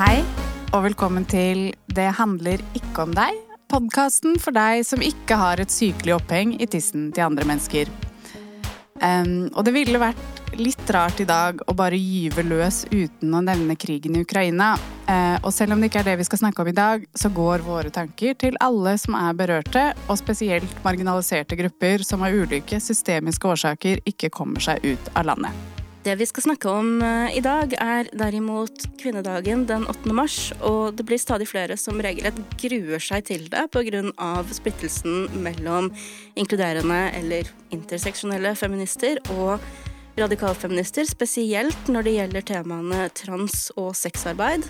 [0.00, 0.22] Hei,
[0.72, 3.36] og velkommen til Det handler ikke om deg.
[3.68, 7.90] Podkasten for deg som ikke har et sykelig oppheng i tissen til andre mennesker.
[8.96, 13.42] Um, og det ville vært litt rart i dag å bare gyve løs uten å
[13.44, 14.70] nevne krigen i Ukraina.
[15.04, 17.28] Uh, og selv om det ikke er det vi skal snakke om i dag, så
[17.36, 22.80] går våre tanker til alle som er berørte, og spesielt marginaliserte grupper som av ulike
[22.80, 25.79] systemiske årsaker ikke kommer seg ut av landet.
[26.00, 30.14] Det vi skal snakke om eh, i dag, er derimot kvinnedagen den 8.
[30.16, 30.38] mars.
[30.64, 34.32] Og det blir stadig flere som regelrett gruer seg til det pga.
[34.48, 35.90] splittelsen mellom
[36.40, 39.60] inkluderende eller interseksjonelle feminister og
[40.16, 44.64] radikalfeminister, spesielt når det gjelder temaene trans og sexarbeid.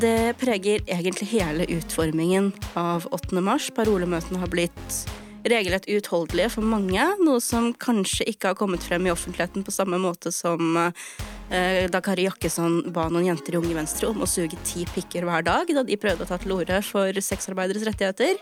[0.00, 3.36] Det preger egentlig hele utformingen av 8.
[3.44, 3.68] mars.
[3.76, 5.02] Parolemøtene har blitt
[5.44, 10.00] regelrett uutholdelige for mange, noe som kanskje ikke har kommet frem i offentligheten på samme
[10.02, 14.58] måte som eh, da Kari Jakkesson ba noen jenter i Unge Venstre om å suge
[14.66, 18.36] ti pikker hver dag da de prøvde å ta til orde for sexarbeideres rettigheter.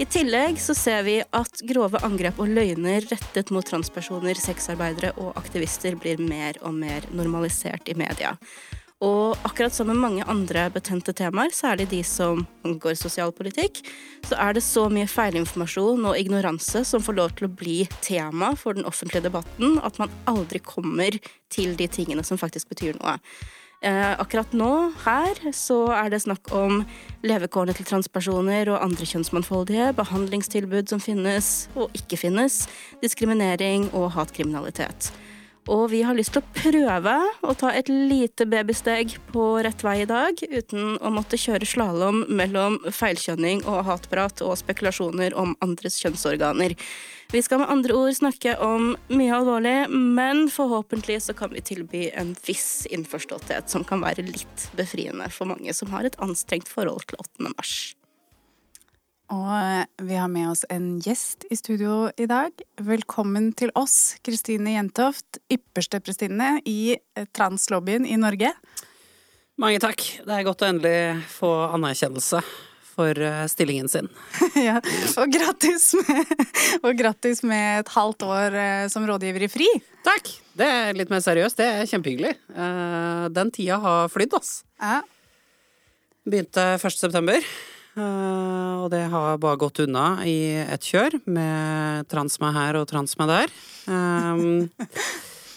[0.00, 5.34] I tillegg så ser vi at grove angrep og løgner rettet mot transpersoner, sexarbeidere og
[5.36, 8.32] aktivister blir mer og mer normalisert i media.
[9.00, 13.80] Og akkurat som med mange andre betente temaer, særlig de som angår sosialpolitikk,
[14.28, 18.52] så er det så mye feilinformasjon og ignoranse som får lov til å bli tema
[18.60, 21.16] for den offentlige debatten, at man aldri kommer
[21.48, 23.16] til de tingene som faktisk betyr noe.
[23.80, 24.68] Eh, akkurat nå,
[25.06, 26.82] her, så er det snakk om
[27.24, 32.66] levekårene til transpersoner og andre kjønnsmangfoldige, behandlingstilbud som finnes og ikke finnes,
[33.00, 35.08] diskriminering og hatkriminalitet.
[35.68, 40.00] Og vi har lyst til å prøve å ta et lite babysteg på rett vei
[40.02, 46.00] i dag, uten å måtte kjøre slalåm mellom feilkjønning og hatprat og spekulasjoner om andres
[46.00, 46.76] kjønnsorganer.
[47.30, 52.08] Vi skal med andre ord snakke om mye alvorlig, men forhåpentlig så kan vi tilby
[52.18, 57.06] en viss innforståtthet som kan være litt befriende for mange som har et anstrengt forhold
[57.12, 57.52] til 8.
[57.52, 57.76] mars.
[59.30, 62.50] Og eh, vi har med oss en gjest i studio i dag.
[62.82, 68.50] Velkommen til oss, Kristine Jentoft, ypperste prestinne i eh, translobbyen i Norge.
[69.60, 70.02] Mange takk.
[70.26, 72.42] Det er godt å endelig få anerkjennelse
[72.90, 74.10] for eh, stillingen sin.
[74.68, 74.80] ja,
[75.14, 76.36] og grattis, med,
[76.84, 79.72] og grattis med et halvt år som rådgiver i FRI.
[80.10, 80.34] Takk!
[80.58, 81.62] Det er litt mer seriøst.
[81.62, 82.34] Det er kjempehyggelig.
[83.30, 84.56] Den tida har flydd, ass.
[84.82, 85.04] Ja.
[86.26, 86.98] Begynte 1.
[86.98, 87.46] september.
[87.98, 92.88] Eh, og det har bare gått unna i ett kjør, med trans meg her og
[92.90, 93.54] trans meg der.
[93.90, 94.68] Um,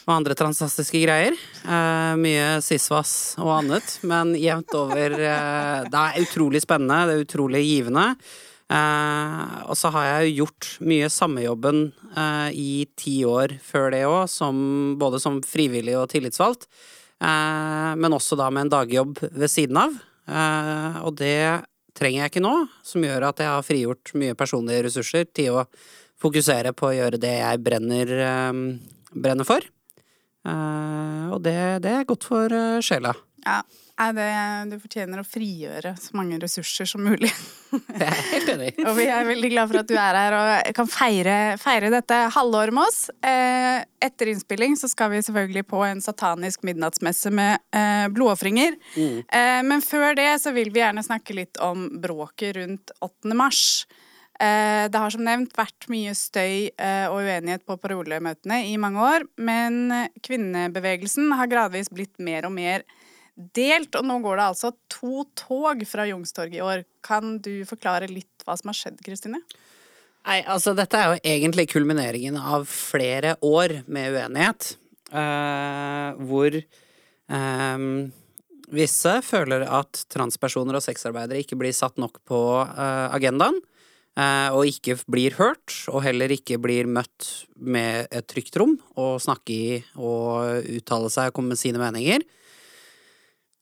[0.04, 1.38] og andre transastiske greier.
[1.64, 7.28] Uh, mye sisvas og annet, men jevnt over uh, Det er utrolig spennende, det er
[7.28, 8.10] utrolig givende.
[8.74, 14.26] Uh, og så har jeg gjort mye samme uh, i ti år før det òg,
[14.98, 16.66] både som frivillig og tillitsvalgt.
[17.22, 19.94] Uh, men også da med en dagjobb ved siden av.
[21.04, 21.66] og det
[21.98, 22.54] trenger jeg ikke nå,
[22.86, 25.68] som gjør at jeg har frigjort mye personlige ressurser til å
[26.24, 28.14] fokusere på å gjøre det jeg brenner,
[28.50, 28.66] um,
[29.14, 29.66] brenner for.
[30.44, 33.14] Uh, og det, det, er godt for uh, sjela.
[33.46, 33.62] Ja,
[33.94, 34.30] det,
[34.72, 37.30] du fortjener å frigjøre så mange ressurser som mulig.
[37.74, 38.72] Det er helt enig.
[38.82, 42.18] og vi er veldig glad for at du er her og kan feire, feire dette
[42.36, 43.00] halvåret med oss.
[43.26, 48.78] Eh, etter innspilling så skal vi selvfølgelig på en satanisk midnattsmesse med eh, blodofringer.
[48.98, 49.20] Mm.
[49.26, 53.34] Eh, men før det så vil vi gjerne snakke litt om bråket rundt 8.
[53.38, 53.64] mars.
[54.42, 59.06] Eh, det har som nevnt vært mye støy eh, og uenighet på parolemøtene i mange
[59.06, 62.86] år, men kvinnebevegelsen har gradvis blitt mer og mer
[63.36, 66.84] delt, og nå går det altså to tog fra Youngstorget i år.
[67.06, 69.42] Kan du forklare litt hva som har skjedd, Kristine?
[70.24, 74.76] Nei, altså dette er jo egentlig kulmineringen av flere år med uenighet.
[75.14, 76.56] Uh, hvor
[77.28, 77.90] um,
[78.74, 83.60] visse føler at transpersoner og sexarbeidere ikke blir satt nok på uh, agendaen.
[84.14, 89.16] Uh, og ikke blir hørt, og heller ikke blir møtt med et trygt rom å
[89.18, 92.22] snakke i og uttale seg og komme med sine meninger.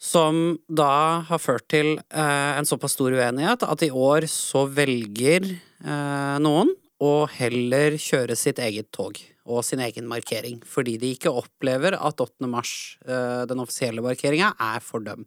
[0.01, 5.45] Som da har ført til eh, en såpass stor uenighet at i år så velger
[5.45, 10.59] eh, noen å heller kjøre sitt eget tog og sin egen markering.
[10.65, 12.49] Fordi de ikke opplever at 8.
[12.49, 15.25] mars, eh, den offisielle markeringa, er for dem.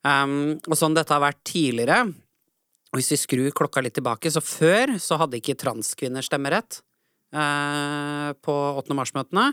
[0.00, 2.06] Um, og sånn dette har vært tidligere,
[2.96, 6.80] hvis vi skrur klokka litt tilbake, så før så hadde ikke transkvinner stemmerett
[7.36, 8.96] eh, på 8.
[8.96, 9.50] mars-møtene.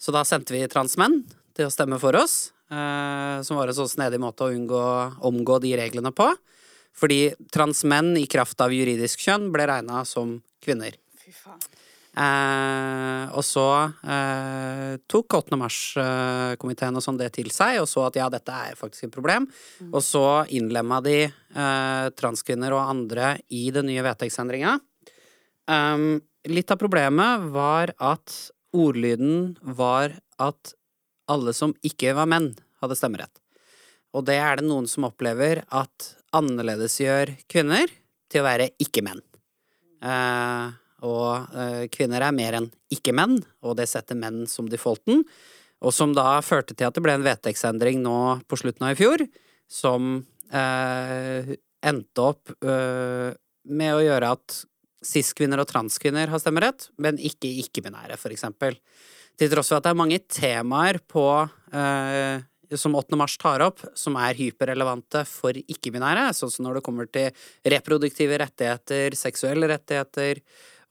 [0.00, 1.20] Så da sendte vi transmenn
[1.56, 2.50] til å stemme for oss.
[2.70, 4.84] Uh, som var en sånn snedig måte å unngå,
[5.26, 6.28] omgå de reglene på.
[6.96, 10.96] Fordi transmenn i kraft av juridisk kjønn ble regna som kvinner.
[11.18, 11.62] Fy faen.
[12.10, 13.64] Eh, og så
[14.02, 15.58] eh, tok 8.
[15.60, 19.46] mars-komiteen og sånn det til seg, og så at ja, dette er faktisk et problem.
[19.92, 20.24] Og så
[20.56, 24.76] innlemma de eh, transkvinner og andre i den nye vedtektsendringa.
[25.70, 26.18] Um,
[26.50, 28.34] litt av problemet var at
[28.74, 30.74] ordlyden var at
[31.30, 33.32] alle som ikke var menn, hadde stemmerett.
[34.16, 37.90] Og det er det noen som opplever at annerledesgjør kvinner
[38.30, 39.22] til å være ikke-menn.
[40.00, 40.66] Eh,
[41.06, 45.24] og eh, kvinner er mer enn ikke-menn, og det setter menn som defaulten.
[45.80, 49.00] Og som da førte til at det ble en vedtektsendring nå på slutten av i
[49.00, 49.24] fjor,
[49.70, 50.18] som
[50.52, 51.54] eh,
[51.86, 53.30] endte opp eh,
[53.70, 54.58] med å gjøre at
[55.06, 58.76] cis-kvinner og transkvinner har stemmerett, men ikke ikke-binære, for eksempel.
[59.40, 61.24] Til tross for at det er mange temaer på
[61.72, 62.42] eh,
[62.76, 63.16] som 8.
[63.18, 67.30] mars tar opp, som er hyperrelevante for ikke-binære, sånn som når det kommer til
[67.72, 70.42] reproduktive rettigheter, seksuelle rettigheter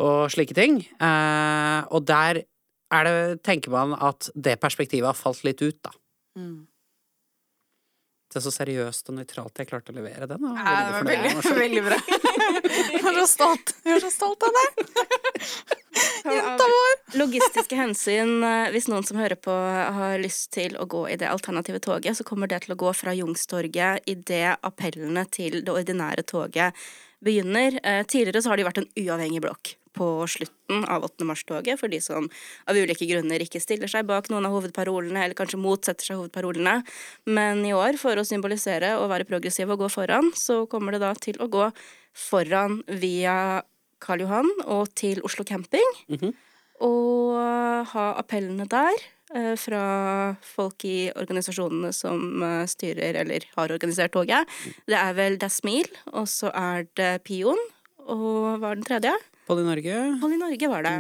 [0.02, 0.82] og slike ting.
[0.82, 2.42] Eh, og der
[2.90, 3.16] er det,
[3.46, 5.94] tenker man at det perspektivet har falt litt ut, da.
[6.40, 6.66] Mm.
[8.30, 10.42] Det er så seriøst og nøytralt jeg klarte å levere den.
[10.42, 10.52] da.
[10.58, 12.02] Ja, det var veldig, veldig bra.
[12.70, 13.72] Jeg er så stolt.
[13.86, 15.78] Jeg er så stolt av deg.
[16.24, 16.96] Jenta vår.
[17.20, 21.30] Logistiske hensyn, eh, hvis noen som hører på har lyst til å gå i det
[21.32, 26.26] alternative toget, så kommer det til å gå fra Jungstorget idet appellene til det ordinære
[26.30, 26.78] toget
[27.24, 27.80] begynner.
[27.84, 31.26] Eh, Tidligere så har det vært en uavhengig blokk på slutten av 8.
[31.28, 32.30] mars-toget for de som
[32.70, 36.84] av ulike grunner ikke stiller seg bak noen av hovedparolene, eller kanskje motsetter seg hovedparolene.
[37.26, 41.04] Men i år, for å symbolisere og være progressiv og gå foran, så kommer det
[41.04, 41.72] da til å gå
[42.16, 43.64] foran via
[44.00, 45.96] Karl Johan og til Oslo camping.
[46.10, 46.34] Mhm.
[46.80, 47.36] Og
[47.92, 48.96] ha appellene der
[49.36, 49.82] eh, fra
[50.46, 54.48] folk i organisasjonene som eh, styrer eller har organisert toget.
[54.88, 57.60] Det er vel Det er Smil, og så er det Pion,
[58.08, 59.12] og hva er den tredje?
[59.50, 59.96] I Norge
[60.34, 60.96] i Norge var det.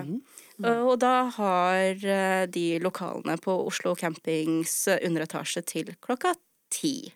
[0.65, 6.33] Eh, Og da har eh, de lokalene på Oslo campings eh, underetasje til klokka
[6.73, 7.13] ti.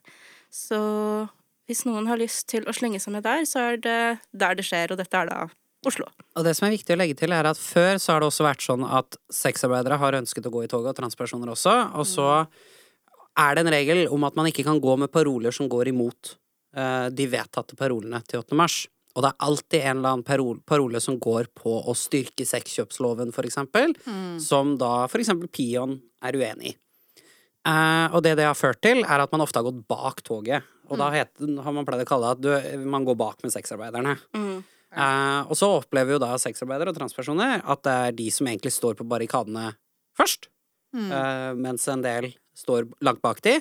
[0.53, 0.79] Så
[1.67, 3.99] hvis noen har lyst til å slenge seg med der, så er det
[4.31, 5.41] der det skjer, og dette er da
[5.89, 6.07] Oslo.
[6.37, 8.45] Og det som er viktig å legge til, er at før så har det også
[8.45, 12.29] vært sånn at sexarbeidere har ønsket å gå i toget, og transpersoner også, og så
[13.39, 16.35] er det en regel om at man ikke kan gå med paroler som går imot
[16.77, 18.57] uh, de vedtatte parolene til 8.
[18.57, 18.83] mars.
[19.13, 23.29] Og det er alltid en eller annen parol parole som går på å styrke sexkjøpsloven,
[23.33, 23.93] for eksempel,
[24.41, 26.77] som da for eksempel Pion er uenig i.
[27.63, 30.65] Uh, og det det har ført til, er at man ofte har gått bak toget.
[30.91, 33.53] Og da het, har man pleid å kalle det at du, man går bak med
[33.53, 34.17] sexarbeiderne.
[34.93, 38.73] Eh, og så opplever jo da sexarbeidere og transpersoner at det er de som egentlig
[38.75, 39.71] står på barrikadene
[40.17, 40.49] først,
[40.93, 43.57] eh, mens en del står langt bak de,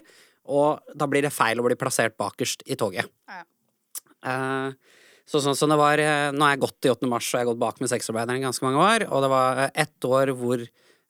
[0.53, 3.09] og da blir det feil å bli plassert bakerst i toget.
[3.31, 3.45] Ja.
[4.29, 6.01] Eh, så sånn som det var
[6.35, 7.09] Nå har jeg gått i 8.
[7.09, 9.61] mars, og jeg har gått bak med sexarbeideren i ganske mange år, og det var
[9.71, 10.65] ett år hvor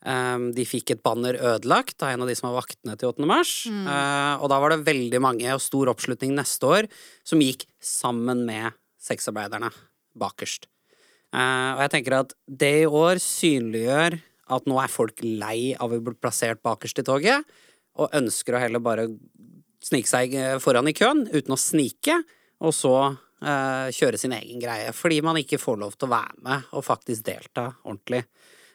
[0.05, 3.27] um, de fikk et banner ødelagt av en av de som var vaktene til 8.
[3.27, 3.55] mars.
[3.67, 6.91] Eh, og da var det veldig mange og stor oppslutning neste år
[7.25, 9.73] som gikk sammen med sexarbeiderne
[10.19, 10.69] bakerst.
[11.33, 14.19] Uh, og jeg tenker at det i år synliggjør
[14.53, 17.47] at nå er folk lei av å bli plassert bakerst i toget,
[17.97, 19.07] og ønsker å heller bare
[19.85, 22.15] snike seg eh, foran i køen uten å snike,
[22.63, 24.93] og så uh, kjøre sin egen greie.
[24.97, 28.23] Fordi man ikke får lov til å være med og faktisk delta ordentlig.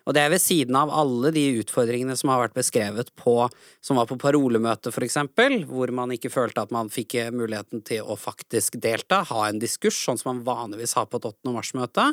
[0.08, 3.36] Og det er ved siden av alle de utfordringene som har vært beskrevet på
[3.84, 7.84] Som var på parolemøte, for eksempel, hvor man ikke følte at man fikk eh, muligheten
[7.88, 11.54] til å faktisk delta, ha en diskurs, sånn som man vanligvis har på et 8.
[11.54, 12.08] mars-møte.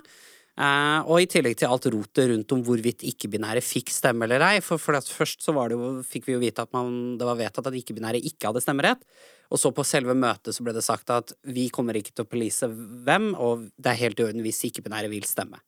[0.55, 4.63] Eh, og i tillegg til alt rotet rundt om hvorvidt ikke-binære fikk stemme eller ei.
[4.63, 7.79] For, for først så jo, fikk vi jo vite at man, det var vedtatt at
[7.81, 9.03] ikke-binære ikke hadde stemmerett.
[9.51, 12.31] Og så på selve møtet så ble det sagt at vi kommer ikke til å
[12.31, 15.63] police hvem, og det er helt i orden hvis ikke-binære vil stemme.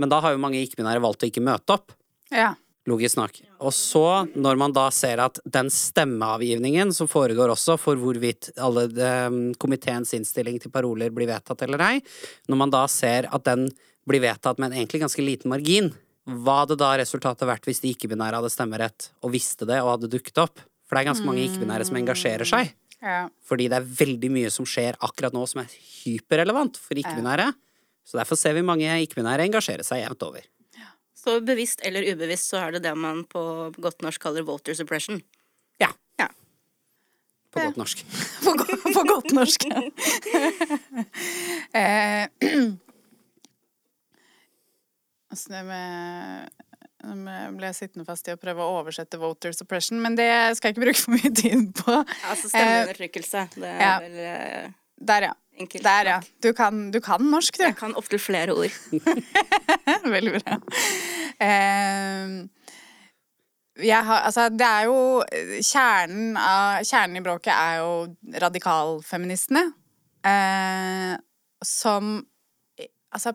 [0.00, 1.94] Men da har jo mange ikke-binære valgt å ikke møte opp.
[2.34, 2.52] Ja.
[2.88, 3.38] Logisk nok.
[3.64, 4.04] Og så,
[4.36, 9.08] når man da ser at den stemmeavgivningen som foregår også for hvorvidt alle de,
[9.60, 11.94] komiteens innstilling til paroler blir vedtatt eller ei,
[12.50, 13.70] når man da ser at den
[14.04, 15.94] blir vedtatt med en egentlig ganske liten margin,
[16.28, 20.12] hva hadde da resultatet vært hvis de ikke-binære hadde stemmerett og visste det og hadde
[20.12, 20.60] dukket opp?
[20.84, 22.74] For det er ganske mange ikke-binære som engasjerer seg.
[23.00, 23.26] ja.
[23.48, 25.72] Fordi det er veldig mye som skjer akkurat nå som er
[26.04, 27.48] hyperrelevant for ikke-binære.
[28.04, 30.44] Så derfor ser vi mange ikke-binære engasjere seg jevnt over.
[31.24, 33.40] Så bevisst eller ubevisst så er det det man på
[33.80, 35.22] godt norsk kaller voter suppression.
[35.80, 35.88] Ja.
[36.20, 36.26] Ja.
[37.54, 38.02] På godt norsk.
[38.44, 39.64] På, go- på godt norsk.
[41.80, 42.28] eh,
[45.32, 46.52] altså det med
[47.04, 50.70] nå ble jeg sittende fast i å prøve å oversette voter suppression, men det skal
[50.70, 51.96] jeg ikke bruke for mye tid på.
[52.30, 53.42] Altså stemmeundertrykkelse.
[53.56, 53.90] Det er ja.
[54.04, 54.70] vel eh,
[55.04, 55.34] Der, ja.
[55.58, 55.84] Enkelt.
[55.84, 56.18] Der, ja.
[56.42, 57.62] Du kan, du kan norsk, du.
[57.62, 58.74] Jeg kan opptil flere ord.
[60.16, 60.58] Veldig bra.
[63.84, 64.98] Jeg har, altså, det er jo
[65.62, 69.66] Kjernen, av, kjernen i bråket er jo radikalfeministene.
[70.26, 71.14] Eh,
[71.64, 72.16] som
[73.14, 73.30] Altså,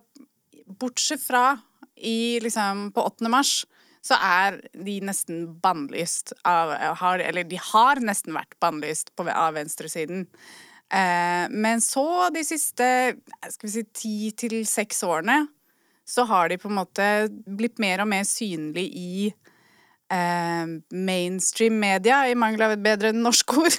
[0.80, 1.54] bortsett fra
[1.96, 3.30] i liksom På 8.
[3.32, 3.62] mars
[4.06, 6.72] så er de nesten bannlyst av
[7.02, 10.24] har, Eller de har nesten vært bannlyst på, av venstresiden.
[10.90, 12.86] Eh, men så de siste
[13.46, 15.44] skal vi si, ti til seks årene
[16.10, 17.06] så har de på en måte
[17.46, 23.54] blitt mer og mer synlig i eh, mainstream media, i mangel av et bedre norsk
[23.62, 23.78] ord.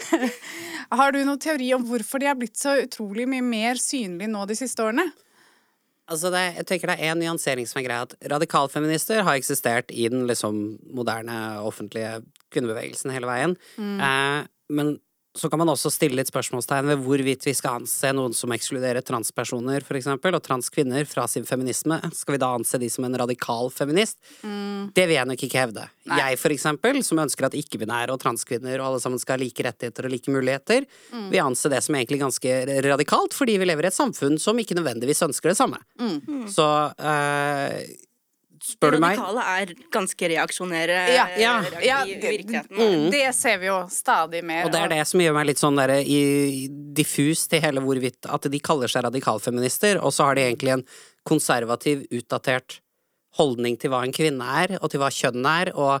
[0.98, 4.42] har du noen teori om hvorfor de har blitt så utrolig mye mer synlige nå
[4.50, 5.06] de siste årene?
[6.06, 8.06] Altså det, jeg tenker det er en nyansering som er greia.
[8.06, 12.20] At radikalfeminister har eksistert i den liksom moderne offentlige
[12.54, 13.56] kvinnebevegelsen hele veien.
[13.78, 14.96] Eh, men
[15.36, 19.04] så kan man også stille litt spørsmålstegn ved hvorvidt vi skal anse noen som ekskluderer
[19.06, 21.98] transpersoner, for eksempel, og transkvinner fra sin feminisme.
[22.16, 24.18] Skal vi da anse de som en radikal feminist?
[24.96, 25.86] Det vil jeg nok ikke hevde.
[26.06, 29.66] Jeg, for eksempel, som ønsker at ikke-binære og transkvinner og alle sammen skal ha like
[29.66, 30.86] rettigheter og like muligheter,
[31.30, 34.78] vil anse det som egentlig ganske radikalt, fordi vi lever i et samfunn som ikke
[34.78, 35.80] nødvendigvis ønsker det samme.
[36.52, 36.66] Så
[36.96, 37.80] eh,
[38.66, 41.54] spør du meg Radikale er ganske reaksjonære Ja, ja,
[42.04, 43.10] i det- virkeligheten.
[43.14, 44.64] Det ser vi jo stadig mer.
[44.66, 48.26] Og det er det som gjør meg litt sånn der, i, diffus til hele hvorvidt
[48.28, 50.84] at de kaller seg radikalfeminister, og så har de egentlig en
[51.26, 52.80] konservativ, utdatert
[53.36, 56.00] holdning til hva en kvinne er, og til hva kjønn er, og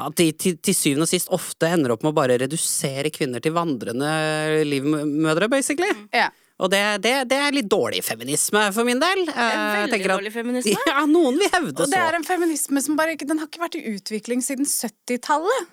[0.00, 3.42] at de til, til syvende og sist ofte ender opp med å bare redusere kvinner
[3.44, 5.90] til vandrende livmødre, basically.
[6.14, 6.30] Ja.
[6.60, 9.22] Og det, det, det er litt dårlig feminisme for min del.
[9.28, 10.76] Det er Eh, veldig at- dårlig feminisme.
[10.90, 11.86] Ja, noen vil hevde så.
[11.86, 14.68] Og det er en feminisme som bare ikke Den har ikke vært i utvikling siden
[14.68, 15.70] 70-tallet.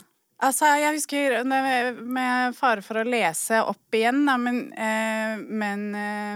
[0.47, 6.35] Altså, jeg husker Med fare for å lese opp igjen, da, men, eh, men eh,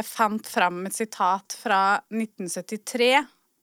[0.00, 3.10] jeg fant fram et sitat fra 1973.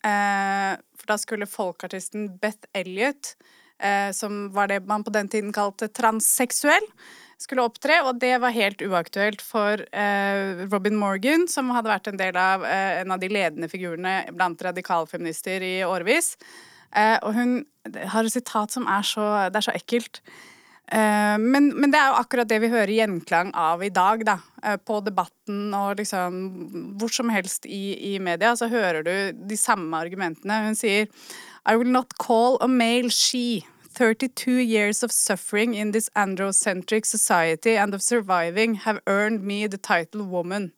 [0.05, 3.33] Eh, for da skulle folkartisten Beth Elliot,
[3.81, 6.85] eh, som var det man på den tiden kalte transseksuell,
[7.39, 12.19] skulle opptre, og det var helt uaktuelt for eh, Robin Morgan, som hadde vært en
[12.19, 16.35] del av eh, en av de ledende figurene blant radikalfeminister i årevis.
[16.91, 20.21] Eh, og hun har et sitat som er så Det er så ekkelt.
[20.89, 24.39] Eh, men, men det er jo akkurat det vi hører gjenklang av i dag, da.
[24.63, 26.39] Eh, på debatten og liksom
[26.99, 30.63] hvor som helst i, i media, så hører du de samme argumentene.
[30.65, 31.07] Hun sier
[31.69, 33.61] I will not call a male she.
[33.99, 39.77] 32 years of suffering in this androcentric society and of surviving have earned me the
[39.77, 40.71] title woman.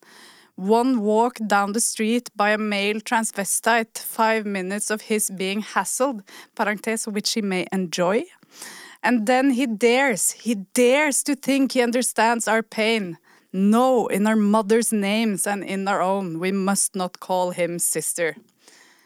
[0.56, 6.22] One walk down the street by a male transvestite, five minutes of his being hassled,
[6.56, 8.24] parentes, which he may enjoy.
[9.04, 13.20] And then he dares, he dares to think he understands our pain.
[13.54, 18.36] No, in our mother's names and in our own, we must not call him sister.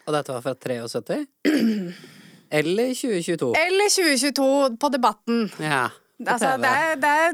[0.07, 1.25] Og dette var fra 73?
[2.51, 3.53] Eller 2022?
[3.59, 5.45] Eller 2022 på Debatten.
[5.59, 5.87] Ja.
[5.89, 7.31] på Altså, det, er, det, er,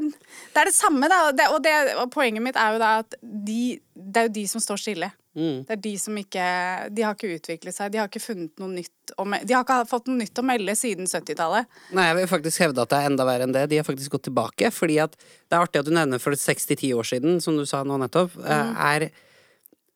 [0.54, 1.18] det er det samme, da.
[1.28, 4.46] Og, det, og, det, poenget mitt er jo da at de, det er jo de
[4.50, 5.10] som står stille.
[5.32, 5.62] Mm.
[5.64, 6.46] Det er de som ikke
[6.92, 7.88] De har ikke utviklet seg.
[7.94, 10.74] De har ikke funnet noe nytt me- De har ikke fått noe nytt å melde
[10.76, 11.70] siden 70-tallet.
[11.96, 13.62] Nei, jeg vil faktisk hevde at det er enda verre enn det.
[13.70, 14.68] De har faktisk gått tilbake.
[14.74, 17.80] Fordi at Det er artig at du nevner for 6-10 år siden, som du sa
[17.84, 18.34] nå nettopp.
[18.44, 18.76] mm.
[18.92, 19.08] Er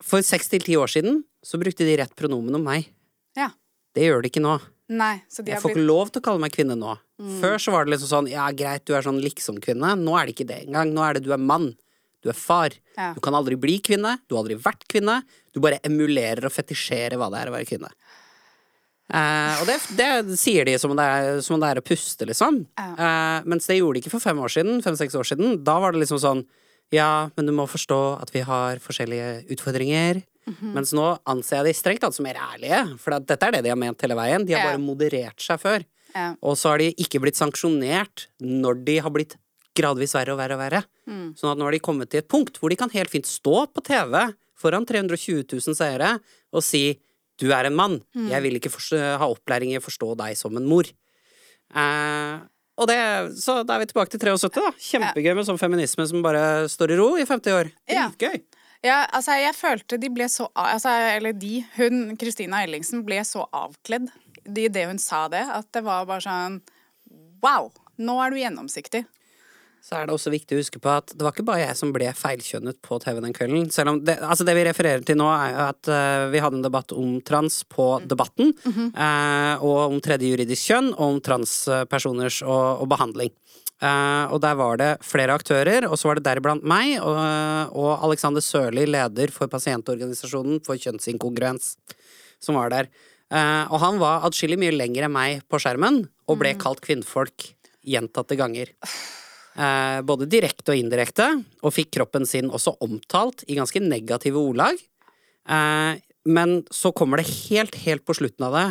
[0.01, 2.89] For 6-10 år siden så brukte de rett pronomen om meg.
[3.37, 3.51] Ja.
[3.93, 4.57] Det gjør de ikke nå.
[4.87, 6.93] Nei, Jeg får blitt ikke lov til å kalle meg kvinne nå.
[7.41, 9.95] Før så var det liksom sånn ja, greit, du er sånn liksom-kvinne.
[9.99, 10.93] Nå er det ikke det engang.
[10.95, 11.73] Nå er det du er mann.
[12.23, 12.75] Du er far.
[12.95, 13.11] Ja.
[13.15, 14.15] Du kan aldri bli kvinne.
[14.27, 15.19] Du har aldri vært kvinne.
[15.51, 17.91] Du bare emulerer og fetisjerer hva det er å være kvinne.
[19.07, 21.85] Eh, og det, det sier de som om det er, som om det er å
[21.85, 22.63] puste, liksom.
[22.79, 24.81] Eh, mens det gjorde de ikke for fem år siden.
[24.85, 25.59] Fem-seks år siden.
[25.67, 26.45] Da var det liksom sånn
[26.95, 30.21] ja, men du må forstå at vi har forskjellige utfordringer.
[30.75, 33.69] Mens nå anser jeg de strengt tatt som mer ærlige, for dette er det de
[33.73, 34.45] har ment hele veien.
[34.47, 35.83] De har bare moderert seg før.
[36.41, 39.35] Og så har de ikke blitt sanksjonert når de har blitt
[39.77, 40.83] gradvis verre og verre og verre.
[41.37, 43.67] Sånn at nå har de kommet til et punkt hvor de kan helt fint stå
[43.69, 44.15] på TV
[44.57, 46.15] foran 320 000 seere
[46.51, 46.97] og si
[47.37, 47.99] du er en mann,
[48.31, 48.71] jeg vil ikke
[49.21, 50.87] ha opplæring i å forstå deg som en mor.
[51.75, 52.37] Eh,
[52.77, 52.97] og det,
[53.41, 54.71] så da er vi tilbake til 73, da.
[54.87, 57.69] Kjempegøy med sånn feminisme som bare står i ro i 50 år.
[57.89, 58.07] Ja.
[58.13, 58.41] Dritgøy.
[58.85, 63.47] Ja, altså, jeg følte de ble så altså, Eller de, hun, Kristina Ellingsen, ble så
[63.55, 64.09] avkledd
[64.47, 66.61] i det hun sa det, at det var bare sånn
[67.43, 67.71] Wow!
[67.97, 69.05] Nå er du gjennomsiktig.
[69.87, 71.93] så er det også viktig å huske på at det var ikke bare jeg som
[71.95, 73.69] ble feilkjønnet på TV den kvelden.
[73.71, 76.65] Selv om det, altså det vi refererer til nå, er at uh, vi hadde en
[76.65, 78.51] debatt om trans på Debatten.
[78.65, 78.89] Mm -hmm.
[78.97, 83.31] uh, og om tredje juridisk kjønn, og om transpersoners og, og behandling.
[83.77, 87.17] Uh, og der var det flere aktører, og så var det deriblant meg og,
[87.77, 91.75] og Alexander Sørli, leder for pasientorganisasjonen for kjønnsinkongruens,
[92.41, 92.89] som var der.
[93.69, 96.59] og han var atskillig mye lenger enn meg på skjermen, og ble mm.
[96.63, 97.51] kalt kvinnfolk
[97.85, 98.73] gjentatte ganger.
[99.57, 101.29] Uh, både direkte og indirekte,
[101.61, 104.81] og fikk kroppen sin også omtalt i ganske negative ordlag.
[106.27, 108.67] Men så kommer det helt, helt på slutten av det,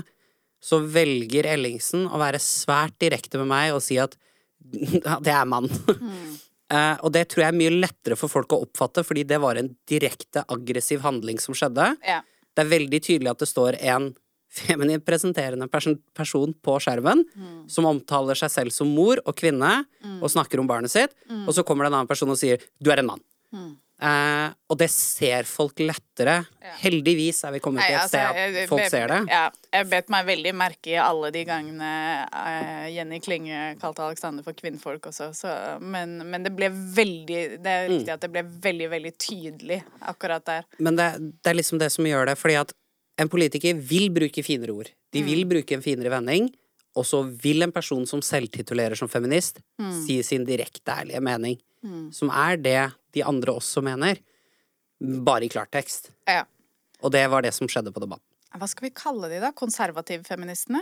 [0.61, 4.17] så velger Ellingsen å være svært direkte med meg og si at
[4.73, 5.71] det er mann.
[5.71, 6.37] Mm.
[6.67, 9.59] Uh, og det tror jeg er mye lettere for folk å oppfatte, fordi det var
[9.61, 11.93] en direkte aggressiv handling som skjedde.
[12.07, 12.23] Ja.
[12.57, 14.11] Det er veldig tydelig at det står en
[14.57, 17.57] feminin presenterende person, person på skjermen mm.
[17.71, 20.21] som omtaler seg selv som mor og kvinne mm.
[20.21, 21.45] og snakker om barnet sitt, mm.
[21.45, 23.27] og så kommer det en annen person og sier 'du er en mann'.
[23.97, 26.35] Eh, og det ser folk lettere.
[26.61, 26.73] Ja.
[26.83, 29.21] Heldigvis er vi kommet til et altså, sted at folk bet, ser det.
[29.33, 31.93] Ja, jeg bet meg veldig merke i alle de gangene
[32.29, 37.73] uh, Jenny Klinge kalte Alexander for kvinnfolk også, så, men, men, det ble veldig Det
[37.73, 38.17] er riktig mm.
[38.19, 39.81] at det ble veldig, veldig tydelig
[40.13, 40.69] akkurat der.
[40.77, 41.09] Men det,
[41.41, 42.77] det er liksom det som gjør det, fordi at
[43.17, 44.93] en politiker vil bruke finere ord.
[45.15, 45.51] De vil mm.
[45.55, 46.51] bruke en finere vending.
[46.97, 49.97] Og så vil en person som selvtitulerer som feminist, mm.
[50.05, 51.59] si sin direkte ærlige mening.
[51.85, 52.07] Mm.
[52.17, 52.79] Som er det
[53.17, 54.21] de andre også mener.
[55.01, 56.13] Bare i klartekst.
[56.29, 56.45] Ja.
[57.05, 58.25] Og det var det som skjedde på debatten.
[58.57, 59.51] Hva skal vi kalle de, da?
[59.57, 60.81] Konservativfeministene?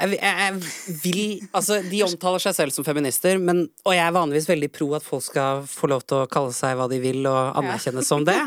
[0.00, 1.22] Jeg, jeg, vil
[1.56, 5.04] Altså, de omtaler seg selv som feminister, men, og jeg er vanligvis veldig pro at
[5.04, 8.38] folk skal få lov til å kalle seg hva de vil, og anerkjennes som det.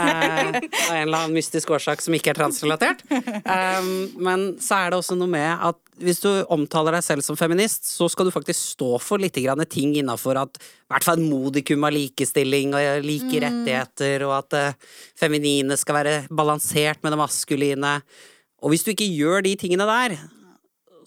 [0.00, 3.02] Eh, av en eller annen mystisk årsak som ikke er transrelatert.
[3.10, 3.90] Um,
[4.22, 7.84] men så er det også noe med at hvis du omtaler deg selv som feminist,
[7.90, 9.36] så skal du faktisk stå for litt
[9.70, 13.40] ting innafor at i hvert fall modikum av likestilling og like mm.
[13.44, 17.94] rettigheter, og at uh, feminine skal være balansert med det maskuline.
[18.60, 20.16] Og hvis du ikke gjør de tingene der,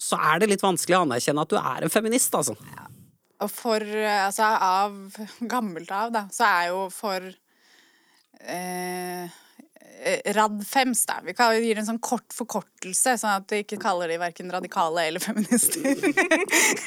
[0.02, 2.56] så er det litt vanskelig å anerkjenne at du er en feminist, altså.
[2.74, 2.90] Ja.
[3.44, 5.16] Og for Altså, av
[5.50, 7.26] gammelt av, da, så er jo for
[8.40, 9.32] eh,
[10.04, 11.14] Eh, Radfems, da.
[11.24, 11.32] Vi
[11.64, 15.96] gir en sånn kort forkortelse, sånn at vi ikke kaller de verken radikale eller feminister.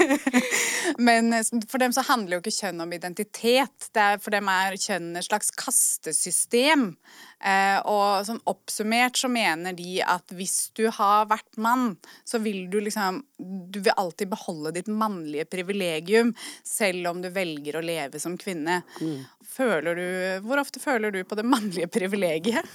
[1.08, 3.90] Men eh, for dem så handler jo ikke kjønn om identitet.
[4.22, 6.92] for dem er kjønn et slags kastesystem.
[7.38, 11.92] Eh, og sånn oppsummert så mener de at hvis du har vært mann,
[12.26, 16.34] så vil du liksom Du vil alltid beholde ditt mannlige privilegium,
[16.66, 18.82] selv om du velger å leve som kvinne.
[19.02, 19.22] Mm.
[19.46, 20.08] Føler du
[20.48, 22.66] Hvor ofte føler du på det mannlige privilegiet?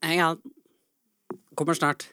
[0.00, 0.40] Heng an
[1.54, 2.06] Kommer snart.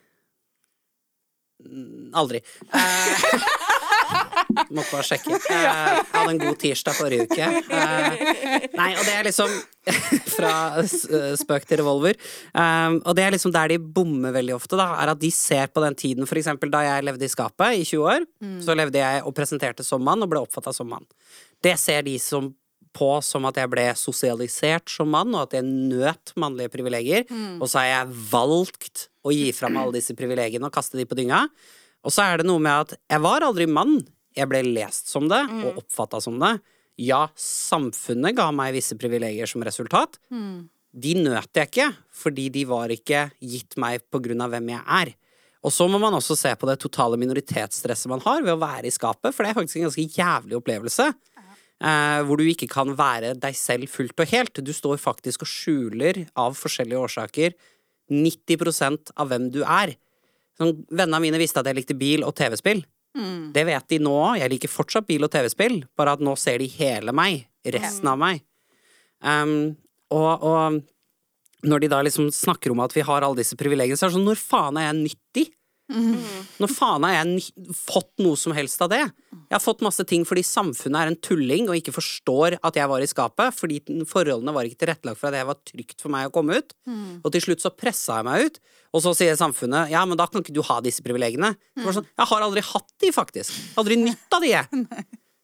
[2.12, 2.42] Aldri.
[4.48, 5.40] Eh, måtte bare sjekke.
[5.48, 7.48] Eh, jeg hadde en god tirsdag forrige uke.
[7.48, 9.52] Eh, nei, og det er liksom
[10.38, 12.18] Fra spøk til revolver.
[12.60, 15.80] Og det er liksom der de bommer veldig ofte, da, er at de ser på
[15.80, 18.58] den tiden, for eksempel da jeg levde i skapet i 20 år, mm.
[18.68, 21.08] så levde jeg og presenterte som mann og ble oppfatta som mann.
[21.64, 22.52] Det ser de som
[22.98, 27.28] på som at jeg ble sosialisert som mann, og at jeg nøt mannlige privilegier.
[27.30, 27.62] Mm.
[27.62, 31.08] Og så har jeg valgt å gi fra meg alle disse privilegiene og kaste de
[31.08, 31.46] på dynga.
[32.06, 34.00] Og så er det noe med at jeg var aldri mann.
[34.38, 35.62] Jeg ble lest som det mm.
[35.66, 36.58] og oppfatta som det.
[37.02, 40.18] Ja, samfunnet ga meg visse privilegier som resultat.
[40.34, 40.68] Mm.
[40.98, 44.86] De nøt jeg ikke, fordi de var ikke gitt meg på grunn av hvem jeg
[45.02, 45.14] er.
[45.66, 48.90] Og så må man også se på det totale minoritetsstresset man har ved å være
[48.90, 51.10] i skapet, for det er faktisk en ganske jævlig opplevelse.
[51.78, 54.62] Eh, hvor du ikke kan være deg selv fullt og helt.
[54.66, 57.58] Du står faktisk og skjuler, av forskjellige årsaker,
[58.10, 59.94] 90% av hvem du er.
[60.58, 62.82] Sånn, Vennene mine visste at jeg likte bil og TV-spill.
[63.18, 63.50] Mm.
[63.56, 64.38] Det vet de nå òg.
[64.42, 67.48] Jeg liker fortsatt bil og TV-spill, bare at nå ser de hele meg.
[67.68, 68.44] Resten av meg.
[69.20, 69.76] Um,
[70.14, 70.78] og, og,
[71.68, 74.20] når de da liksom snakker om at vi har alle disse privilegiene, så er det
[74.20, 75.57] sånn Når faen er jeg 90?
[75.88, 77.44] Når faen har jeg
[77.78, 79.04] fått noe som helst av det?
[79.48, 82.92] Jeg har fått masse ting fordi samfunnet er en tulling og ikke forstår at jeg
[82.92, 86.28] var i skapet, fordi forholdene var ikke tilrettelagt for at det var trygt for meg
[86.28, 86.76] å komme ut.
[87.24, 88.60] Og til slutt så pressa jeg meg ut,
[88.96, 91.54] og så sier samfunnet ja, men da kan ikke du ha disse privilegiene.
[91.86, 93.56] Sånn, jeg har aldri hatt de, faktisk.
[93.80, 94.88] Aldri nytt av de, jeg.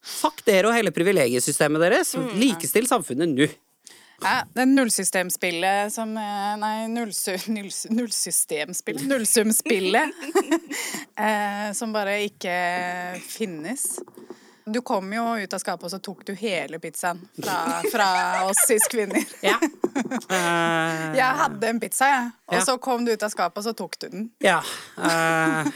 [0.04, 2.16] Fuck dere og hele privilegiesystemet deres.
[2.20, 2.34] Mm.
[2.42, 3.48] Likestill samfunnet nå.
[4.22, 10.10] Ja, det nullsystemspillet som eh, Nei, nullsystemspillet Nullsumspillet.
[11.18, 12.54] eh, som bare ikke
[13.28, 14.00] finnes.
[14.66, 18.08] Du kom jo ut av skapet, og så tok du hele pizzaen fra, fra
[18.48, 19.24] oss cis-kvinner.
[19.44, 19.58] Ja.
[21.20, 22.32] Jeg hadde en pizza, jeg.
[22.48, 22.62] Og ja.
[22.66, 24.30] så kom du ut av skapet, og så tok du den.
[24.44, 24.62] Ja.
[24.98, 25.68] Uh,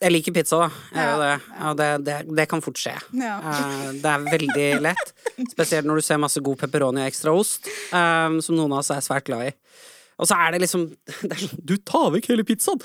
[0.00, 0.68] Jeg liker pizza, da.
[0.96, 1.32] Jeg gjør det.
[1.68, 2.94] Og det, det, det kan fort skje.
[3.20, 3.34] Ja.
[3.52, 5.10] Eh, det er veldig lett.
[5.52, 8.88] Spesielt når du ser masse god pepperoni og ekstra ost, um, som noen av oss
[8.94, 9.54] er svært glad i.
[10.20, 10.86] Og så er det liksom
[11.28, 12.80] det er sånn, Du tar vekk hele pizzaen!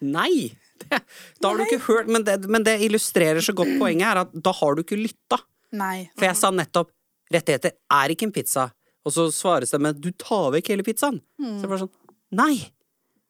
[0.00, 0.54] Nei!
[0.88, 4.32] Da har du ikke hørt men det, men det illustrerer så godt poenget her at
[4.44, 5.38] da har du ikke lytta.
[5.76, 6.08] Nei.
[6.18, 6.90] For jeg sa nettopp
[7.32, 8.66] rettigheter er ikke en pizza.
[9.04, 11.20] Og så svares det med du tar vekk hele pizzaen.
[11.40, 11.94] Så det er bare sånn
[12.34, 12.54] Nei!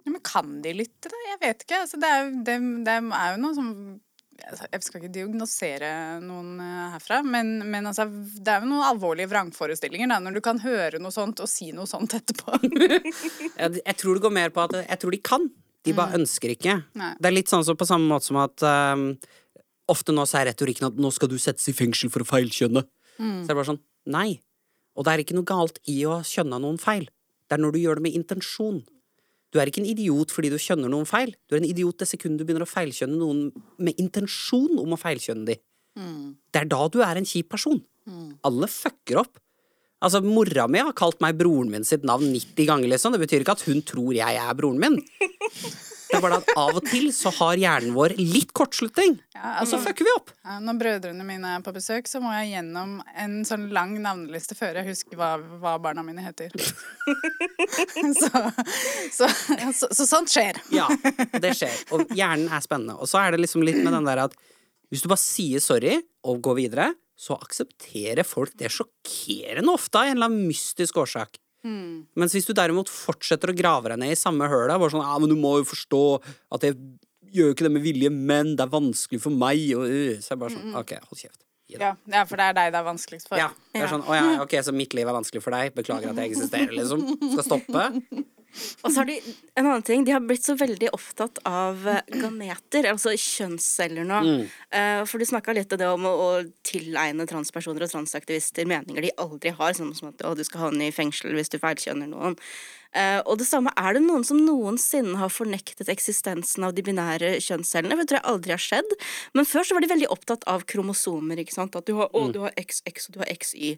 [0.04, 1.20] Ja, men kan de lytte, da?
[1.30, 1.78] Jeg vet ikke.
[1.86, 3.68] Altså, det, er, jo- det, det er jo noe som
[4.50, 5.90] altså, Jeg skal ikke diagnosere
[6.20, 10.42] noen eh, herfra, men, men altså, det er jo noen alvorlige vrangforestillinger da, når du
[10.44, 12.58] kan høre noe sånt og si noe sånt etterpå.
[13.54, 15.44] Jeg, jeg tror det går mer på at jeg tror de kan.
[15.84, 16.74] De bare ønsker ikke.
[16.98, 17.10] Nei.
[17.20, 18.62] Det er litt sånn som på samme måte som at
[18.96, 19.02] um,
[19.92, 22.82] ofte nå så er retorikken at nå skal du settes i fengsel for å feilkjønne.
[23.18, 24.30] Så det er bare sånn nei.
[24.96, 27.04] Og det er ikke noe galt i å kjønne noen feil.
[27.44, 28.80] Det er når du gjør det med intensjon.
[29.54, 31.30] Du er ikke en idiot fordi du kjønner noen feil.
[31.46, 33.44] Du er en idiot det sekundet du begynner å feilkjønne noen
[33.78, 35.56] med intensjon om å feilkjønne de.
[36.50, 37.78] Det er da du er en kjip person.
[38.42, 39.38] Alle fucker opp.
[40.04, 43.14] Altså, Mora mi har kalt meg broren min sitt navn 90 ganger, liksom.
[43.14, 44.98] Det betyr ikke at hun tror jeg er broren min.
[46.14, 49.66] Det er bare at av og til så har hjernen vår litt kortslutning, Ja, og
[49.68, 50.30] så fucker vi opp.
[50.46, 54.54] ja, når brødrene mine er på besøk, så må jeg gjennom en sånn lang navneliste
[54.54, 56.54] før jeg husker hva, hva barna mine heter.
[58.20, 58.30] så,
[59.12, 59.28] så,
[59.74, 60.60] så, så sånt skjer.
[60.74, 60.86] Ja,
[61.42, 61.74] det skjer.
[61.94, 62.96] Og hjernen er spennende.
[63.00, 64.36] Og så er det liksom litt med den der at
[64.92, 70.08] hvis du bare sier sorry og går videre, så aksepterer folk det sjokkerende ofte av
[70.10, 71.38] en eller annen mystisk årsak.
[71.64, 75.16] Mens hvis du derimot fortsetter å grave deg ned i samme høla, bare sånn ja,
[75.22, 76.04] men du må jo forstå
[76.56, 76.76] at jeg
[77.34, 80.32] gjør jo ikke det med vilje, men det er vanskelig for meg, og øh, så
[80.32, 81.40] er jeg bare sånn ok, hold kjeft.
[81.74, 83.40] Ja, ja, for det er deg det er vanskeligst for.
[83.40, 86.12] Ja, det er sånn, å ja, ok, så mitt liv er vanskelig for deg, beklager
[86.12, 87.02] at jeg eksisterer, liksom.
[87.32, 87.88] Skal stoppe.
[88.82, 89.18] Og så har de
[89.58, 94.20] en annen ting, de har blitt så veldig opptatt av eh, gameter, altså kjønnsceller nå.
[94.24, 94.44] Mm.
[95.08, 96.30] for du snakka litt om det om å, å
[96.66, 100.88] tilegne transpersoner og transaktivister meninger de aldri har, sånn som at å, du skal havne
[100.88, 102.38] i fengsel hvis du feilkjønner noen.
[102.94, 107.32] Uh, og det samme er det noen som noensinne har fornektet eksistensen av de binære
[107.42, 107.96] kjønnscellene.
[107.98, 108.94] Det tror jeg aldri har skjedd.
[109.34, 111.42] Men før så var de veldig opptatt av kromosomer.
[111.42, 111.74] ikke sant?
[111.74, 113.74] At du har, å, du har XX og du har XY.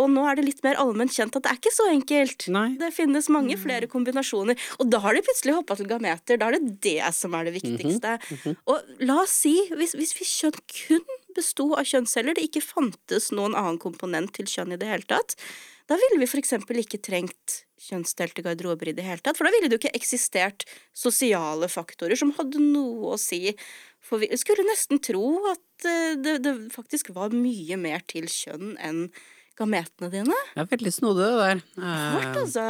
[0.00, 2.46] Og nå er det litt mer allment kjent at det er ikke så enkelt.
[2.54, 2.66] Nei.
[2.80, 4.58] Det finnes mange flere kombinasjoner.
[4.82, 6.40] Og da har de plutselig hoppa til gameter.
[6.40, 8.16] Da er det det som er det viktigste.
[8.70, 13.30] Og la oss si, hvis, hvis vi kjønn kun besto av kjønnsceller, det ikke fantes
[13.34, 15.34] noen annen komponent til kjønn i det hele tatt,
[15.90, 16.54] da ville vi f.eks.
[16.80, 19.36] ikke trengt kjønnsdelte garderober i det hele tatt.
[19.36, 20.64] For da ville det jo ikke eksistert
[20.96, 23.52] sosiale faktorer som hadde noe å si.
[24.04, 28.78] For vi skulle nesten tro at eh, det, det faktisk var mye mer til kjønn
[28.80, 29.06] enn
[29.58, 30.36] gametene dine.
[30.54, 31.64] Det er veldig snodig, det der.
[31.84, 32.66] Hardt, Eh, altså.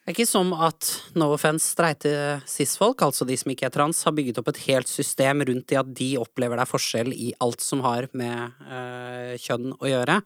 [0.00, 0.86] Det er ikke som at
[1.20, 2.10] no offense streite
[2.48, 5.78] cis-folk, altså de som ikke er trans, har bygget opp et helt system rundt i
[5.78, 10.16] at de opplever det er forskjell i alt som har med øh, kjønn å gjøre.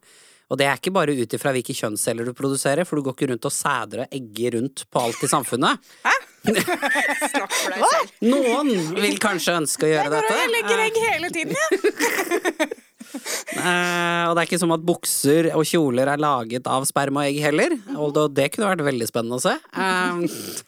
[0.53, 3.29] Og det er ikke bare ut ifra hvilke kjønnsceller du produserer, for du går ikke
[3.33, 5.92] rundt og sæder og egger rundt på alt i samfunnet.
[6.44, 8.11] Snakk for deg selv.
[8.29, 10.35] Noen vil kanskje ønske å gjøre dette.
[10.38, 12.73] Jeg går og legger egg hele tiden, jeg.
[13.14, 17.31] Eh, og det er ikke som at bukser og kjoler er laget av sperma og
[17.31, 17.77] egg heller.
[17.79, 19.55] Det, det kunne vært veldig spennende å se.
[19.55, 20.64] Eh,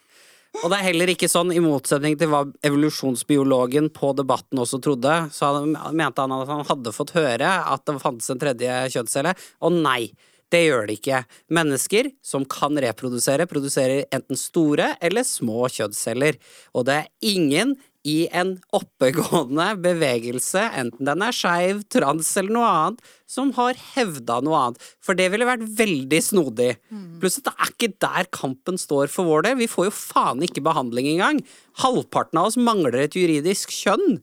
[0.63, 5.17] og det er heller ikke sånn, i motsetning til hva evolusjonsbiologen på Debatten også trodde,
[5.35, 9.35] så han, mente han at han hadde fått høre at det fantes en tredje kjønnscelle.
[9.67, 10.09] Og nei,
[10.55, 11.25] det gjør det ikke.
[11.53, 16.39] Mennesker som kan reprodusere, produserer enten store eller små kjønnsceller.
[16.73, 17.75] Og det er ingen
[18.07, 24.39] i en oppegående bevegelse, enten den er skeiv, trans eller noe annet, som har hevda
[24.47, 24.87] noe annet.
[25.03, 26.71] For det ville vært veldig snodig.
[27.23, 29.59] Pluss at det er ikke der kampen står for vår del.
[29.65, 31.43] Vi får jo faen ikke behandling engang.
[31.83, 34.21] Halvparten av oss mangler et juridisk kjønn.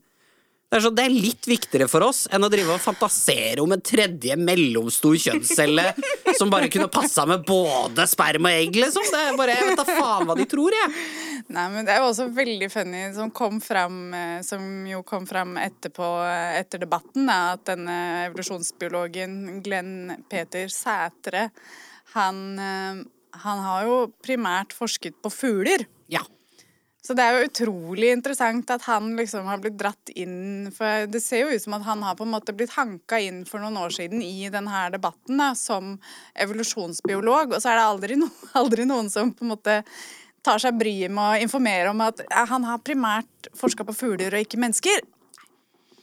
[0.74, 3.76] Det er, så, det er litt viktigere for oss enn å drive og fantasere om
[3.76, 5.84] en tredje mellomstor kjønnscelle
[6.40, 9.06] som bare kunne passa med både sperm og egg, liksom.
[9.06, 10.96] Det er bare, Jeg vet da faen hva de tror, jeg.
[11.52, 15.26] Nei, men det er jo også veldig funny, som kom fram, eh, som jo kom
[15.28, 17.98] fram etterpå, eh, etter debatten, da, at denne
[18.30, 21.50] evolusjonsbiologen Glenn Peter Sætre,
[22.14, 23.04] han, eh,
[23.44, 25.86] han har jo primært forsket på fugler.
[26.08, 26.24] Ja.
[27.04, 31.20] Så det er jo utrolig interessant at han liksom har blitt dratt inn For det
[31.20, 33.76] ser jo ut som at han har på en måte blitt hanka inn for noen
[33.76, 35.98] år siden i denne debatten da, som
[36.40, 39.82] evolusjonsbiolog, og så er det aldri, no, aldri noen som på en måte
[40.44, 44.46] tar seg bryet med å informere om at han har primært forska på fugler og
[44.46, 45.06] ikke mennesker.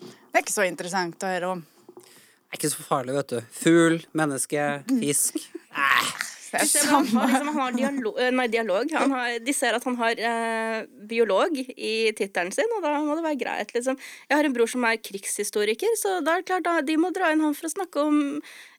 [0.00, 1.62] Det er ikke så interessant å høre om.
[1.94, 3.38] Det er ikke så farlig, vet du.
[3.55, 5.38] Fugl, menneske, fisk.
[5.76, 6.29] Nei.
[6.50, 7.07] Det er samme.
[7.31, 8.94] liksom, han har dialog, eh, nei, dialog.
[8.98, 10.79] Han har, de ser at han har eh,
[11.11, 13.74] biolog i tittelen sin, og da må det være greit.
[13.76, 13.98] Liksom.
[14.26, 17.12] Jeg har en bror som er krigshistoriker, så da er det klart da, de må
[17.14, 18.18] dra inn han for å snakke om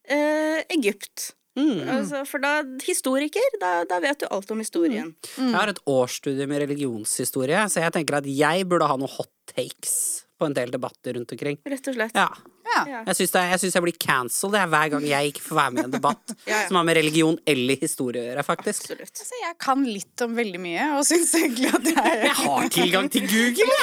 [0.03, 1.31] eh, Egypt.
[1.59, 5.11] Altså, for da, historiker, da, da vet du alt om historien.
[5.35, 9.31] Jeg har et årsstudium med religionshistorie, så jeg tenker at jeg burde ha noen hot
[9.51, 11.59] takes på en del debatter rundt omkring.
[11.69, 12.15] Rett og slett.
[12.17, 12.29] Ja.
[12.71, 13.01] Ja.
[13.09, 15.93] Jeg syns, jeg jeg blir cancelled hver gang jeg ikke får være med i en
[15.95, 16.59] debatt Ja, ja.
[16.69, 18.87] som har med religion eller historie å gjøre, faktisk.
[18.95, 23.11] Altså, jeg kan litt om veldig mye, og syns egentlig at jeg Jeg har tilgang
[23.11, 23.77] til Google!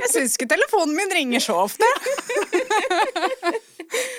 [0.00, 1.86] Jeg syns ikke telefonen min ringer så ofte.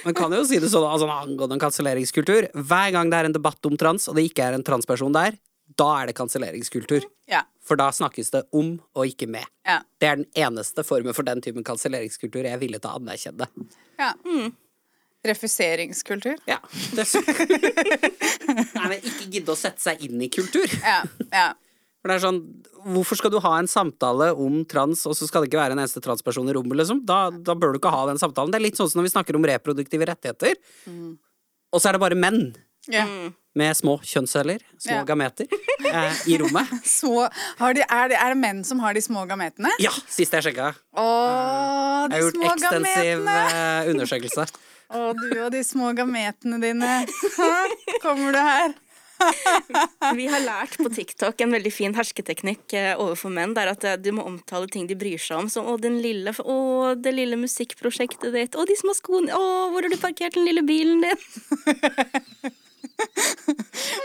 [0.06, 2.50] Man kan jo si det sånn altså, angående en kanselleringskultur.
[2.58, 5.38] Hver gang det er en debatt om trans, og det ikke er en transperson der,
[5.80, 7.06] da er det kanselleringskultur.
[7.32, 7.44] Ja.
[7.64, 9.46] For da snakkes det om og ikke med.
[9.68, 9.80] Ja.
[10.02, 13.48] Det er den eneste formen for den typen kanselleringskultur jeg er villig til å anerkjenne.
[14.02, 14.12] ja.
[15.22, 16.40] Refuseringskultur.
[16.50, 16.58] Ja,
[16.98, 20.66] Nei, men ikke gidde å sette seg inn i kultur.
[20.82, 21.04] Ja.
[21.30, 21.52] ja.
[22.02, 22.40] For det er sånn,
[22.86, 25.82] Hvorfor skal du ha en samtale om trans, og så skal det ikke være en
[25.84, 26.78] eneste transperson i rommet?
[26.82, 27.04] liksom?
[27.06, 28.52] Da, da bør du ikke ha den samtalen.
[28.54, 30.58] Det er litt sånn som når vi snakker om reproduktive rettigheter,
[31.72, 32.42] og så er det bare menn
[32.92, 33.06] ja.
[33.56, 35.04] med små kjønnsceller, små Ja.
[35.08, 35.46] gameter,
[35.92, 36.68] eh, i rommet.
[36.88, 37.12] Så
[37.62, 39.72] har de, er, det, er det menn som har de små gametene?
[39.84, 40.72] Ja, sist jeg sjekka.
[40.98, 43.40] Å, Jeg de har gjort små ekstensiv gametene!
[43.62, 44.48] eh, undersøkelse.
[44.92, 46.96] Å, du og de små gametene dine.
[47.38, 47.52] Hæ?
[48.04, 48.74] Kommer du her?
[50.20, 53.56] Vi har lært på TikTok en veldig fin hersketeknikk eh, overfor menn.
[53.56, 55.50] Det er at eh, du må omtale ting de bryr seg om.
[55.52, 56.58] Som 'å, den lille, å,
[56.98, 58.58] det lille musikkprosjektet ditt'.
[58.58, 59.32] 'Å, de små skoene'.
[59.32, 61.22] 'Å, hvor har du parkert den lille bilen din'?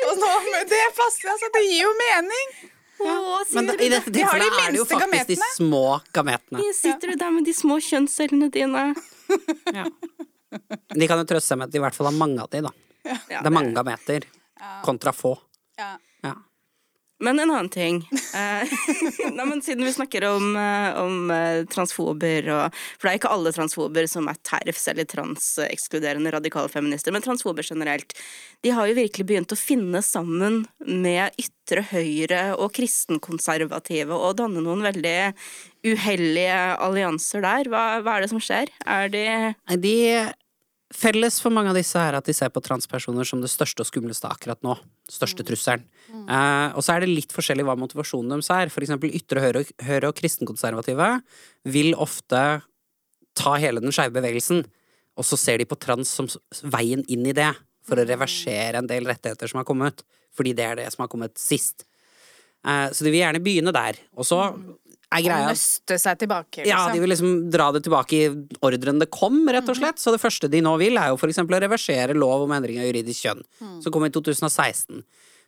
[0.06, 0.30] Og nå,
[0.70, 1.50] det passer, altså.
[1.52, 2.56] Det gir jo mening.
[2.96, 5.84] Å, Men i dette De de tilfellet er det jo faktisk faktisk de små
[6.16, 6.64] gametene.
[6.76, 8.88] Sitter du der med de små kjønnscellene dine?
[10.96, 12.62] De kan jo trøste seg med at de i hvert fall har mange av de,
[12.64, 12.70] da.
[13.04, 14.24] Ja, Det er mange gameter
[14.84, 15.36] kontra få.
[15.76, 15.94] Ja.
[16.22, 16.34] Ja.
[17.18, 17.96] Men en annen ting.
[18.12, 18.72] Eh,
[19.32, 23.30] nei, men siden vi snakker om, eh, om eh, transfober og For det er ikke
[23.32, 28.12] alle transfober som er TERFs eller transekskluderende radikale feminister, men transfober generelt.
[28.60, 34.60] De har jo virkelig begynt å finne sammen med ytre høyre og kristenkonservative og danne
[34.64, 35.18] noen veldig
[35.88, 37.72] uhellige allianser der.
[37.72, 38.72] Hva, hva er det som skjer?
[38.84, 39.96] Er de Nei, De
[40.94, 43.88] Felles for mange av disse er at de ser på transpersoner som det største og
[43.88, 44.76] skumleste akkurat nå.
[45.10, 45.82] Største trusselen.
[46.14, 48.70] Eh, og så er det litt forskjellig hva motivasjonen deres er.
[48.70, 51.08] For eksempel ytre høyre, høyre og kristenkonservative
[51.74, 52.42] vil ofte
[53.36, 54.62] ta hele den skeive bevegelsen,
[55.18, 56.30] og så ser de på trans som
[56.70, 57.50] veien inn i det.
[57.86, 60.06] For å reversere en del rettigheter som har kommet.
[60.34, 61.84] Fordi det er det som har kommet sist.
[62.66, 63.98] Eh, så de vil gjerne begynne der.
[64.14, 64.40] Og så
[65.16, 66.94] er greia Nøste seg tilbake, ja, liksom.
[66.94, 68.30] de vil liksom dra det tilbake i
[68.66, 70.00] ordren det kom, rett og slett.
[70.02, 72.80] Så det første de nå vil, er jo for eksempel å reversere lov om endring
[72.82, 73.44] av juridisk kjønn,
[73.84, 75.04] som kom i 2016.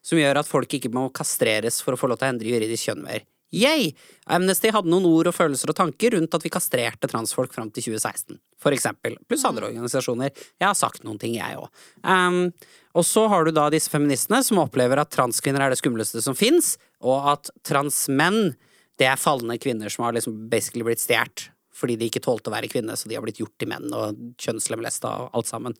[0.08, 2.90] Som gjør at folk ikke må kastreres for å få lov til å endre juridisk
[2.90, 3.26] kjønn mer.
[3.54, 3.94] Yay!
[4.28, 7.86] Amnesty hadde noen ord og følelser og tanker rundt at vi kastrerte transfolk fram til
[7.86, 9.16] 2016, for eksempel.
[9.28, 10.34] Pluss andre organisasjoner.
[10.60, 11.70] Jeg har sagt noen ting, jeg òg.
[12.04, 12.50] Um,
[12.92, 16.36] og så har du da disse feministene som opplever at transkvinner er det skumleste som
[16.36, 18.52] fins, og at transmenn
[18.98, 22.54] det er falne kvinner som har liksom basically blitt stjålet fordi de ikke tålte å
[22.54, 25.76] være kvinne, så de har blitt gjort til menn og kjønnslemlesta og alt sammen.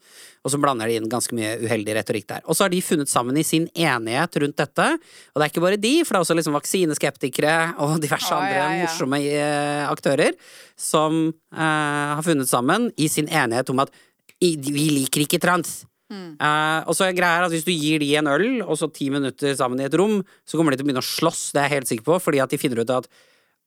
[0.46, 2.44] Og så blander de inn ganske mye uheldig retorikk der.
[2.46, 5.64] Og så har de funnet sammen i sin enighet rundt dette, og det er ikke
[5.64, 8.86] bare de, for det er også liksom vaksineskeptikere og diverse Å, andre ja, ja.
[8.86, 10.38] morsomme eh, aktører
[10.78, 13.94] som eh, har funnet sammen i sin enighet om at
[14.38, 15.80] vi liker ikke trans.
[16.12, 19.10] Eh, og så er greia at Hvis du gir de en øl, og så ti
[19.12, 21.68] minutter sammen i et rom, så kommer de til å begynne å slåss, det er
[21.68, 23.10] jeg helt sikker på, fordi at de finner ut at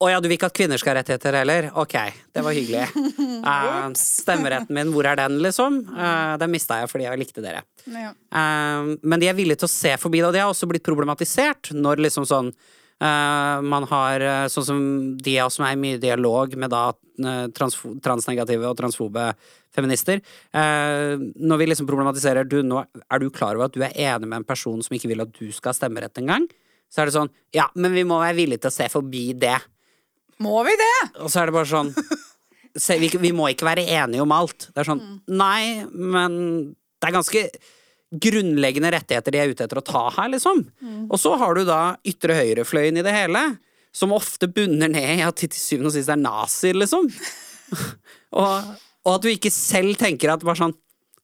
[0.02, 1.68] å ja, du vil ikke at kvinner skal ha rettigheter heller?
[1.78, 1.94] Ok,
[2.34, 2.88] det var hyggelig.
[3.42, 5.80] Uh, stemmeretten min, hvor er den, liksom?
[5.96, 7.64] Uh, den mista jeg fordi jeg likte dere.
[7.90, 8.12] Ja.
[8.14, 10.86] Eh, men de er villige til å se forbi det, og det har også blitt
[10.86, 12.52] problematisert når liksom sånn
[13.02, 14.82] man har eh, sånn som
[15.18, 16.92] de av oss som er i mye dialog med da
[17.54, 19.32] trans transnegative og transfobe
[19.76, 20.22] feminister.
[20.54, 24.28] eh, når vi liksom problematiserer du, nå Er du klar over at du er enig
[24.28, 26.48] med en person som ikke vil at du skal ha stemmerett engang?
[26.92, 29.58] Så er det sånn Ja, men vi må være villige til å se forbi det.
[30.42, 30.96] Må vi det?
[31.22, 31.94] Og så er det bare sånn
[32.76, 34.70] se, vi, vi må ikke være enige om alt.
[34.72, 36.36] Det er sånn Nei, men
[37.02, 37.48] det er ganske
[38.12, 40.66] grunnleggende rettigheter de er ute etter å ta her, liksom.
[41.08, 43.44] Og så har du da ytre høyrefløyen i det hele,
[43.96, 47.08] som ofte bunner ned i at de til syvende og sist er nazier, liksom.
[48.42, 48.72] og,
[49.06, 50.78] og at du ikke selv tenker at bare sånn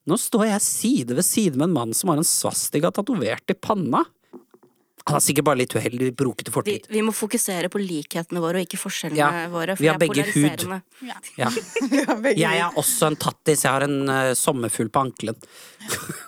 [0.08, 3.56] Nå står jeg side ved side med en mann som har en svastika tatovert i
[3.60, 4.06] panna.
[5.08, 6.88] Han har sikkert bare litt uheldig brokete Vi, fortid.
[6.92, 9.76] vi må fokusere på likhetene våre og ikke forskjellene Ja, våre.
[9.78, 10.66] For vi har begge hud.
[11.08, 11.16] Ja.
[11.40, 11.50] Ja.
[11.98, 12.44] Ja, Jeg vi.
[12.44, 13.64] er også en tattis.
[13.64, 15.40] Jeg har en uh, sommerfugl på ankelen.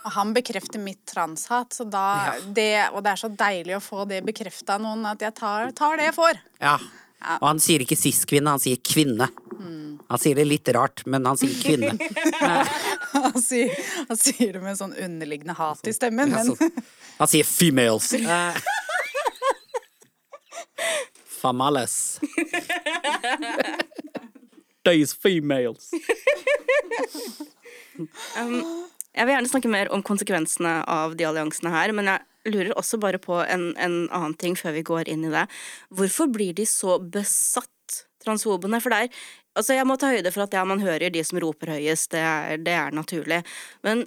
[0.05, 2.33] Og Han bekrefter mitt transhat, så da, Ja.
[2.55, 5.71] det, og det er så deilig å få det bekrefta av noen at jeg tar,
[5.75, 6.39] tar det jeg får.
[6.63, 6.77] Ja.
[7.19, 7.37] Ja.
[7.41, 9.27] Og han sier ikke cis-kvinne, han sier kvinne.
[10.09, 11.93] Han sier det litt rart, men han sier kvinne.
[13.09, 13.73] Han sier,
[14.07, 16.51] han sier det med en sånn underliggende hat i stemmen, men
[17.17, 18.11] han sier females.
[18.19, 18.59] Eh.
[21.39, 21.95] Famales.
[24.87, 25.89] These females.
[27.99, 32.99] Jeg vil gjerne snakke mer om konsekvensene av de alliansene her, men jeg lurer også
[33.01, 35.45] bare på en, en annen ting før vi går inn i det.
[35.93, 38.81] Hvorfor blir de så besatt, transfobene?
[38.83, 39.09] For det
[39.57, 42.21] Altså, jeg må ta høyde for at ja, man hører de som roper høyest, det
[42.21, 43.41] er, det er naturlig.
[43.83, 44.05] Men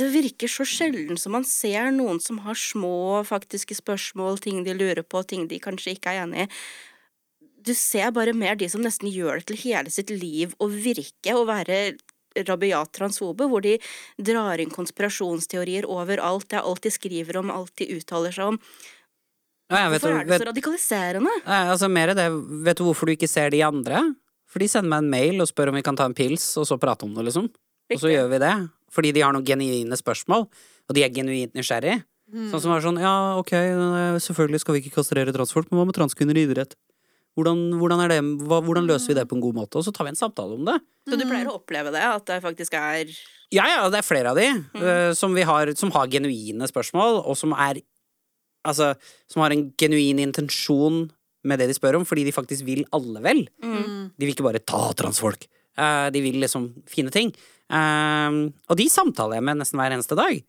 [0.00, 4.74] det virker så sjelden som man ser noen som har små faktiske spørsmål, ting de
[4.76, 6.50] lurer på, ting de kanskje ikke er enig i.
[7.60, 11.34] Du ser bare mer de som nesten gjør det til hele sitt liv å virke
[11.36, 11.80] og være
[12.46, 13.76] rabiat transfobe, hvor de
[14.18, 16.48] drar inn konspirasjonsteorier overalt.
[16.50, 18.60] Det er alt de skriver om, alt de uttaler seg om.
[19.70, 21.32] Ja, vet, Hvorfor er det vet, så radikaliserende?
[21.44, 22.26] Ja, altså mer det,
[22.66, 24.02] vet du hvorfor du ikke ser de andre?
[24.50, 26.66] For de sender meg en mail og spør om vi kan ta en pils, og
[26.66, 27.46] så prate om det, liksom.
[27.94, 28.54] Og så gjør vi det.
[28.90, 32.00] Fordi de har noen genuine spørsmål, og de er genuint nysgjerrig.
[32.30, 33.52] Sånn som er sånn, ja, ok,
[34.22, 36.76] selvfølgelig skal vi ikke kastrere transfolk, men hva med transkvinner i idrett?
[37.38, 39.78] Hvordan, hvordan, er det, hvordan løser vi det på en god måte?
[39.78, 40.76] Og så tar vi en samtale om det.
[41.08, 43.06] Så du pleier å oppleve det, at det faktisk er
[43.54, 47.22] Ja, ja, det er flere av de eh, som, vi har, som har genuine spørsmål,
[47.24, 47.82] og som er
[48.60, 48.90] Altså,
[49.24, 51.06] som har en genuin intensjon
[51.48, 53.38] med det de spør om, fordi de faktisk vil alle vel.
[53.56, 55.46] De vil ikke bare ta transfolk.
[55.80, 57.30] Uh, de vil liksom fine ting.
[57.72, 60.42] Uh, og de samtaler jeg med nesten hver eneste dag.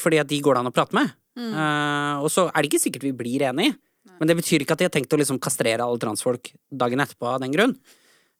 [0.00, 1.12] Fordi at de går det an å prate med.
[1.38, 3.76] Eh, og så er det ikke sikkert vi blir enige.
[4.22, 7.26] Men det betyr ikke at de har tenkt å liksom kastrere alle transfolk dagen etterpå
[7.26, 7.74] av den grunn.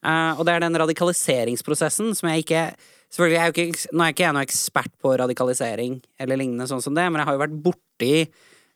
[0.06, 2.64] Uh, og det er den radikaliseringsprosessen som jeg ikke
[3.12, 6.80] Selvfølgelig er jeg ikke, Nå er ikke jeg noen ekspert på radikalisering eller lignende sånn
[6.80, 8.12] som det, men jeg har jo vært borti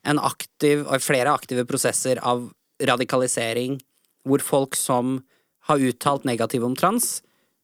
[0.06, 2.44] en aktiv, flere aktive prosesser av
[2.84, 3.78] radikalisering
[4.28, 5.16] hvor folk som
[5.70, 7.22] har uttalt negativt om trans,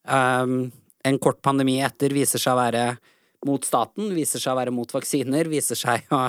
[0.09, 0.71] um,
[1.05, 2.85] en kort pandemi etter viser seg å være
[3.45, 6.25] mot staten, viser seg å være mot vaksiner, viser seg å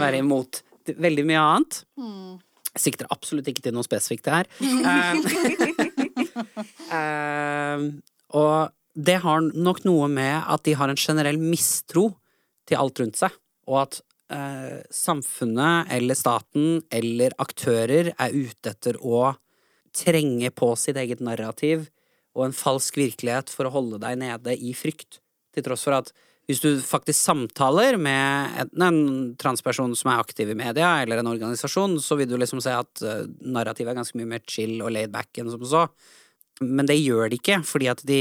[0.00, 0.64] være imot
[0.94, 1.80] veldig mye annet.
[1.96, 2.45] Jeg
[2.80, 4.50] sikter absolutt ikke til noe spesifikt her.
[6.36, 7.82] Eh, eh,
[8.36, 12.10] og det har nok noe med at de har en generell mistro
[12.68, 13.34] til alt rundt seg,
[13.68, 13.98] og at
[14.32, 19.32] eh, samfunnet eller staten eller aktører er ute etter å
[19.96, 21.88] trenge på sitt eget narrativ
[22.36, 25.20] og en falsk virkelighet for å holde deg nede i frykt.
[25.56, 26.12] Til tross for at
[26.46, 28.98] hvis du faktisk samtaler med en, en
[29.40, 33.02] transperson som er aktiv i media, eller en organisasjon, så vil du liksom se at
[33.02, 35.86] eh, narrativet er ganske mye mer chill og laid back enn som så.
[36.62, 38.20] Men det gjør de ikke, fordi at de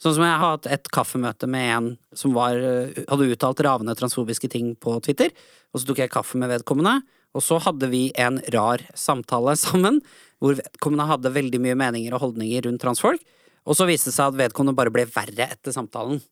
[0.00, 3.96] Sånn som jeg har hatt et kaffemøte med en som var, eh, hadde uttalt ravende
[3.98, 5.34] transfobiske ting på Twitter,
[5.74, 7.00] og så tok jeg kaffe med vedkommende,
[7.34, 9.98] og så hadde vi en rar samtale sammen,
[10.38, 13.26] hvor vedkommende hadde veldig mye meninger og holdninger rundt transfolk,
[13.66, 16.22] og så viste det seg at vedkommende bare ble verre etter samtalen.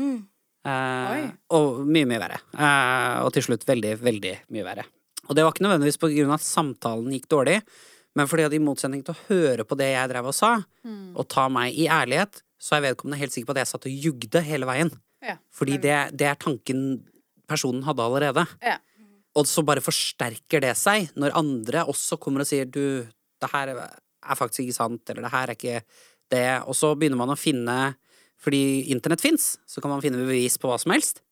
[0.00, 0.24] mm.
[0.66, 2.38] Eh, og mye, mye verre.
[2.56, 4.86] Eh, og til slutt veldig, veldig mye verre.
[5.26, 7.60] Og det var ikke nødvendigvis på grunn av at samtalen gikk dårlig,
[8.16, 10.52] men fordi at i motsetning til å høre på det jeg drev og sa,
[10.86, 14.06] og ta meg i ærlighet, så er vedkommende helt sikker på at jeg satt og
[14.06, 14.92] jugde hele veien.
[15.24, 15.36] Ja.
[15.52, 16.86] Fordi det, det er tanken
[17.50, 18.46] personen hadde allerede.
[18.64, 18.78] Ja.
[19.36, 23.74] Og så bare forsterker det seg når andre også kommer og sier du, det her
[23.76, 25.82] er faktisk ikke sant, eller det her er ikke
[26.32, 27.76] det, og så begynner man å finne
[28.42, 31.22] fordi internett fins, så kan man finne bevis på hva som helst.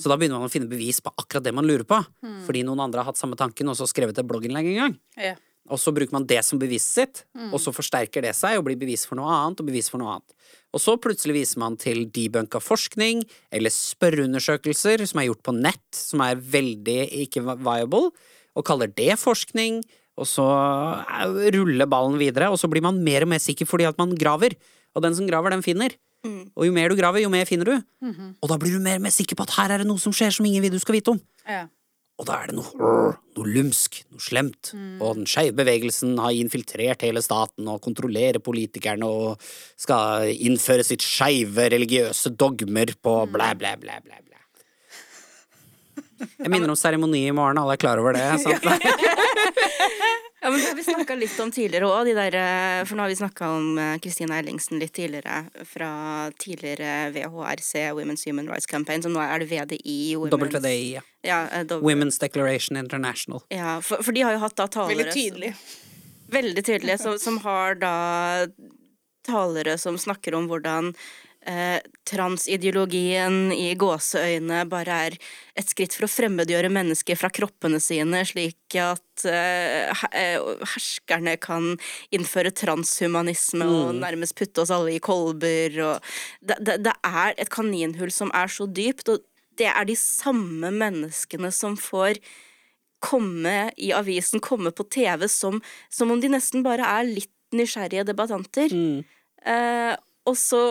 [0.00, 1.98] Så da begynner man å finne bevis på akkurat det man lurer på.
[2.46, 4.96] Fordi noen andre har hatt samme tanken og så skrevet et blogginnlegg en gang.
[5.20, 5.34] Ja.
[5.66, 8.78] Og så bruker man det som beviset sitt, og så forsterker det seg og blir
[8.78, 10.34] bevis for noe annet og bevis for noe annet.
[10.76, 15.86] Og så plutselig viser man til debunka forskning eller spørreundersøkelser som er gjort på nett,
[15.96, 18.12] som er veldig ikke viable,
[18.56, 19.82] og kaller det forskning.
[20.16, 23.88] Og så eh, ruller ballen videre, og så blir man mer og mer sikker fordi
[23.88, 24.56] at man graver.
[24.96, 25.92] Og den som graver, den finner.
[26.56, 27.76] Og jo mer du graver, jo mer finner du.
[28.40, 30.14] Og da blir du mer og mer sikker på at her er det noe som
[30.14, 31.22] skjer som ingen vil du skal vite om.
[31.46, 31.64] Ja.
[32.16, 32.90] Og da er det noe,
[33.36, 34.70] noe lumsk, noe slemt.
[35.04, 39.42] Og den skeive bevegelsen har infiltrert hele staten og kontrollerer politikerne og
[39.76, 44.32] skal innføre sitt skeive religiøse dogmer på blæ, blæ, blæ, blæ, blæ.
[46.16, 48.24] Jeg minner om seremoni i morgen, alle er klar over det.
[48.40, 48.64] Sant?
[50.46, 52.06] Ja, men Det har vi snakka litt om tidligere òg.
[52.06, 52.42] De
[52.86, 55.40] for nå har vi snakka om Kristina Ellingsen litt tidligere.
[55.66, 55.88] Fra
[56.38, 60.14] tidligere VHRC, Women's Human Rights Campaign, som nå er det VDI.
[60.14, 61.02] Women's, WDI, ja.
[61.26, 61.40] ja
[61.74, 63.42] Women's Declaration International.
[63.50, 65.50] Ja, for, for, de har jo hatt da talere Veldig tydelig.
[65.58, 67.96] Som, veldig tydelig, som, som har da
[69.26, 70.94] talere som snakker om hvordan
[71.48, 71.78] eh,
[72.08, 75.16] transideologien i gåseøyne bare er
[75.58, 81.74] et skritt for å fremmedgjøre mennesker fra kroppene sine, slik at eh, eh herskerne kan
[82.14, 83.76] innføre transhumanisme mm.
[83.76, 85.78] og nærmest putte oss alle i kolber.
[86.40, 89.24] Det, det, det, er et kaninhull som er så dypt, og
[89.56, 92.20] det er de samme menneskene som får
[93.06, 95.60] komme i avisen, komme på TV, som,
[95.92, 98.72] som om de nesten bare er litt nysgjerrige debattanter.
[98.72, 99.04] Mm.
[99.46, 99.94] Eh,
[100.26, 100.62] og så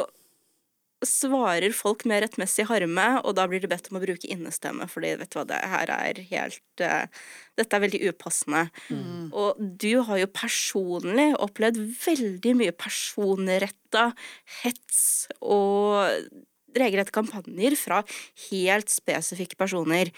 [1.09, 5.15] svarer folk med rettmessig harme, og da blir det bedt om å bruke innestemme, fordi
[5.21, 7.05] vet du hva, det her er helt uh,
[7.55, 8.65] Dette er veldig upassende.
[8.91, 9.29] Mm.
[9.31, 14.09] Og du har jo personlig opplevd veldig mye personretta
[14.61, 15.05] hets
[15.39, 16.03] og
[16.75, 18.01] regelrette kampanjer fra
[18.49, 20.11] helt spesifikke personer.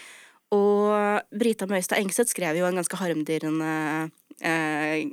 [0.55, 4.09] Og Brita Møystad Engseth skrev jo en ganske harmdirrende
[4.45, 5.07] eh,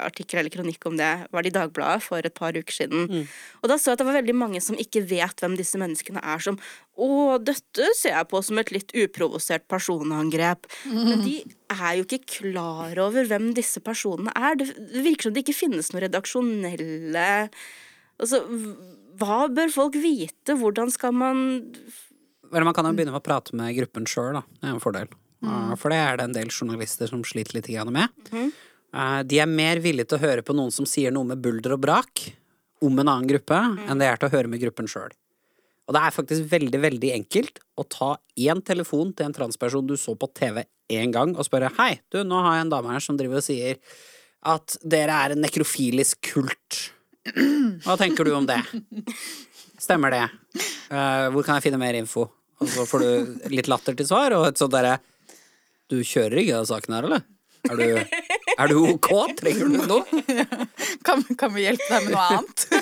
[0.00, 3.06] artikkel eller kronikk om det var det i Dagbladet for et par uker siden.
[3.10, 3.26] Mm.
[3.62, 6.22] Og da så jeg at det var veldig mange som ikke vet hvem disse menneskene
[6.22, 6.60] er, som
[6.96, 10.64] Å, dette ser jeg på som et litt uprovosert personangrep.
[10.88, 11.02] Mm.
[11.04, 11.34] Men de
[11.74, 14.56] er jo ikke klar over hvem disse personene er.
[14.56, 14.70] Det
[15.04, 17.26] virker som det ikke finnes noen redaksjonelle
[18.16, 18.38] Altså,
[19.20, 20.56] hva bør folk vite?
[20.56, 21.42] Hvordan skal man
[22.46, 24.44] Vel, man kan jo begynne med å prate med gruppen sjøl, da.
[24.60, 25.10] Det er en fordel.
[25.44, 25.74] Mm.
[25.76, 28.08] For det er det en del journalister som sliter litt med.
[28.32, 28.50] Mm.
[29.28, 31.82] De er mer villige til å høre på noen som sier noe med bulder og
[31.84, 32.22] brak
[32.84, 33.86] om en annen gruppe, mm.
[33.90, 35.12] enn det er til å høre med gruppen sjøl.
[35.86, 38.10] Og det er faktisk veldig, veldig enkelt å ta
[38.42, 42.22] én telefon til en transperson du så på TV én gang, og spørre hei, du,
[42.26, 43.78] nå har jeg en dame her som driver og sier
[44.46, 46.80] at dere er en nekrofilisk kult.
[47.86, 48.60] Hva tenker du om det?
[49.82, 50.24] Stemmer det?
[50.90, 52.28] Uh, hvor kan jeg finne mer info?
[52.62, 54.96] Og så får du litt latter til svar, og et sånt derre
[55.90, 57.26] du kjører ikke den saken her, eller?
[57.66, 57.84] Er du,
[58.56, 59.10] er du ok?
[59.40, 60.22] Trenger du noe?
[61.06, 62.66] Kan, kan, vi hjelpe deg med noe annet?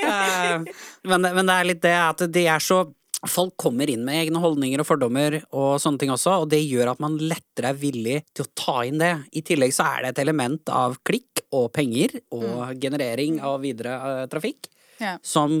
[0.00, 0.62] Eh,
[1.08, 2.84] men, men, det er litt det at de er så
[3.28, 6.94] Folk kommer inn med egne holdninger og fordommer og sånne ting også, og det gjør
[6.94, 9.10] at man lettere er villig til å ta inn det.
[9.36, 12.78] I tillegg så er det et element av klikk og penger og mm.
[12.80, 14.70] generering av videre uh, trafikk
[15.02, 15.18] ja.
[15.20, 15.58] som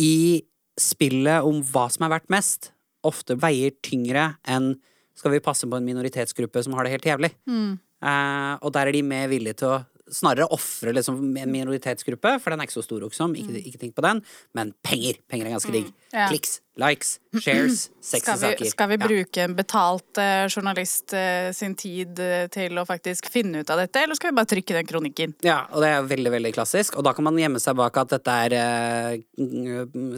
[0.00, 0.40] i
[0.80, 2.70] spillet om hva som er verdt mest,
[3.04, 4.72] ofte veier tyngre enn
[5.14, 7.32] skal vi passe på en minoritetsgruppe som har det helt jævlig.
[7.46, 7.74] Mm.
[8.04, 12.52] Uh, og der er de mer villige til å snarere ofre liksom, en minoritetsgruppe, for
[12.52, 14.20] den er ikke så stor, også, ikke, ikke tenk på den,
[14.56, 15.20] men penger.
[15.30, 15.88] Penger er ganske digg.
[15.88, 16.10] Mm.
[16.12, 16.26] Ja.
[16.32, 18.64] Kliks, likes, shares, sexy saker.
[18.66, 23.62] Skal vi bruke en betalt uh, journalist uh, sin tid uh, til å faktisk finne
[23.62, 25.34] ut av dette, eller skal vi bare trykke den kronikken?
[25.46, 28.16] Ja, og det er veldig, veldig klassisk, og da kan man gjemme seg bak at
[28.16, 29.20] dette er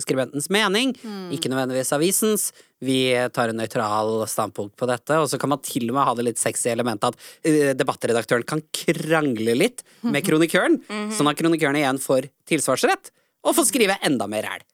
[0.01, 1.29] skribentens mening, mm.
[1.37, 2.49] ikke nødvendigvis avisens.
[2.85, 2.99] Vi
[3.33, 6.27] tar en nøytral standpunkt på dette, og så kan man til og med ha det
[6.31, 11.13] litt sexy elementet at debattredaktøren kan krangle litt med kronikøren, mm -hmm.
[11.17, 13.13] sånn at kronikøren igjen får tilsvarsrett,
[13.47, 14.65] og får skrive enda mer ræl.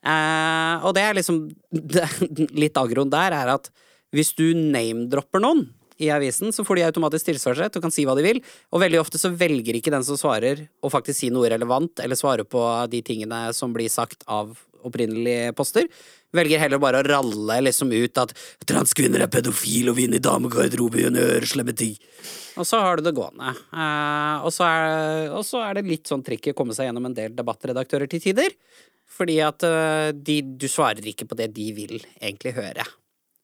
[0.00, 1.42] Uh, og det er liksom
[1.92, 2.06] det,
[2.56, 3.68] Litt agroen der er at
[4.16, 5.66] hvis du name-dropper noen
[6.00, 8.40] i avisen, så får de automatisk tilsvarsrett og kan si hva de vil.
[8.72, 12.18] Og veldig ofte så velger ikke den som svarer, å faktisk si noe relevant eller
[12.18, 15.86] svare på de tingene som blir sagt av opprinnelige poster.
[16.32, 18.32] Velger heller bare å ralle liksom ut at
[18.68, 21.96] transkvinner er pedofile og vinner i damegarderobe og ting.
[22.58, 23.52] Og så har du det gående.
[23.72, 27.08] Uh, og, så er, og, så er, det litt sånn trikk å komme seg gjennom
[27.08, 28.54] en del debattredaktører til tider.
[29.10, 32.86] Fordi at uh, de, du svarer ikke på det de vil egentlig høre.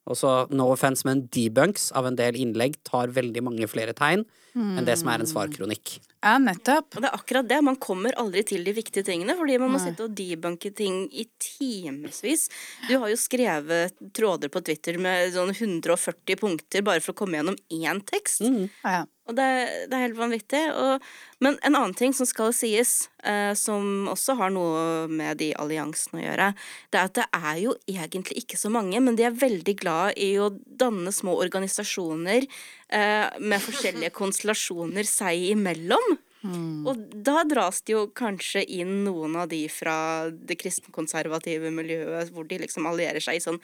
[0.06, 4.22] Og så no offense, men debunks av en del innlegg tar veldig mange flere tegn
[4.54, 4.76] mm.
[4.78, 5.96] enn det som er en svarkronikk.
[6.22, 6.94] Ja, nettopp.
[6.94, 7.58] Og det er akkurat det.
[7.66, 9.88] Man kommer aldri til de viktige tingene, fordi man må Nei.
[9.88, 12.46] sitte og debunke ting i timevis.
[12.86, 17.40] Du har jo skrevet tråder på Twitter med sånn 140 punkter bare for å komme
[17.40, 18.46] gjennom én tekst.
[18.46, 18.64] Mm.
[18.86, 19.04] Ja, ja.
[19.26, 19.46] Og det,
[19.90, 20.62] det, er helt vanvittig.
[20.78, 21.06] Og,
[21.42, 26.20] men en annen ting som skal sies, eh, som også har noe med de alliansene
[26.20, 26.50] å gjøre,
[26.94, 30.20] det er at det er jo egentlig ikke så mange, men de er veldig glad
[30.22, 36.16] i å danne små organisasjoner eh, med forskjellige konstellasjoner seg imellom.
[36.46, 36.86] Mm.
[36.86, 39.96] Og da dras det jo kanskje inn noen av de fra
[40.30, 43.58] det kristenkonservative miljøet, hvor de liksom allierer seg i sånn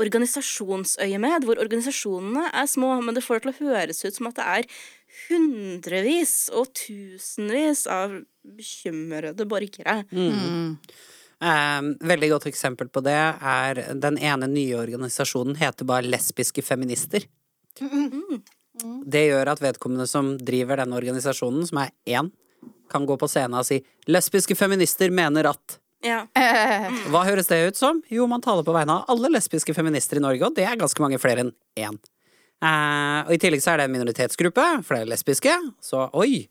[0.00, 4.38] organisasjonsøyemed, hvor organisasjonene er små, men det får det til å høres ut som at
[4.38, 4.70] det er
[5.26, 8.18] hundrevis og tusenvis av
[8.56, 10.02] bekymrede borgere.
[10.12, 10.76] Mm.
[11.36, 17.26] Um, veldig godt eksempel på det er den ene nye organisasjonen heter bare Lesbiske feminister.
[17.80, 18.40] Mm.
[19.04, 22.30] Det gjør at vedkommende som driver denne organisasjonen, som er én,
[22.92, 26.26] kan gå på scenen og si 'lesbiske feminister mener at' Ja.
[27.12, 28.02] Hva høres det ut som?
[28.12, 31.02] Jo, man taler på vegne av alle lesbiske feminister i Norge, og det er ganske
[31.02, 31.98] mange flere enn én.
[32.64, 36.46] Eh, og i tillegg så er det en minoritetsgruppe, flere er lesbiske, så oi.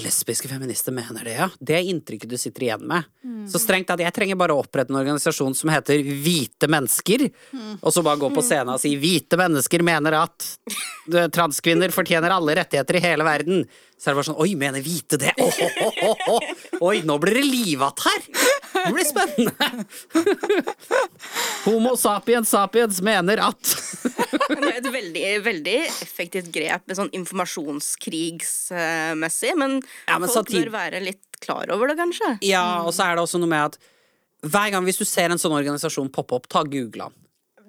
[0.00, 1.48] Lesbiske feminister mener det, ja.
[1.60, 3.04] Det er inntrykket du sitter igjen med.
[3.50, 7.26] Så strengt at jeg trenger bare å opprette en organisasjon som heter Hvite mennesker,
[7.82, 10.48] og så bare gå på scenen og si 'Hvite mennesker mener at
[11.34, 13.66] transkvinner fortjener alle rettigheter i hele verden'.
[13.98, 15.34] Så er det bare sånn Oi, mener hvite det?
[15.38, 15.60] Oh,
[16.08, 16.40] oh, oh.
[16.88, 18.24] Oi, nå blir det livatt her!
[18.72, 19.52] Det blir spennende.
[21.64, 23.62] Homo sapiens sapiens mener at
[24.02, 29.70] Det er et veldig, veldig effektivt grep med sånn informasjonskrigsmessig, men,
[30.08, 32.28] Ja, men folk bør være litt klar over det, kanskje.
[32.46, 33.76] Ja, og så er det også noe med at
[34.42, 37.14] hver gang hvis du ser en sånn organisasjon poppe opp, ta google den.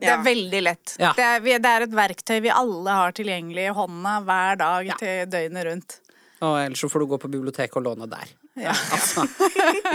[0.04, 0.96] Det er veldig lett.
[1.00, 1.12] Ja.
[1.16, 4.86] Det, er, vi- det er et verktøy vi alle har tilgjengelig i hånda hver dag
[4.90, 4.96] Ja.
[5.00, 5.90] til døgnet rundt.
[6.44, 8.28] Og ellers så får du gå på biblioteket og låne der.
[8.60, 8.74] Ja.
[8.94, 9.24] Altså,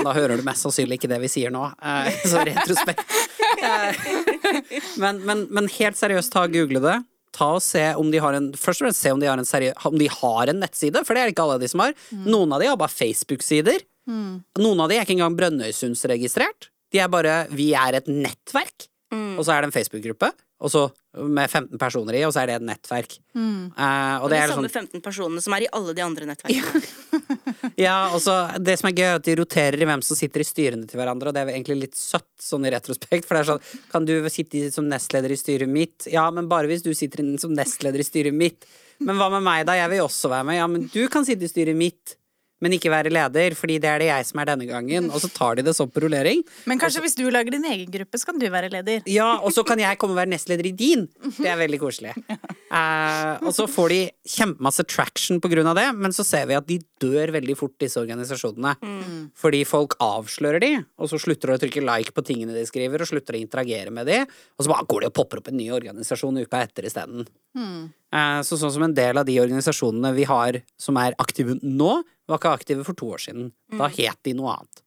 [0.03, 1.63] da hører du mest sannsynlig ikke det vi sier nå.
[1.79, 3.05] Eh, så retrospekt.
[3.63, 4.01] Eh,
[5.03, 6.97] men, men, men helt seriøst, ta og google det.
[7.39, 9.47] Ta og se om de har en Først og fremst se om de har en,
[9.47, 11.95] serie, om de har en nettside, for det er det ikke alle de som har.
[12.27, 13.85] Noen av de har bare Facebook-sider.
[14.09, 16.71] Noen av de er ikke engang Brønnøysundsregistrert.
[16.95, 18.89] De er bare Vi er et nettverk.
[19.13, 20.29] Og så er det en Facebook-gruppe,
[20.59, 20.89] og så
[21.19, 23.15] med 15 personer i, og så er det et nettverk.
[23.35, 23.71] Mm.
[23.79, 26.29] Uh, Og det de er samme sånn 15 personene som er i alle de andre
[26.33, 26.83] nettverkene.
[27.79, 30.43] Ja, og så Det som er gøy, er at de roterer i hvem som sitter
[30.43, 33.27] i styrene til hverandre, og det er egentlig litt søtt, sånn i retrospekt.
[33.27, 36.09] For det er sånn Kan du sitte som nestleder i styret mitt?
[36.11, 38.67] Ja, men bare hvis du sitter som nestleder i styret mitt.
[38.99, 39.77] Men hva med meg, da?
[39.79, 40.59] Jeg vil også være med.
[40.59, 42.19] Ja, men du kan sitte i styret mitt.
[42.65, 45.11] Men ikke være leder, fordi det er det jeg som er denne gangen.
[45.15, 46.43] Og så tar de det som på rullering.
[46.71, 49.05] Men kanskje hvis du lager din egen gruppe, så kan du være leder.
[49.11, 51.07] Ja, og så kan jeg komme og være nestleder i din.
[51.39, 52.15] Det er veldig koselig.
[52.69, 56.57] Eh, og så får de kjempemasse traction på grunn av det, men så ser vi
[56.59, 58.75] at de dør veldig fort, disse organisasjonene.
[59.39, 63.01] Fordi folk avslører de, og så slutter de å trykke like på tingene de skriver,
[63.01, 65.59] og slutter å interagere med de, og så bare går de og popper opp en
[65.61, 67.25] ny organisasjon uka etter isteden.
[67.57, 67.87] Eh,
[68.45, 71.91] så sånn som en del av de organisasjonene vi har som er aktive nå,
[72.29, 73.51] var ikke aktive for to år siden.
[73.77, 74.81] Da het de noe annet.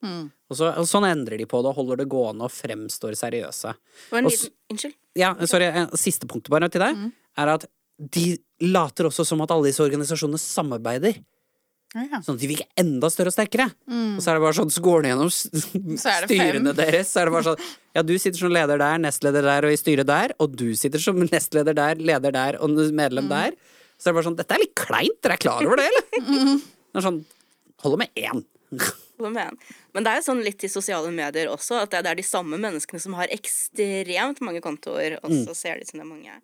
[0.50, 3.74] Og, så, og sånn endrer de på det og holder det gående og fremstår seriøse.
[4.12, 4.96] Og en liten, unnskyld.
[5.18, 6.98] Ja, sorry, eh, siste punktet bare til deg,
[7.42, 7.68] er at
[8.02, 8.26] de
[8.66, 11.22] later også som at alle disse organisasjonene samarbeider.
[11.92, 12.22] Ja.
[12.24, 13.66] Sånn at de virker enda større og sterkere.
[14.16, 17.10] Og så er det bare sånn, så går de gjennom styrene deres.
[17.12, 17.66] Så er det bare sånn
[17.98, 21.04] Ja, du sitter som leder der, nestleder der og i styret der, og du sitter
[21.04, 23.58] som nestleder der, leder der og medlem der.
[24.00, 26.62] Så er det bare sånn Dette er litt kleint, dere er klar over det, eller?
[26.92, 27.22] Det er sånn
[27.84, 28.42] Holder med én.
[29.92, 32.60] Men det er jo sånn litt i sosiale medier også, at det er de samme
[32.62, 36.38] menneskene som har ekstremt mange kontoer, og så ser de som det er mange.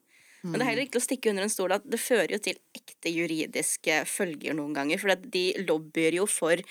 [0.47, 2.43] Men det er heller ikke til å stikke under en stol at det fører jo
[2.47, 6.61] til ekte juridiske følger noen ganger, for de lobbyer jo for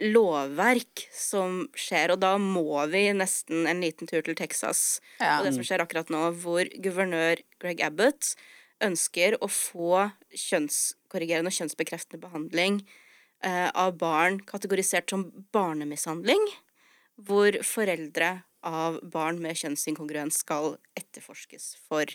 [0.00, 5.00] lovverk som skjer, og da må vi nesten en liten tur til Texas.
[5.20, 5.38] Ja.
[5.38, 8.32] Og det som skjer akkurat nå, hvor guvernør Greg Abbott
[8.80, 12.80] ønsker å få kjønnskorrigerende og kjønnsbekreftende behandling
[13.44, 16.48] eh, av barn kategorisert som barnemishandling,
[17.20, 22.08] hvor foreldre av barn med kjønnsinkongruens skal etterforskes for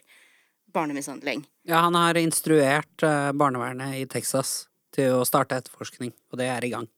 [0.75, 1.45] barnemishandling.
[1.67, 4.65] Ja, han har instruert eh, barnevernet i Texas
[4.95, 6.89] til å starte etterforskning, og det er i gang.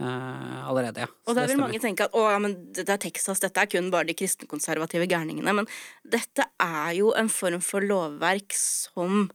[0.00, 1.06] Eh, allerede, ja.
[1.06, 3.60] Så Og da vil mange tenke at å, ja, men det det er Texas, dette
[3.60, 5.52] er kun bare de kristenkonservative gærningene.
[5.52, 5.68] Men
[6.08, 9.28] dette er jo en form for lovverk som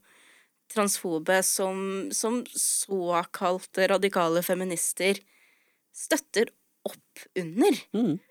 [0.74, 5.22] transfobe, som, som såkalte radikale feminister
[5.96, 6.50] støtter
[6.86, 7.78] opp under.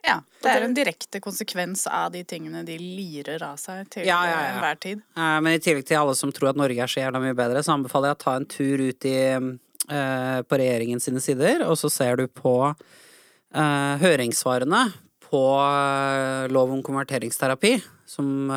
[0.05, 4.21] Ja, det er en direkte konsekvens av de tingene de lirer av seg til Ja,
[4.29, 4.53] ja, ja.
[4.55, 5.03] enhver tid.
[5.17, 7.65] Eh, Men i tillegg til alle som tror at Norge er så jævla mye bedre,
[7.65, 11.79] så anbefaler jeg å ta en tur ut i, uh, på regjeringen sine sider, og
[11.81, 14.87] så ser du på uh, høringssvarene
[15.25, 17.77] på uh, lov om konverteringsterapi,
[18.07, 18.51] som,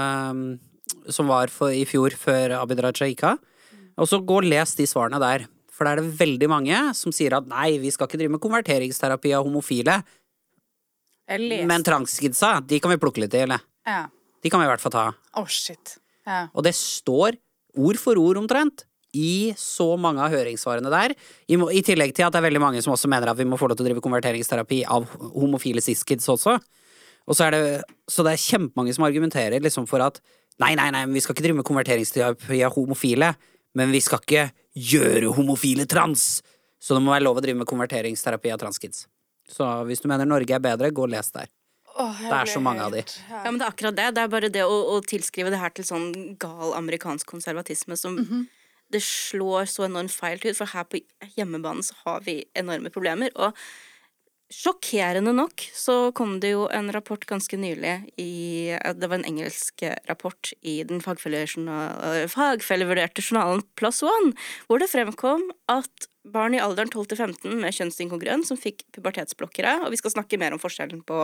[1.10, 3.40] som var for, i fjor, før Abid Raja gikk av.
[3.98, 5.48] Og så gå og les de svarene der.
[5.78, 8.42] For da er det veldig mange som sier at nei, vi skal ikke drive med
[8.42, 10.02] konverteringsterapi av homofile,
[11.28, 13.64] men transkidsa, de kan vi plukke litt i, eller?
[13.88, 14.06] Ja.
[14.42, 15.08] De kan vi i hvert fall ta.
[15.40, 15.98] Oh, shit.
[16.28, 16.46] Ja.
[16.56, 17.36] Og det står
[17.78, 18.86] ord for ord omtrent
[19.18, 21.14] i så mange av høringssvarene der.
[21.50, 23.60] I, I tillegg til at det er veldig mange som også mener at vi må
[23.60, 26.58] få lov til å drive konverteringsterapi av homofile cis-kids også.
[27.28, 27.62] Og så er det,
[28.08, 30.22] så det er kjempemange som argumenterer liksom for at
[30.64, 33.34] nei, nei, nei, men vi skal ikke drive med konverteringsterapi av homofile,
[33.78, 34.48] men vi skal ikke
[34.78, 36.42] gjøre homofile trans.
[36.82, 39.06] Så det må være lov å drive med konverteringsterapi av transkids.
[39.48, 41.50] Så hvis du mener Norge er bedre, gå og les der.
[41.98, 43.02] Det er så mange av de.
[43.32, 44.08] Ja, men det er akkurat det.
[44.14, 46.12] Det er bare det å, å tilskrive det her til sånn
[46.42, 48.20] gal amerikansk konservatisme som
[48.94, 51.02] det slår så enormt feil ut, for her på
[51.36, 53.34] hjemmebanen så har vi enorme problemer.
[53.36, 53.56] Og
[54.48, 59.84] Sjokkerende nok så kom det jo en rapport ganske nylig i Det var en engelsk
[60.08, 64.32] rapport i den fagfellevurderte journalen Plus One,
[64.70, 69.84] hvor det fremkom at barn i alderen 12 til 15 med kjønnsinkongruens som fikk pubertetsblokkere,
[69.84, 71.18] og vi skal snakke mer om forskjellen på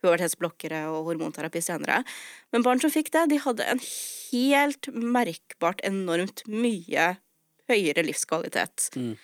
[0.00, 1.98] pubertetsblokkere og hormonterapi senere,
[2.52, 7.16] men barn som fikk det, de hadde en helt merkbart enormt mye
[7.70, 9.14] høyere livskvalitet mm.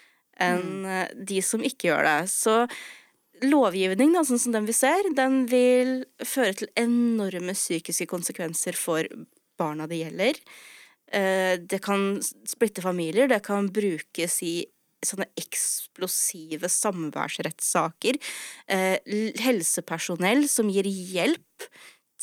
[0.44, 0.86] enn
[1.16, 2.20] de som ikke gjør det.
[2.32, 2.66] Så
[3.44, 9.08] lovgivning, da, sånn som den vi ser, den vil føre til enorme psykiske konsekvenser for
[9.60, 10.40] barna det gjelder.
[11.12, 12.16] Eh, det kan
[12.48, 14.56] splitte familier, det kan brukes i
[15.06, 18.18] sånne eksplosive samværsrettssaker.
[18.66, 18.96] Eh,
[19.44, 21.68] helsepersonell som gir hjelp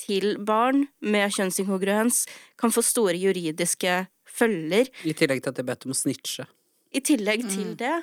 [0.04, 2.26] til barn med kjønnsinkongruens,
[2.60, 4.90] kan få store juridiske følger.
[5.06, 6.48] I tillegg til at de er bedt om å snitche.
[6.94, 7.78] I tillegg til mm.
[7.80, 7.96] det.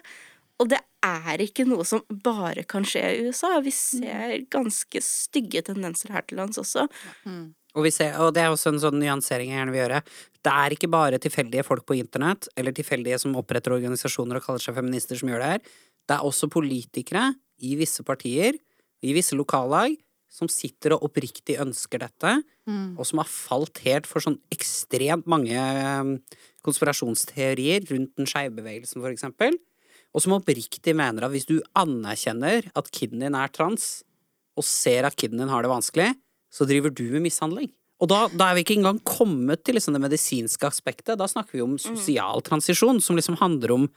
[0.60, 3.54] Og det er ikke noe som bare kan skje i USA.
[3.64, 6.84] Vi ser ganske stygge tendenser her til lands også.
[7.24, 7.54] Mm.
[7.78, 10.02] Og, ser, og, det er også en sånn nyansering jeg gjerne vil gjøre.
[10.42, 14.64] Det er ikke bare tilfeldige folk på internett, eller tilfeldige som oppretter organisasjoner og kaller
[14.64, 15.72] seg feminister, som gjør det her.
[16.10, 17.30] Det er også politikere
[17.62, 18.58] i visse partier,
[19.00, 19.94] i visse lokallag,
[20.30, 22.36] som sitter og oppriktig ønsker dette,
[22.68, 22.98] mm.
[23.00, 26.12] og som har falt helt for sånn ekstremt mange um,
[26.66, 29.56] konspirasjonsteorier rundt den skeive bevegelsen, for eksempel
[30.10, 34.00] og som oppriktig mener at hvis du anerkjenner at kiden din er trans,
[34.58, 36.10] og ser at kiden din har det vanskelig,
[36.50, 37.70] så driver du med mishandling.
[38.00, 41.18] Og da, da er vi ikke engang kommet til liksom det medisinske aspektet.
[41.20, 41.82] Da snakker vi om mm.
[41.84, 43.88] sosial transisjon, som liksom handler om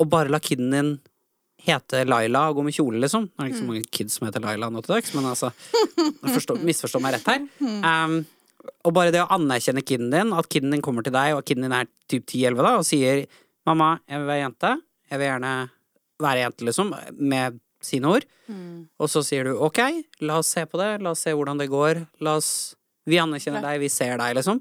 [0.00, 0.92] å bare la kiden din
[1.60, 3.26] hete Laila og gå med kjole, liksom.
[3.28, 3.72] Det er ikke så mm.
[3.72, 5.50] mange kids som heter Laila nå til dags, men altså
[6.64, 7.42] Misforstå meg rett her.
[7.60, 8.22] Um,
[8.86, 11.66] og bare det å anerkjenne kiden din, at kiden din kommer til deg, og kiden
[11.66, 13.26] din er typ 10-11 da, og sier
[13.68, 14.72] 'mamma, jeg vil være jente',
[15.10, 15.52] jeg vil gjerne
[16.20, 18.26] være jente, liksom, med sine ord.
[18.50, 18.88] Mm.
[19.00, 19.80] Og så sier du ok,
[20.26, 22.76] la oss se på det, la oss se hvordan det går, la oss
[23.08, 24.58] Vi anerkjenner deg, vi ser deg, liksom.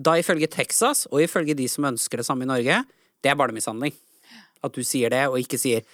[0.00, 2.78] Da ifølge Texas, og ifølge de som ønsker det samme i Norge,
[3.22, 3.92] det er barnemishandling.
[4.64, 5.84] At du sier det, og ikke sier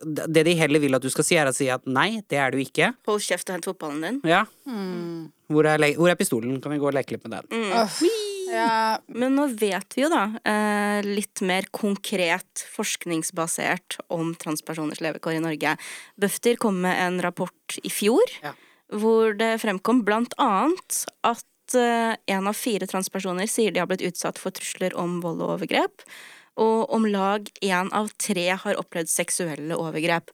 [0.00, 2.54] det de heller vil at du skal si, er å si at nei, det er
[2.54, 2.94] du ikke.
[3.08, 4.18] Hold kjeft og hent fotballen din.
[4.28, 4.46] Ja.
[4.64, 5.28] Mm.
[5.52, 6.56] Hvor, er, hvor, er, pistolen?
[6.64, 7.68] Kan vi gå og leke litt med den?
[7.68, 8.28] Mm.
[8.50, 15.38] Ja, men nå vet vi jo da eh, litt mer konkret forskningsbasert om transpersoners levekår
[15.38, 15.76] i Norge.
[16.20, 18.54] Bufdir kom med en rapport i fjor ja.
[18.90, 24.02] hvor det fremkom blant annet at én en av fire transpersoner sier de har blitt
[24.02, 26.02] utsatt for trusler om vold og overgrep.
[26.58, 30.32] Og om lag én av tre har opplevd seksuelle overgrep.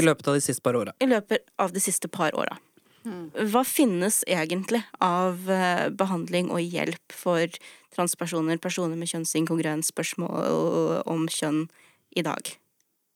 [0.00, 0.94] I løpet av de siste par åra.
[0.96, 2.56] I løpet av de siste par åra.
[3.04, 7.60] Hva finnes egentlig av eh, behandling og hjelp for
[7.94, 11.64] transpersoner, personer med kjønnsinkongruens, spørsmål om kjønn
[12.16, 12.52] i dag?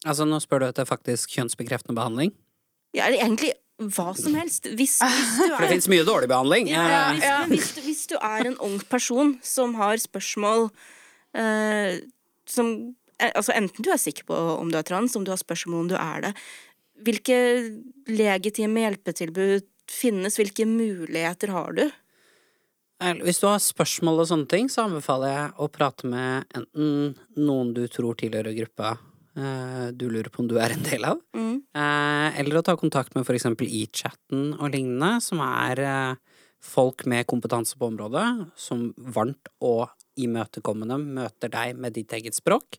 [0.05, 2.33] Altså, nå spør du etter faktisk kjønnsbekreftende behandling?
[2.95, 4.69] Ja, egentlig hva som helst.
[4.71, 6.69] Hvis, hvis du er For det fins mye dårlig behandling.
[6.71, 7.39] Ja, hvis, ja.
[7.51, 10.69] Hvis, hvis, du er en ung person som har spørsmål
[11.35, 12.05] eh,
[12.47, 12.71] som
[13.19, 15.87] eh, Altså enten du er sikker på om du er trans, om du har spørsmål
[15.87, 16.33] om du er det.
[17.05, 17.39] Hvilke
[18.07, 20.39] legitime hjelpetilbud finnes?
[20.41, 21.85] Hvilke muligheter har du?
[23.25, 27.73] Hvis du har spørsmål og sånne ting, så anbefaler jeg å prate med enten noen
[27.77, 28.95] du tror tilhører gruppa
[29.37, 31.57] eh, du lurer på om du er en del av, mm.
[31.75, 37.05] Eh, eller å ta kontakt med for eksempel e-chatten og lignende, som er eh, folk
[37.11, 38.25] med kompetanse på området,
[38.57, 42.79] som varmt og imøtekommende møter deg med ditt eget språk.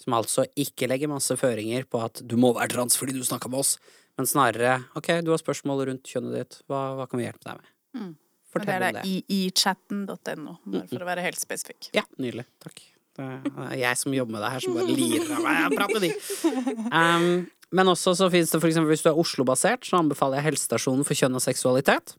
[0.00, 3.50] Som altså ikke legger masse føringer på at du må være trans fordi du snakka
[3.52, 3.76] med oss,
[4.18, 7.60] men snarere ok, du har spørsmål rundt kjønnet ditt, hva, hva kan vi hjelpe deg
[7.60, 7.70] med?
[7.94, 8.12] Mm.
[8.54, 9.02] Fortell om det.
[9.02, 10.56] Det er ichatten.no,
[10.90, 11.90] for å være helt spesifikk.
[11.96, 12.46] Ja, nydelig.
[12.62, 12.82] Takk.
[13.14, 13.26] Det
[13.70, 15.58] er jeg som jobber med det her, som bare lirer av meg.
[15.60, 16.88] Jeg prater med de.
[16.90, 17.28] Um,
[17.74, 21.18] men også så finnes det eksempel hvis du er Oslo-basert, så anbefaler jeg Helsestasjonen for
[21.18, 22.16] kjønn og seksualitet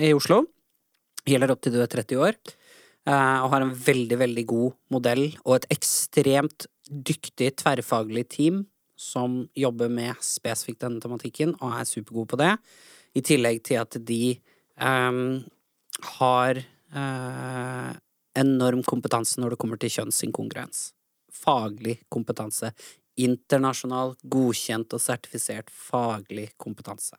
[0.00, 0.42] i Oslo.
[1.26, 2.36] Gjelder opp til du er 30 år.
[3.06, 8.64] Uh, og har en veldig, veldig god modell og et ekstremt dyktig tverrfaglig team
[8.96, 12.52] som jobber med spesifikt denne tematikken, og er supergode på det.
[13.16, 14.36] I tillegg til at de
[14.80, 15.42] um,
[16.16, 16.60] har
[16.96, 17.90] uh,
[18.36, 20.90] enorm kompetanse når det kommer til kjønnsinkongruens.
[21.32, 22.72] Faglig kompetanse.
[23.20, 27.16] Internasjonal, godkjent og sertifisert faglig kompetanse.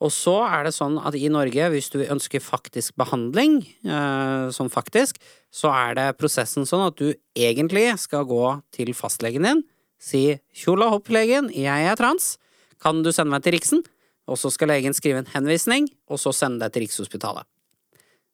[0.00, 4.70] Og så er det sånn at i Norge, hvis du ønsker faktisk behandling, eh, som
[4.72, 5.20] faktisk,
[5.52, 9.62] så er det prosessen sånn at du egentlig skal gå til fastlegen din
[10.00, 12.38] Si tjola hopp, legen, jeg er trans,
[12.80, 13.82] kan du sende meg til Riksen?
[14.24, 17.44] Og så skal legen skrive en henvisning, og så sende deg til Rikshospitalet.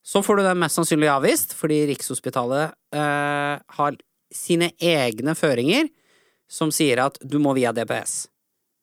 [0.07, 3.99] Så får du den mest sannsynlig avvist, fordi Rikshospitalet eh, har
[4.31, 5.91] sine egne føringer
[6.47, 8.29] som sier at du må via DPS.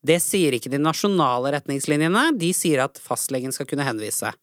[0.03, 4.33] Det sier ikke de nasjonale retningslinjene, de sier at fastlegen skal kunne henvise.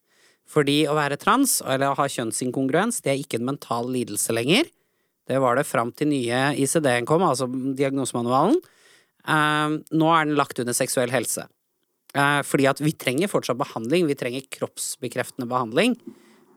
[0.51, 4.71] Fordi å være trans, eller å ha kjønnsinkongruens, det er ikke en mental lidelse lenger.
[5.31, 7.47] Det var det fram til nye ICD-en kom, altså
[7.79, 8.57] diagnosemanualen.
[9.29, 11.45] Eh, nå er den lagt under seksuell helse.
[12.17, 15.95] Eh, fordi at vi trenger fortsatt behandling, vi trenger kroppsbekreftende behandling.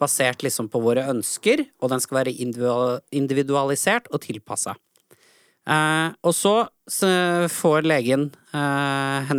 [0.02, 2.34] Basert liksom på våre ønsker, og den skal være
[3.14, 4.74] individualisert og tilpassa.
[5.64, 6.54] Eh, og så,
[6.92, 7.08] så,
[7.52, 9.32] får legen eh,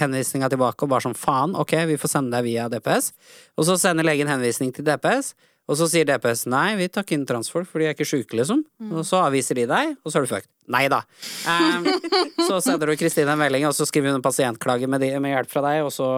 [0.00, 3.12] henvisninga tilbake og bare sånn faen, ok, vi får sende deg via DPS.
[3.56, 5.32] Og så sender legen henvisning til DPS,
[5.64, 8.36] og så sier DPS nei, vi tar ikke inn transfolk, for de er ikke sjuke,
[8.36, 8.60] liksom.
[8.82, 8.90] Mm.
[9.00, 10.50] Og så avviser de deg, og så er du fucked.
[10.74, 11.00] Nei da.
[11.48, 11.92] Eh,
[12.48, 15.32] så sender du Kristine en melding, og så skriver hun en pasientklage med, de, med,
[15.32, 16.08] hjelp fra deg, og så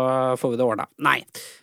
[0.41, 0.91] får vi det ordna.
[1.07, 1.21] Nei.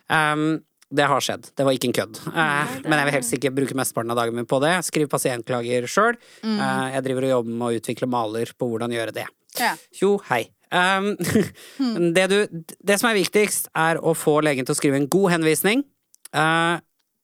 [0.07, 0.61] Um,
[0.93, 1.49] det har skjedd.
[1.57, 2.19] Det var ikke en kødd.
[2.29, 4.75] Uh, men jeg vil helst ikke bruke mesteparten av dagen min på det.
[4.85, 6.19] Skriv pasientklager sjøl.
[6.45, 6.57] Mm.
[6.59, 9.25] Uh, jeg driver og jobber med å utvikle maler på hvordan gjøre det.
[9.59, 9.73] Ja.
[9.99, 10.45] Jo, hei.
[10.73, 11.13] Um,
[12.17, 12.39] det, du,
[12.77, 15.85] det, som er viktigst, er å få legen til å skrive en god henvisning.
[16.33, 16.77] Uh,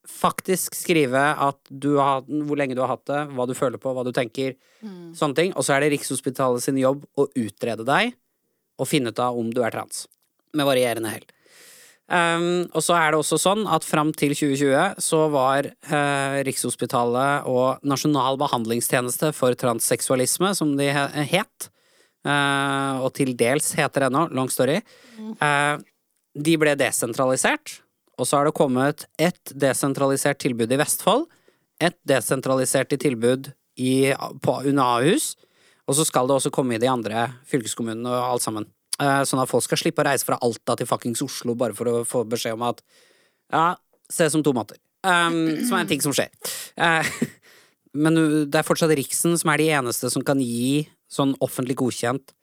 [0.09, 3.93] faktisk skrive at du har, hvor lenge du har hatt det, hva du føler på,
[3.93, 5.11] hva du tenker, mm.
[5.17, 5.53] sånne ting.
[5.55, 8.15] Og så er det Rikshospitalet sin jobb å utrede deg
[8.79, 10.07] og finne ut av om du er trans.
[10.57, 11.27] Med varierende hell.
[12.09, 17.45] Um, og så er det også sånn at fram til 2020 så var uh, Rikshospitalet
[17.49, 21.67] og Nasjonal behandlingstjeneste for transseksualisme, som de het,
[22.25, 24.79] uh, og til dels heter ennå, long story,
[25.37, 25.77] uh,
[26.33, 27.77] de ble desentralisert.
[28.17, 31.27] Og så har det kommet ett desentralisert tilbud i Vestfold,
[31.79, 35.35] et desentralisert tilbud i, på, under Ahus,
[35.85, 38.67] og så skal det også komme i de andre fylkeskommunene og alt sammen.
[38.99, 41.87] Eh, sånn at folk skal slippe å reise fra Alta til fuckings Oslo bare for
[41.87, 42.81] å få beskjed om at
[43.53, 43.71] ja,
[44.11, 44.79] se som tomater.
[44.99, 46.33] Um, som er en ting som skjer.
[46.75, 47.07] Uh,
[48.03, 48.19] men
[48.51, 52.33] det er fortsatt Riksen som er de eneste som kan gi sånn offentlig godkjent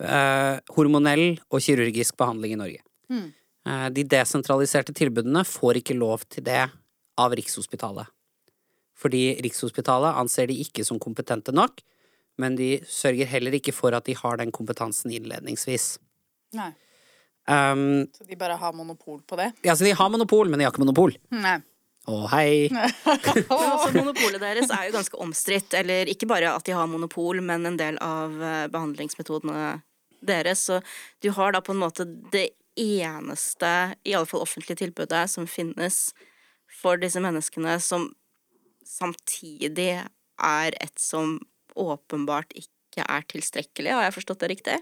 [0.00, 2.82] uh, hormonell og kirurgisk behandling i Norge.
[3.12, 3.28] Mm.
[3.68, 6.64] Uh, de desentraliserte tilbudene får ikke lov til det
[7.20, 8.08] av Rikshospitalet.
[9.00, 11.84] Fordi Rikshospitalet anser de ikke som kompetente nok
[12.38, 15.94] men de sørger heller ikke for at de har den kompetansen innledningsvis.
[16.56, 16.70] Nei.
[17.50, 19.50] Um, så de bare har monopol på det?
[19.66, 21.16] Ja, så de har monopol, men de har ikke monopol.
[21.34, 21.58] Nei.
[22.08, 22.70] Å, hei!
[23.10, 25.74] altså, monopolet deres er jo ganske omstridt.
[25.78, 29.80] Eller ikke bare at de har monopol, men en del av eh, behandlingsmetodene
[30.26, 30.64] deres.
[30.70, 30.80] Så
[31.24, 32.50] du har da på en måte det
[32.80, 36.10] eneste, i alle fall offentlige tilbudet, som finnes
[36.80, 38.08] for disse menneskene, som
[38.86, 39.92] samtidig
[40.40, 41.38] er et som
[41.80, 43.92] åpenbart ikke er tilstrekkelig.
[43.94, 44.78] Har jeg forstått det riktig?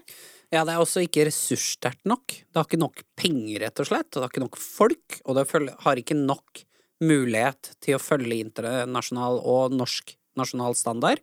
[0.49, 2.33] Ja, det er også ikke ressurssterkt nok.
[2.33, 4.09] Det har ikke nok penger, rett og slett.
[4.11, 5.45] Og det har ikke nok folk, og det
[5.85, 6.63] har ikke nok
[7.05, 11.21] mulighet til å følge internasjonal og norsk nasjonal standard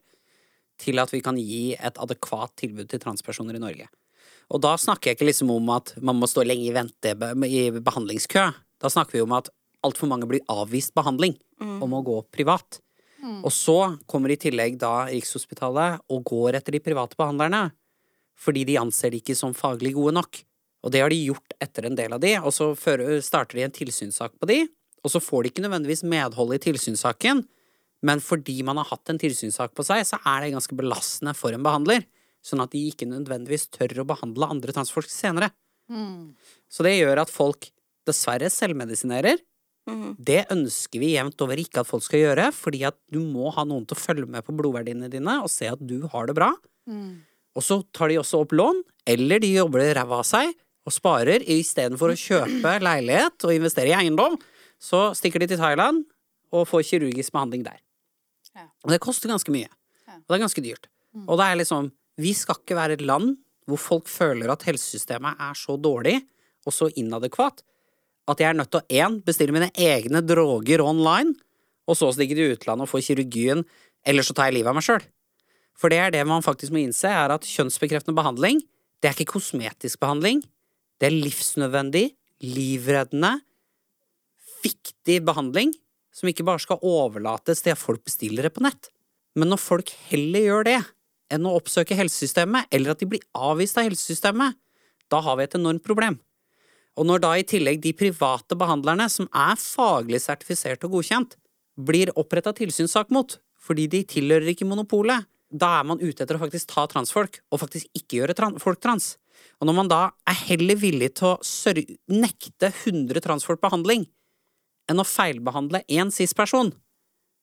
[0.80, 3.88] til at vi kan gi et adekvat tilbud til transpersoner i Norge.
[4.52, 7.14] Og da snakker jeg ikke liksom om at man må stå lenge i vente
[7.48, 8.44] i behandlingskø.
[8.82, 9.50] Da snakker vi om at
[9.86, 11.78] altfor mange blir avvist behandling mm.
[11.80, 12.80] og må gå privat.
[13.22, 13.40] Mm.
[13.46, 13.78] Og så
[14.10, 17.70] kommer i tillegg da Rikshospitalet og går etter de private behandlerne.
[18.36, 20.42] Fordi de anser de ikke som faglig gode nok.
[20.84, 23.74] Og det har de gjort etter en del av de, og så starter de en
[23.74, 24.60] tilsynssak på de.
[25.02, 27.42] Og så får de ikke nødvendigvis medhold i tilsynssaken,
[28.06, 31.56] men fordi man har hatt en tilsynssak på seg, så er det ganske belastende for
[31.56, 32.04] en behandler.
[32.44, 35.50] Sånn at de ikke nødvendigvis tør å behandle andre transfolk senere.
[35.90, 36.36] Mm.
[36.70, 37.70] Så det gjør at folk
[38.06, 39.40] dessverre selvmedisinerer,
[39.86, 40.16] Mm.
[40.18, 43.64] Det ønsker vi jevnt over ikke at folk skal gjøre, fordi at du må ha
[43.68, 46.50] noen til å følge med på blodverdiene dine og se at du har det bra.
[46.90, 47.22] Mm.
[47.56, 50.52] Og så tar de også opp lån, eller de jobber ræva av seg
[50.86, 54.36] og sparer istedenfor å kjøpe leilighet og investere i eiendom.
[54.82, 56.04] Så stikker de til Thailand
[56.54, 57.80] og får kirurgisk behandling der.
[58.54, 58.68] Ja.
[58.84, 59.70] Og det koster ganske mye.
[60.06, 60.18] Ja.
[60.18, 60.90] Og det er ganske dyrt.
[61.14, 61.26] Mm.
[61.26, 63.34] Og det er liksom Vi skal ikke være et land
[63.68, 66.14] hvor folk føler at helsesystemet er så dårlig
[66.64, 67.60] og så inadekvat
[68.26, 71.34] at jeg er nødt til å én, bestille mine egne droger online,
[71.86, 73.62] og så stikke til utlandet og få kirurgien,
[74.06, 75.04] eller så tar jeg livet av meg sjøl.
[75.76, 78.62] For det er det man faktisk må innse, er at kjønnsbekreftende behandling,
[79.02, 80.40] det er ikke kosmetisk behandling.
[80.96, 82.06] Det er livsnødvendig,
[82.42, 83.36] livreddende,
[84.64, 85.74] viktig behandling
[86.16, 88.88] som ikke bare skal overlates til at folk bestiller det på nett.
[89.36, 90.78] Men når folk heller gjør det
[91.34, 94.56] enn å oppsøke helsesystemet, eller at de blir avvist av helsesystemet,
[95.12, 96.16] da har vi et enormt problem.
[96.96, 101.36] Og når da i tillegg de private behandlerne, som er faglig sertifisert og godkjent,
[101.76, 106.42] blir oppretta tilsynssak mot fordi de tilhører ikke monopolet, da er man ute etter å
[106.42, 109.16] faktisk ta transfolk, og faktisk ikke gjøre trans folk trans.
[109.58, 111.74] Og når man da er heller villig til å
[112.12, 114.06] nekte 100 transfolk behandling
[114.86, 116.70] enn å feilbehandle én cis-person,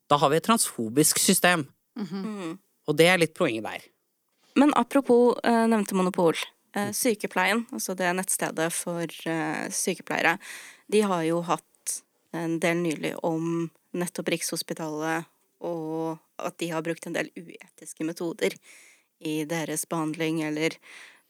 [0.08, 1.68] da har vi et transfobisk system.
[1.99, 2.58] Mm -hmm.
[2.88, 3.82] Og det er litt poenget der.
[4.56, 6.36] Men apropos eh, nevnte monopol.
[6.74, 10.40] Eh, sykepleien, altså det nettstedet for eh, sykepleiere,
[10.90, 12.00] de har jo hatt
[12.34, 15.30] en del nylig om nettopp Rikshospitalet,
[15.62, 18.58] og at de har brukt en del uetiske metoder
[19.22, 20.80] i deres behandling, eller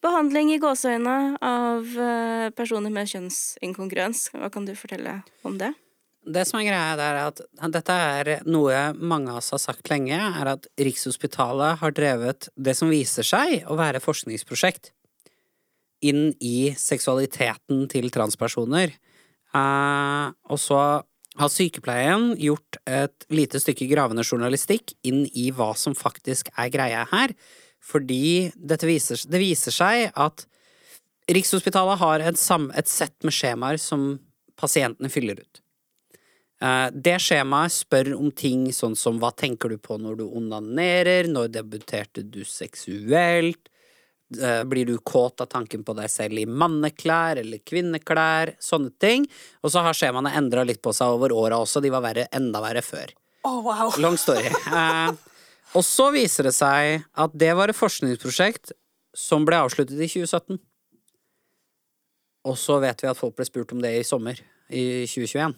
[0.04, 4.30] behandling i gåseøyne av eh, personer med kjønnsinkongruens.
[4.38, 5.74] Hva kan du fortelle om det?
[6.24, 9.91] Det som er greia der, er at dette er noe mange av oss har sagt
[9.91, 14.94] lenge, er at Rikshospitalet har drevet det som viser seg å være forskningsprosjekt
[16.06, 18.93] inn i seksualiteten til transpersoner.
[19.54, 20.80] Eh, og så
[21.39, 27.08] har sykepleien gjort et lite stykke gravende journalistikk inn i hva som faktisk er greia
[27.12, 27.34] her.
[27.84, 28.51] Fordi
[28.86, 30.45] viser, det viser seg at
[31.24, 32.39] Rikshospitalet har et,
[32.76, 34.18] et sett med skjemaer som
[34.60, 35.62] pasientene fyller ut.
[36.64, 41.30] Eh, Det skjemaet spør om ting sånn som hva tenker du på når du onanerer,
[41.32, 43.72] når debuterte du seksuelt,
[44.69, 49.27] blir du kåt av tanken på deg selv i manneklær eller kvinneklær, sånne ting.
[49.61, 52.61] Og så har skjemaene endra litt på seg over åra også, de var verre, enda
[52.63, 53.13] verre før.
[53.43, 53.91] Oh, wow.
[54.03, 54.47] Long story.
[54.47, 55.11] Eh,
[55.73, 58.73] og så viser det seg at det var et forskningsprosjekt
[59.17, 60.59] som ble avsluttet i 2017.
[62.49, 65.55] Og så vet vi at folk ble spurt om det i sommer, i 2021.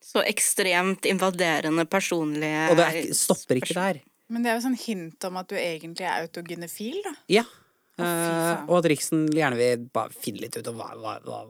[0.00, 4.00] Så ekstremt invaderende personlige Og det er, stopper ikke der.
[4.30, 7.14] Men det er jo sånn hint om at du egentlig er autogenefil, da.
[7.40, 7.44] Ja.
[7.98, 11.40] fy Eh, og at Riksen gjerne vil bare finne litt ut av hva, hva, hva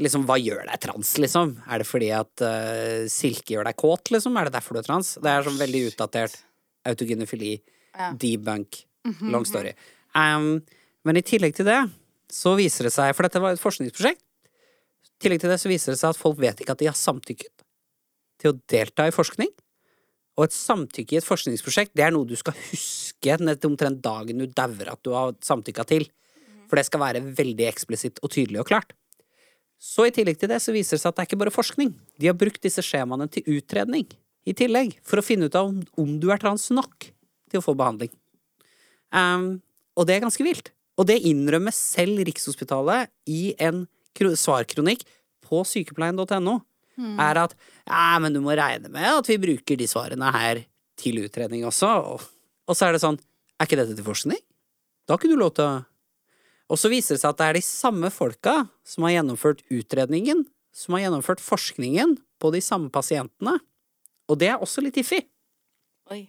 [0.00, 1.56] Liksom, hva gjør deg trans, liksom?
[1.68, 4.36] Er det fordi at uh, silke gjør deg kåt, liksom?
[4.38, 5.16] Er det derfor du er trans?
[5.20, 6.36] Det er sånn veldig utdatert
[6.88, 7.56] autogenefili,
[7.98, 8.12] Ja.
[8.14, 8.84] debunk,
[9.26, 9.74] long story.
[10.14, 10.62] Um,
[11.04, 11.80] men i tillegg til det,
[12.30, 14.22] så viser det seg For dette var et forskningsprosjekt.
[14.22, 16.96] I tillegg til det så viser det seg at folk vet ikke at de har
[16.96, 17.66] samtykket
[18.40, 19.50] til å delta i forskning.
[20.40, 23.36] Og et samtykke i et forskningsprosjekt, det er noe du skal huske
[23.68, 26.06] omtrent dagen du dauer at du har samtykka til.
[26.70, 28.94] For det skal være veldig eksplisitt og tydelig og klart.
[29.76, 31.92] Så i tillegg til det så viser det seg at det er ikke bare forskning.
[32.16, 34.08] De har brukt disse skjemaene til utredning
[34.48, 37.10] i tillegg, for å finne ut av om, om du er trans nok
[37.50, 38.12] til å få behandling.
[39.12, 39.60] Um,
[39.92, 40.72] og det er ganske vilt.
[40.96, 43.84] Og det innrømmer selv Rikshospitalet i en
[44.16, 45.04] svarkronikk
[45.44, 46.60] på sykepleien.no.
[46.98, 47.54] Er at
[47.86, 50.64] ja, men du må regne med at vi bruker de svarene her
[51.00, 51.90] til utredning også.
[52.14, 52.24] Og,
[52.68, 53.20] og så er det sånn
[53.60, 54.40] Er ikke dette til forskning?
[55.06, 55.84] Da har ikke du lov til å
[56.70, 60.44] Og så viser det seg at det er de samme folka som har gjennomført utredningen,
[60.72, 63.56] som har gjennomført forskningen på de samme pasientene.
[64.30, 65.18] Og det er også litt iffy.
[66.14, 66.28] Oi.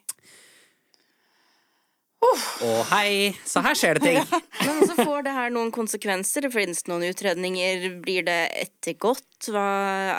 [2.21, 4.19] Å hei, så her skjer det ting.
[4.65, 6.45] Men også får det her noen konsekvenser?
[6.53, 7.87] Finnes det noen utredninger?
[8.03, 9.49] Blir det ettergått?
[9.49, 9.65] Hva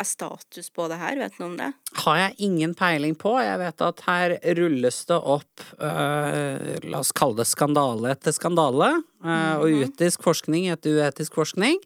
[0.00, 1.20] er status på det her?
[1.20, 1.70] Vet du noe om det?
[2.03, 3.34] har jeg ingen peiling på.
[3.42, 8.94] Jeg vet at her rulles det opp uh, La oss kalle det skandale etter skandale.
[9.24, 11.78] øh, Og uetisk forskning etter uetisk forskning.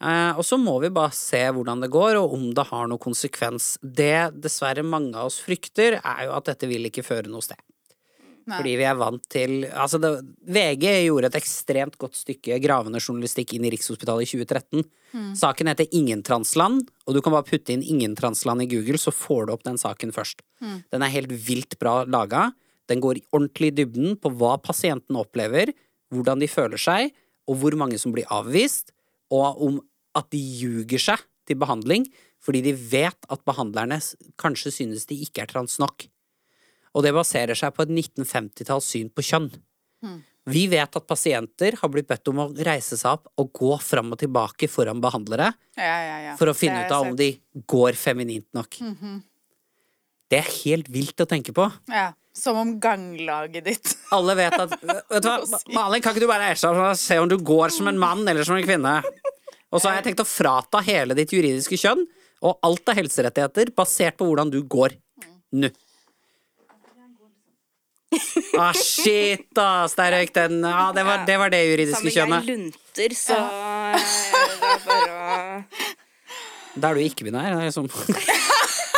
[0.00, 3.02] Uh, og så må vi bare se hvordan det går, og om det har noen
[3.02, 3.74] konsekvens.
[3.82, 7.58] Det dessverre mange av oss frykter, er jo at dette vil ikke føre noe sted.
[8.48, 8.56] Nei.
[8.56, 10.10] Fordi vi er vant til Altså, det,
[10.48, 14.84] VG gjorde et ekstremt godt stykke gravende journalistikk inn i Rikshospitalet i 2013.
[15.38, 19.54] Saken heter Ingentransland, og du kan bare putte inn Ingentransland i Google, så får du
[19.56, 20.44] opp den saken først.
[20.94, 22.50] Den er helt vilt bra laga.
[22.90, 25.74] Den går ordentlig i dybden på hva pasienten opplever,
[26.14, 27.12] hvordan de føler seg,
[27.50, 28.94] og hvor mange som blir avvist,
[29.30, 29.80] og om
[30.18, 32.08] at de ljuger seg til behandling
[32.40, 33.98] fordi de vet at behandlerne
[34.40, 36.06] kanskje synes de ikke er trans nok.
[36.96, 39.50] Og det baserer seg på et 1950-talls syn på kjønn.
[40.50, 44.14] Vi vet at pasienter har blitt bedt om å reise seg opp og gå fram
[44.14, 46.36] og tilbake foran behandlere Ja, ja, ja.
[46.40, 47.34] for å finne ut av om de
[47.68, 48.78] går feminint nok.
[50.30, 51.68] Det er helt vilt å tenke på.
[51.92, 52.10] Ja.
[52.40, 54.70] Som om ganglaget ditt Alle vet at
[55.10, 57.34] Vet du hva, Malin, kan ikke du bare reise deg opp og se om du
[57.42, 58.92] går som en mann eller som en kvinne?
[59.70, 62.04] Og så har jeg tenkt å frata hele ditt juridiske kjønn
[62.46, 64.94] og alt av helserettigheter basert på hvordan du går
[65.58, 65.72] nå.
[68.58, 69.94] Ah, shit, ass!
[69.98, 70.60] Der røyk den.
[70.66, 74.00] Ja, det var det, var det juridiske Samme jeg lunter, så ja.
[74.00, 75.62] det er bare å
[76.80, 77.54] Da er du ikke-binær.
[77.54, 77.88] Det er liksom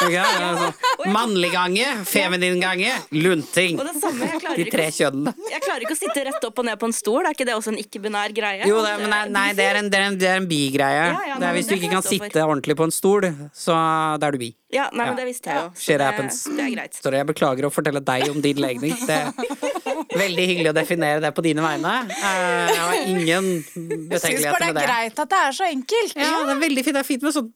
[0.02, 3.78] Ok, det er sånn Mannlig gange, feminin gange, lunting.
[3.82, 5.32] Og det samme, jeg De tre kjønnene.
[5.50, 7.24] jeg klarer ikke å sitte rett opp og ned på en stol.
[7.26, 8.68] Er ikke det også en ikke-binær greie?
[8.70, 11.04] Jo, det, men nei, nei det, er en, det, er en, det en bigreie.
[11.10, 13.26] Ja, ja, det er hvis du ikke kan sitte ordentlig på en stol,
[13.56, 13.74] så
[14.22, 14.52] da er du bi.
[14.72, 15.72] Ja, nei, men det visste jeg jo.
[15.76, 16.36] så Shit det, happens.
[16.48, 16.94] det er greit.
[16.96, 18.94] Sorry, jeg beklager å fortelle deg om din legning.
[19.02, 21.96] Det er veldig hyggelig å definere det på dine vegne.
[22.08, 25.66] Eh, Jeg har ingen betenkeligheter Jeg syns bare det er greit at det er så
[25.68, 26.14] enkelt.
[26.16, 26.96] Ja, det er veldig fint.
[26.96, 27.50] Det er fint med sånn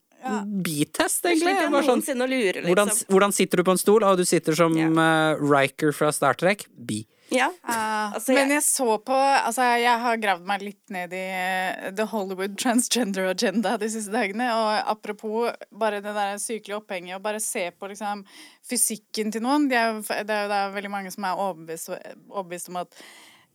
[0.62, 1.56] bitest, Slik egentlig.
[1.56, 2.70] er Bare sånn, noensinne å lure, liksom.
[2.70, 4.02] hvordan, hvordan sitter du på en stol?
[4.04, 4.88] Og du sitter som Ja.
[4.88, 6.66] uh, Riker fra Star Trek.
[6.76, 7.04] Bi.
[7.30, 7.48] Ja.
[7.66, 11.24] Uh, Altså, men jeg- jeg så på Altså, jeg har gravd meg litt ned i
[11.34, 14.46] uh, The Hollywood Transgender Agenda de siste dagene.
[14.54, 18.24] Og apropos bare det der sykelige opphenget, og bare se på liksom
[18.68, 19.68] fysikken til noen.
[19.68, 21.90] De er, det er jo veldig mange som er overbevist,
[22.30, 22.94] overbevist om at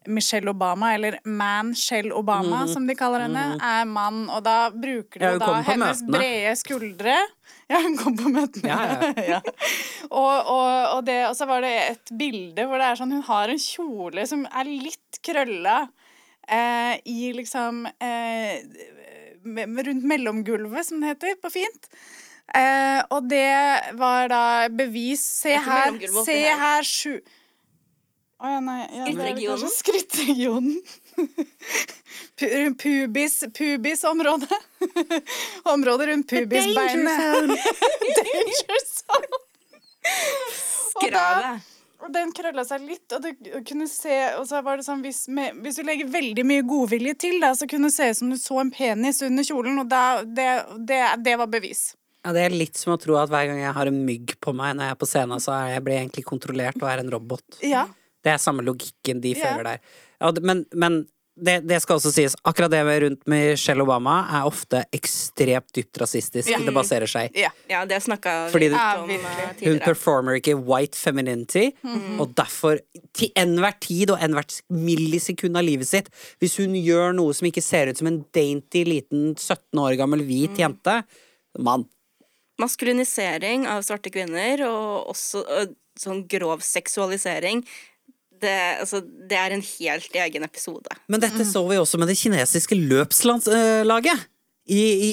[0.08, 4.24] Michelle Obama, eller Man-Shell Obama, som de kaller henne, er mann.
[4.34, 6.18] Og da bruker de Ja, da hennes møtene.
[6.18, 7.18] brede skuldre.
[7.70, 8.68] Ja, hun kom på møtene.
[8.68, 9.41] Ja, ja.
[10.10, 13.22] Og, og, og, det, og så var det et bilde hvor det er sånn Hun
[13.30, 15.78] har en kjole som er litt krølla
[16.49, 18.58] eh, i liksom eh,
[19.41, 21.88] Rundt mellomgulvet, som det heter på fint.
[22.54, 25.95] Eh, og det var da bevis Se her,
[26.26, 27.16] se her sju
[28.42, 28.80] Å ja, nei.
[28.89, 29.70] Ja, det er Skrittregionen?
[29.70, 30.78] Skrittregionen.
[32.82, 34.56] Pubis, pubisområdet.
[35.74, 37.20] Området rundt pubisbeinet.
[38.18, 39.42] Danger zone.
[40.89, 41.70] Skravet.
[42.02, 43.30] og den krølla seg litt, og du
[43.68, 47.14] kunne se Og så var det sånn hvis, med, hvis du legger veldig mye godvilje
[47.28, 49.92] til, da, så kunne det se ut som du så en penis under kjolen, og
[49.92, 50.50] da, det,
[50.89, 51.92] det, det var bevis.
[52.26, 54.58] Ja, det er litt som å tro at hver gang jeg har en mygg på
[54.58, 57.06] meg når jeg er på scenen, så er jeg blir jeg egentlig kontrollert og er
[57.06, 57.62] en robot.
[57.66, 57.86] Ja.
[58.24, 59.45] Det er samme logikken de Ja.
[59.55, 60.41] føler der.
[60.41, 61.07] Men men
[61.41, 65.97] det, det skal også sies, akkurat det med rundt Michelle Obama er ofte ekstremt dypt
[66.01, 66.49] rasistisk.
[66.51, 66.61] Yeah.
[66.67, 67.53] Det baserer seg yeah.
[67.72, 69.63] Ja, det snakka vi det- om eh.
[69.63, 71.72] Hun performer ikke white femininity,
[72.19, 72.80] og derfor,
[73.13, 76.09] til enhver tid og enhvert millisekund av livet sitt,
[76.39, 80.22] hvis hun gjør noe som ikke ser ut som en dainty liten 17 år gammel
[80.28, 81.03] hvit jente
[81.57, 81.88] Mann.
[82.61, 87.63] Maskulinisering av svarte kvinner, og også og sånn grov seksualisering.
[88.42, 90.89] Det, altså, det er en helt egen episode.
[91.12, 94.28] Men dette så vi også med det kinesiske løpslaget.
[94.72, 95.08] I, i,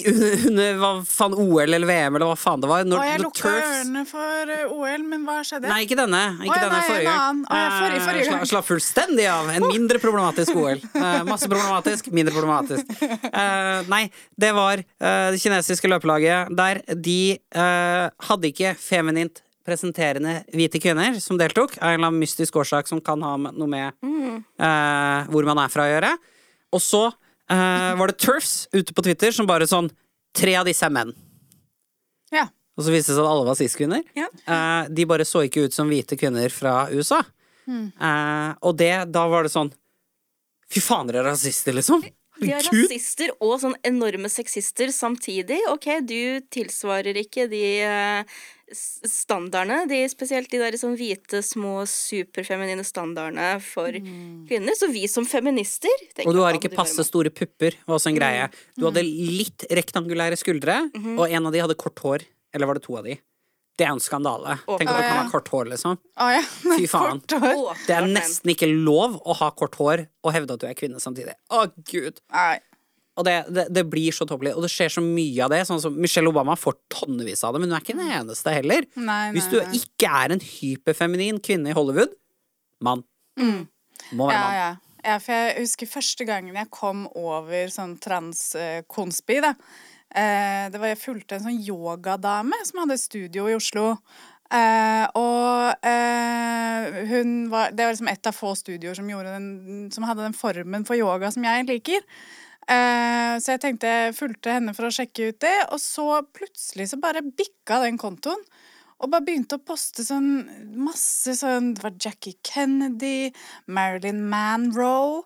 [0.47, 2.85] under, hva faen, OL eller VM eller hva faen det var.
[2.87, 5.71] Når, Og jeg lukka ørene for eh, OL, men hva skjedde?
[5.73, 6.21] Nei, ikke denne.
[6.45, 7.41] Ikke Åh, denne nei, forrige en gang.
[7.49, 8.43] Forrige- forrige Eh, gang.
[8.45, 9.49] Sla, slapp fullstendig av.
[9.57, 10.85] En mindre problematisk OL.
[10.93, 12.93] Uh, masse problematisk, mindre problematisk.
[13.33, 14.05] Uh, nei,
[14.39, 21.21] det var uh, det kinesiske løpelaget der de eh, hadde ikke feminint presenterende hvite kvinner
[21.23, 25.49] som deltok, av en eller annen mystisk årsak som kan ha noe med eh, hvor
[25.49, 26.13] man er fra å gjøre.
[26.75, 29.91] Og så eh, var det Turfs ute på Twitter som bare sånn
[30.39, 31.09] Tre av disse er menn.
[32.31, 32.45] Ja.
[32.79, 34.03] Og så viste det seg at alle var cis-kvinner.
[34.15, 34.29] Ja.
[34.29, 37.23] Eh, de bare så ikke ut som hvite kvinner fra USA.
[37.69, 39.73] Eh, og det, da var det sånn
[40.69, 42.03] Fy faen, dere er rasister, liksom!
[42.39, 45.59] De er rasister og sånn enorme sexister samtidig.
[45.73, 48.39] Ok, du tilsvarer ikke de eh,
[48.73, 53.97] standardene, de, spesielt de der sånn hvite, små, superfeminine standardene for
[54.49, 54.77] kvinner.
[54.79, 55.93] Så vi som feminister
[56.27, 58.49] Og du har ikke passe store pupper, var også en greie.
[58.77, 60.83] Du hadde litt rektangulære skuldre,
[61.17, 62.29] og en av de hadde kort hår.
[62.55, 63.19] Eller var det to av de?
[63.79, 64.57] Det er en skandale.
[64.67, 65.99] Tenk at du kan ha kort hår, liksom.
[66.19, 66.41] Å ja.
[66.79, 67.21] Fy faen.
[67.31, 67.83] Kort hår.
[67.87, 70.99] Det er nesten ikke lov å ha kort hår og hevde at du er kvinne
[71.03, 71.37] samtidig.
[71.55, 72.19] Å, gud!
[72.35, 72.57] Nei.
[73.19, 74.53] Og det, det, det blir så tåpelig.
[74.59, 75.61] Og det skjer så mye av det.
[75.67, 78.87] Sånn som Michelle Obama får tonnevis av det, men hun er ikke den eneste heller.
[78.95, 82.15] Nei, Hvis nei, du ikke er en hyperfeminin kvinne i Hollywood,
[82.87, 83.03] mann.
[83.39, 84.59] Må være Ja, mann.
[84.59, 84.69] ja.
[85.09, 89.55] ja, for jeg husker første gangen jeg kom over sånn transkonspi, da.
[90.09, 93.95] Eh, det var jeg fulgte en sånn yogadame som hadde studio i Oslo.
[94.49, 100.07] Eh, og eh, hun var Det var liksom et av få studioer som, den, som
[100.09, 102.01] hadde den formen for yoga som jeg liker.
[102.69, 106.91] Eh, så jeg tenkte jeg fulgte henne for å sjekke ut det, og så plutselig
[106.91, 108.41] så bare bikka den kontoen.
[108.99, 113.31] Og bare begynte å poste sånn masse sånn Det var Jackie Kennedy,
[113.71, 115.23] Marilyn Manroe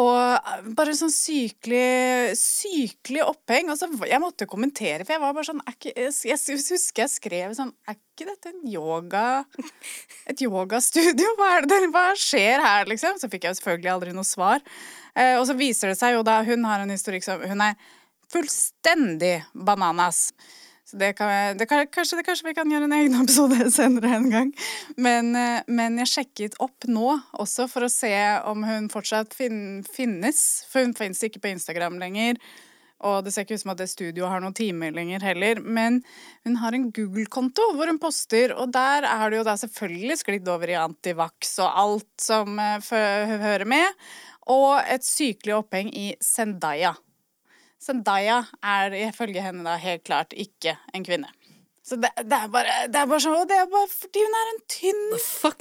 [0.00, 3.68] og bare sånn sykelig Sykelig oppheng.
[3.70, 7.70] Altså, jeg måtte kommentere, for jeg var bare sånn ikke, jeg husker jeg skrev sånn
[7.86, 9.26] Er ikke dette en yoga
[10.30, 11.34] Et yogastudio?
[11.38, 13.20] Hva, er det, hva skjer her, liksom?
[13.20, 14.62] Så fikk jeg selvfølgelig aldri noe svar.
[15.14, 17.78] Eh, og så viser det seg jo da Hun har en historikk som Hun er
[18.34, 20.30] fullstendig bananas.
[20.84, 24.10] Så det kan, det kan, kanskje, det, kanskje vi kan gjøre en egen episode senere
[24.18, 24.52] en gang.
[25.00, 27.08] Men, eh, men jeg sjekket opp nå
[27.40, 28.12] også for å se
[28.44, 30.44] om hun fortsatt fin, finnes.
[30.68, 32.40] For hun finnes ikke på Instagram lenger.
[33.04, 35.60] Og det ser ikke ut som at det studioet har noen timer lenger heller.
[35.60, 36.02] Men
[36.46, 40.52] hun har en Google-konto hvor hun poster, og der er det jo da selvfølgelig sklidd
[40.52, 42.92] over i antivax og alt som eh,
[43.44, 44.04] hører med.
[44.52, 46.92] Og et sykelig oppheng i Zendaya.
[47.84, 51.28] Zendaya er ifølge henne da helt klart ikke en kvinne.
[51.84, 54.46] Så det, det, er bare, det er bare Og det er bare fordi hun er
[54.54, 55.58] en tynn, smal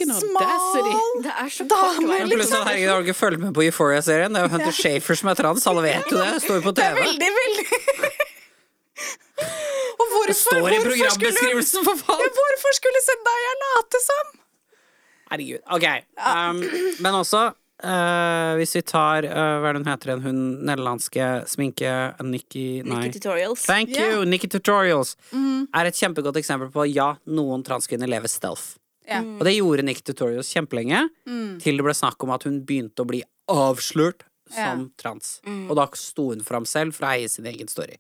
[1.26, 2.62] Det er så Dame, Liksom.
[2.64, 4.32] herregud, har du ikke fulgt med på Euphoria-serien?
[4.32, 6.30] Det er jo Hunter Shafer som er trans, alle vet jo det.
[6.38, 6.80] Det står jo på TV.
[6.80, 7.66] Det er veldig, veldig,
[8.06, 8.30] veldig
[10.32, 12.22] Det står i hvorfor skulle- programbeskrivelsen, for faen!
[12.24, 14.32] Ja, hvorfor skulle Zendaya late som?
[15.34, 15.62] Herregud.
[15.76, 15.86] Ok.
[16.24, 16.64] Um,
[17.04, 17.42] men også,
[17.84, 20.24] eh, hvis vi tar uh, Hva er det hun heter igjen?
[20.24, 21.92] Hun nederlandske sminke
[22.26, 23.06] Nikki Nei.
[23.06, 23.66] Nikki Tutorials.
[23.68, 24.06] Thank you!
[24.06, 24.26] you!
[24.30, 28.78] Nikki Tutorials er et kjempegodt eksempel på ja, noen transkvinner lever stealth.
[29.10, 29.20] Ja.
[29.20, 31.02] Og det gjorde Nikki Tutorials kjempelenge,
[31.60, 33.20] til det ble snakk om at hun begynte å bli
[33.52, 34.24] avslørt
[34.54, 35.42] som trans.
[35.68, 37.98] Og da sto hun fram selv for å eie sin egen story.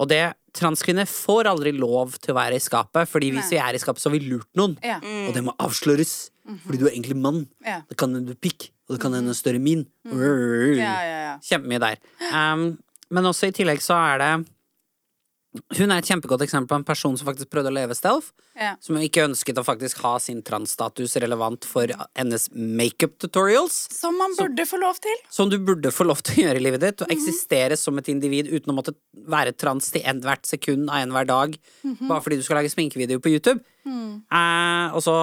[0.00, 0.24] Og det
[0.56, 4.02] Transkvinner får aldri lov til å være i skapet, Fordi hvis vi er i skapet,
[4.02, 4.76] så har vi lurt noen.
[4.82, 4.98] Ja.
[4.98, 6.30] Og det må avsløres,
[6.64, 7.44] fordi du er egentlig mann.
[7.62, 7.82] Ja.
[7.88, 9.84] Det kan du pikk, og det kan hende større min.
[10.10, 11.34] Ja, ja, ja.
[11.46, 12.00] Kjempemye der.
[12.34, 12.72] Um,
[13.14, 14.32] men også i tillegg så er det
[15.50, 18.28] Hun er et kjempegodt eksempel på en person som faktisk prøvde å leve stealth.
[18.54, 18.76] Ja.
[18.82, 23.80] Som ikke ønsket å faktisk ha sin transstatus relevant for hennes makeup tutorials.
[23.90, 25.16] Som man burde få lov til.
[25.32, 27.02] Som du burde få lov til å gjøre i livet ditt.
[27.02, 28.94] Å eksistere som et individ uten å måtte
[29.30, 31.58] være trans til ethvert sekund av enhver dag.
[32.06, 33.58] Bare fordi du skal lage sminkevideo på YouTube.
[34.30, 35.14] Eh, og så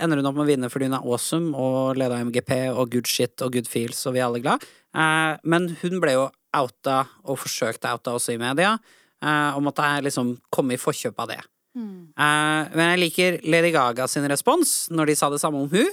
[0.00, 3.06] ender hun opp med å vinne fordi hun er awesome og leder MGP og good
[3.06, 4.64] shit og good feels, og vi er alle glad.
[4.96, 8.78] Eh, men hun ble jo outa, og forsøkte outa også i media,
[9.24, 11.40] eh, og måtte liksom komme i forkjøpet av det.
[11.78, 15.90] Eh, men jeg liker Lady Gaga sin respons når de sa det samme om hun,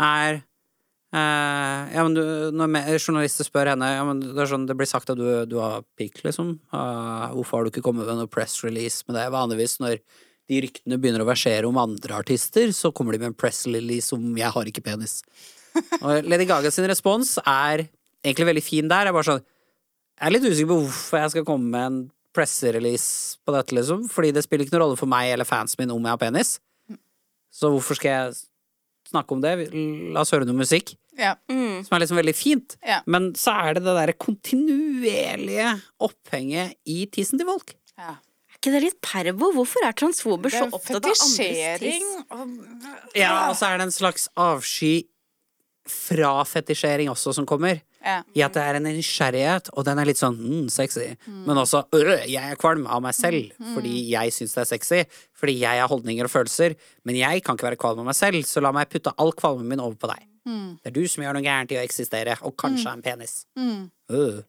[0.00, 0.40] er
[1.14, 2.22] uh, ja, men du,
[2.56, 5.58] når journalister spør henne ja, men det, er sånn, det blir sagt at du, du
[5.62, 6.56] har pikk, liksom.
[6.70, 9.28] Hvorfor har du ikke kommet med noe press release med det?
[9.34, 10.00] Vanligvis når
[10.50, 14.10] de ryktene begynner å versere om andre artister, så kommer de med en press release
[14.16, 15.22] om 'jeg har ikke penis'.
[16.02, 17.86] Og Lady Gaga sin respons er
[18.24, 19.06] egentlig veldig fin der.
[19.06, 19.44] Jeg er bare sånn
[20.20, 22.00] Jeg er litt usikker på hvorfor jeg skal komme med en
[22.36, 24.06] presserelease på dette, liksom.
[24.10, 26.58] Fordi det spiller ikke noen rolle for meg eller fansen min om jeg har penis.
[27.50, 28.38] Så hvorfor skal jeg
[29.10, 29.54] snakke om det?
[30.14, 30.94] La oss høre noe musikk.
[31.18, 31.34] Ja.
[31.50, 31.82] Mm.
[31.84, 32.76] Som er liksom veldig fint.
[32.86, 33.00] Ja.
[33.10, 37.74] Men så er det det derre kontinuerlige opphenget i tissen til folk.
[37.98, 38.16] ja.
[38.50, 39.46] Er ikke det litt pervo?
[39.56, 42.02] Hvorfor er transfober så opptatt av andres tiss?
[42.30, 45.06] og- Ja, og så er det en slags avsky
[45.90, 47.82] fra fetisjering også som kommer.
[48.00, 48.22] Ja.
[48.32, 51.10] I at det er en nysgjerrighet, og den er litt sånn mm, sexy.
[51.28, 55.02] Men også øh, jeg er kvalm av meg selv fordi jeg syns det er sexy.
[55.36, 56.78] Fordi jeg har holdninger og følelser.
[57.04, 59.68] Men jeg kan ikke være kvalm av meg selv, så la meg putte all kvalmen
[59.68, 60.24] min over på deg.
[60.80, 63.42] Det er du som gjør noe gærent i å eksistere, og kanskje en penis.
[64.10, 64.40] Øh.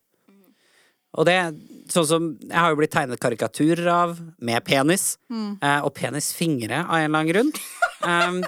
[1.12, 1.36] Og det,
[1.92, 5.18] sånn som Jeg har jo blitt tegnet karikaturer av med penis,
[5.60, 7.56] eh, og penisfingre av en eller annen grunn.
[8.02, 8.40] Um,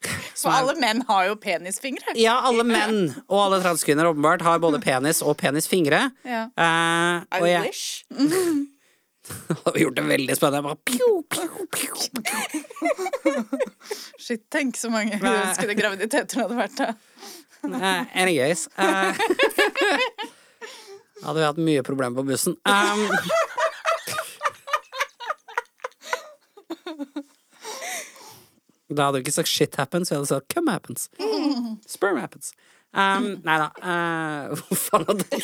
[0.40, 2.14] For alle menn har jo penisfingre.
[2.18, 6.10] Ja, alle menn og alle transkvinner åpenbart har både penis og penisfingre.
[6.24, 6.46] Ja.
[6.56, 8.02] Eh, I jeg wish.
[9.64, 10.62] har gjort det veldig spennende.
[10.62, 11.94] Bare, piu, piu, piu.
[14.18, 16.94] Shit, tenk så mange uønskede graviditeter det hadde vært da.
[17.60, 18.68] Uh, anyways.
[18.78, 18.84] Uh,
[21.24, 22.56] hadde vi hatt mye problemer på bussen.
[22.64, 23.10] Um,
[28.96, 31.08] da hadde du ikke sagt shit happens, jeg hadde sagt come happens.
[31.88, 32.52] Sperm happens.
[32.90, 33.68] Um, nei da.
[33.78, 35.38] eh, Hvor faen hadde det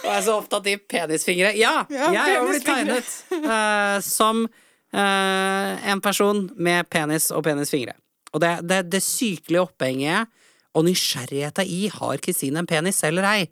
[0.00, 1.50] Og jeg er så opptatt i penisfingre.
[1.58, 3.02] Ja, Ja, jeg har jo blitt penisfingre.
[3.02, 7.96] tegnet eh, som eh, en person med penis og penisfingre.
[8.32, 10.30] Og det, det, det sykelige opphenget
[10.78, 13.46] og nysgjerrigheta i har Kristine en penis eller ei.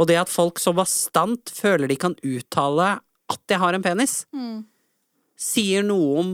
[0.00, 2.94] Og det at folk så bastant føler de kan uttale
[3.32, 4.22] at jeg har en penis,
[5.38, 6.30] sier noe om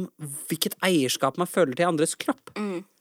[0.48, 2.52] hvilket eierskap man føler til andres kropp.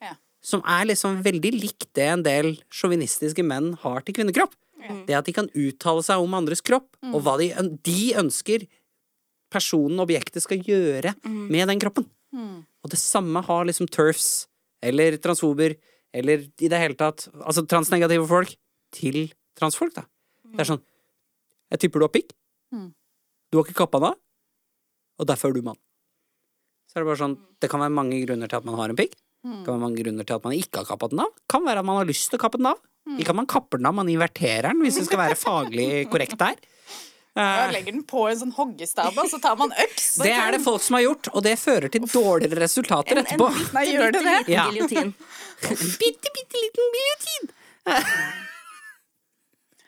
[0.04, 0.14] Ja.
[0.44, 4.54] Som er liksom veldig likt det en del sjåvinistiske menn har til kvinnekropp.
[5.08, 7.50] Det at de kan uttale seg om andres kropp, og hva de,
[7.84, 8.68] de ønsker
[9.52, 12.06] personen, objektet, skal gjøre med den kroppen.
[12.84, 14.48] Og det samme har liksom turfs,
[14.84, 15.76] eller transfober,
[16.16, 18.54] eller i det hele tatt Altså transnegative folk
[18.96, 20.06] til transfolk, da.
[20.54, 20.84] Det er sånn
[21.74, 22.32] Jeg tipper du har pikk.
[23.52, 24.20] Du har ikke kappa den av,
[25.20, 25.80] og derfor er du mann.
[26.98, 28.98] Så er det bare sånn Det kan være mange grunner til at man har en
[28.98, 29.12] pikk.
[29.46, 31.36] Det kan være mange grunner til at man ikke har kappet den av.
[31.48, 32.80] Kan være at man har lyst til å kappe den av.
[33.22, 36.40] Ikke at man kapper den av, man inverterer den, hvis det skal være faglig korrekt
[36.42, 36.58] der.
[37.38, 40.08] Eh, legger den på en sånn hoggestabe, og så tar man øks.
[40.26, 43.30] det er det folk som har gjort, og det fører til dårligere resultater En, en
[43.30, 43.52] etterpå.
[43.54, 44.34] bitte, bitte det?
[44.42, 44.66] liten Ja.
[44.72, 45.14] giljotin.
[45.14, 47.48] En bitte, bitte liten giljotin.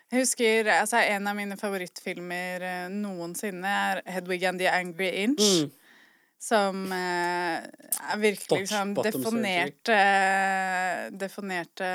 [0.09, 5.41] Jeg husker altså, En av mine favorittfilmer eh, noensinne er Hedwig and the Angry Inch.
[5.41, 5.69] Mm.
[6.39, 9.97] Som eh, virkelig liksom bottom defonerte
[11.11, 11.89] Defonerte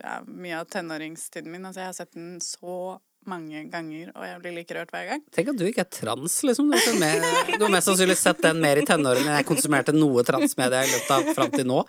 [0.00, 1.66] ja, mye av tenåringstiden min.
[1.68, 2.96] Altså, jeg har sett den så
[3.30, 5.22] mange ganger, og jeg blir like rørt hver gang.
[5.34, 6.70] Tenk at du ikke er trans, liksom.
[6.70, 7.24] Du har, mer,
[7.54, 10.90] du har mest sannsynlig sett den mer i tenårene enn jeg konsumerte noe transmedia i
[10.92, 11.80] løpet av fram til nå.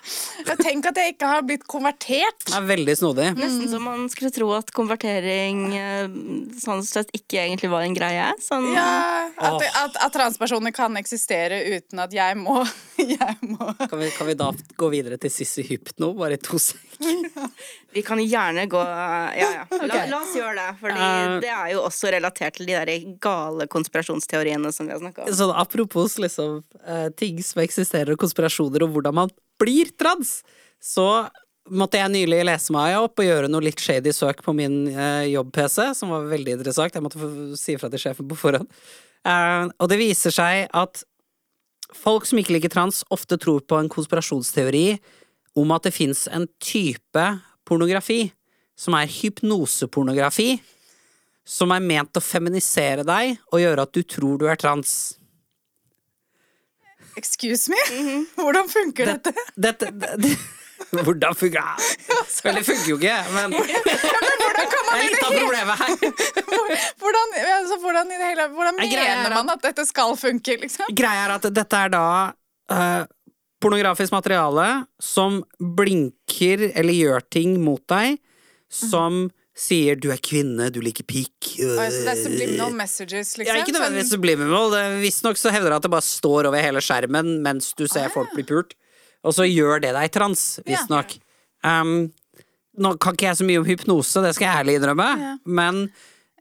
[0.45, 2.45] Jeg Tenk at jeg ikke har blitt konvertert!
[2.47, 3.27] Det er veldig snodig.
[3.37, 6.15] Nesten så man skulle tro at konvertering eh,
[6.61, 8.31] sånn sett ikke egentlig var en greie.
[8.41, 12.61] Sånn, Ja, at, at, at transpersoner kan eksistere uten at jeg må,
[12.97, 13.71] jeg må.
[13.85, 14.49] Kan vi, kan vi da
[14.79, 16.81] gå videre til Sissy Hypno, bare i to sek?
[17.95, 19.63] Vi kan gjerne gå Ja, ja.
[19.83, 20.67] La, la oss gjøre det.
[20.79, 21.24] Fordi Eh.
[21.43, 22.91] Det er jo også relatert til de der
[23.23, 25.31] gale konspirasjonsteoriene som vi har snakka om.
[25.38, 30.39] Sånn apropos liksom eh, ting som eksisterer, og konspirasjoner, og hvordan man blir trans,
[30.81, 31.26] så
[31.73, 35.31] måtte jeg nylig lese meg opp og gjøre noe litt shady søk på min eh,
[35.34, 36.93] jobb-PC, som var veldig interessant.
[36.93, 38.69] Jeg måtte få si fra til sjefen på forhånd.
[39.26, 41.02] Eh, og det viser seg at
[41.95, 44.88] folk som ikke liker trans, ofte tror på en konspirasjonsteori
[45.56, 47.26] om at det fins en type
[47.65, 48.27] pornografi
[48.77, 50.57] som er hypnosepornografi,
[51.45, 55.15] som er ment å feminisere deg og gjøre at du tror du er trans.
[57.15, 57.80] Excuse me?
[58.35, 59.31] Hvordan funker dette?
[59.55, 60.35] Dette det,
[60.91, 61.89] Hvordan funker det?
[62.45, 65.93] Vel, det funker jo ikke, men det Hvordan kan man er litt av problemet her.
[67.01, 70.91] hvordan, altså, hvordan, det hele, hvordan er mener man at dette skal funke, liksom?
[70.97, 72.07] Greia er at dette er da
[72.73, 73.05] uh,
[73.63, 74.67] pornografisk materiale
[75.01, 78.19] som blinker eller gjør ting mot deg
[78.72, 81.56] som sier 'du er kvinne, du liker pikk'.
[81.80, 83.56] Altså, det er subliminal messages, liksom?
[83.56, 84.76] Ja, ikke nødvendigvis Sånn- subliminal.
[85.02, 88.34] Visstnok så hevder det at det bare står over hele skjermen mens du ser folk
[88.36, 88.73] bli pult.
[89.23, 91.18] Og så gjør det deg trans, visstnok.
[91.64, 92.11] Um,
[92.77, 95.38] nå kan ikke jeg så mye om hypnose, det skal jeg ærlig innrømme, Ja.
[95.48, 95.90] men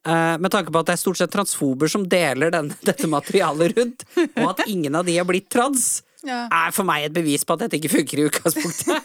[0.05, 3.73] uh, med tanke på at det er stort sett transfober som deler den, dette materialet
[3.79, 4.05] rundt,
[4.37, 6.49] og at ingen av de har blitt trans, Ja.
[6.51, 9.03] er for meg et bevis på at dette ikke funker i utgangspunktet.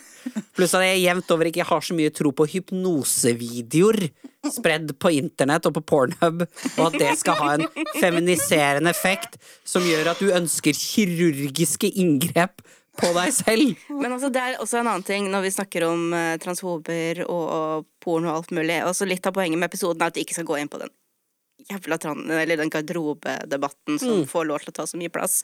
[0.56, 4.10] Pluss at jeg jevnt over ikke har så mye tro på hypnosevideoer
[4.48, 6.46] spredd på internett og på Pornhub,
[6.80, 7.66] og at det skal ha en
[8.00, 9.36] feminiserende effekt
[9.68, 12.64] som gjør at du ønsker kirurgiske inngrep
[13.00, 13.84] på deg selv.
[13.92, 17.44] Men altså, det er også en annen ting når vi snakker om eh, transfober og,
[17.56, 18.82] og porno og alt mulig.
[18.88, 20.92] Også litt av poenget med episoden er at vi ikke skal gå inn på den
[21.70, 25.42] jævla tran eller den garderobedebatten som får lov til å ta så mye plass.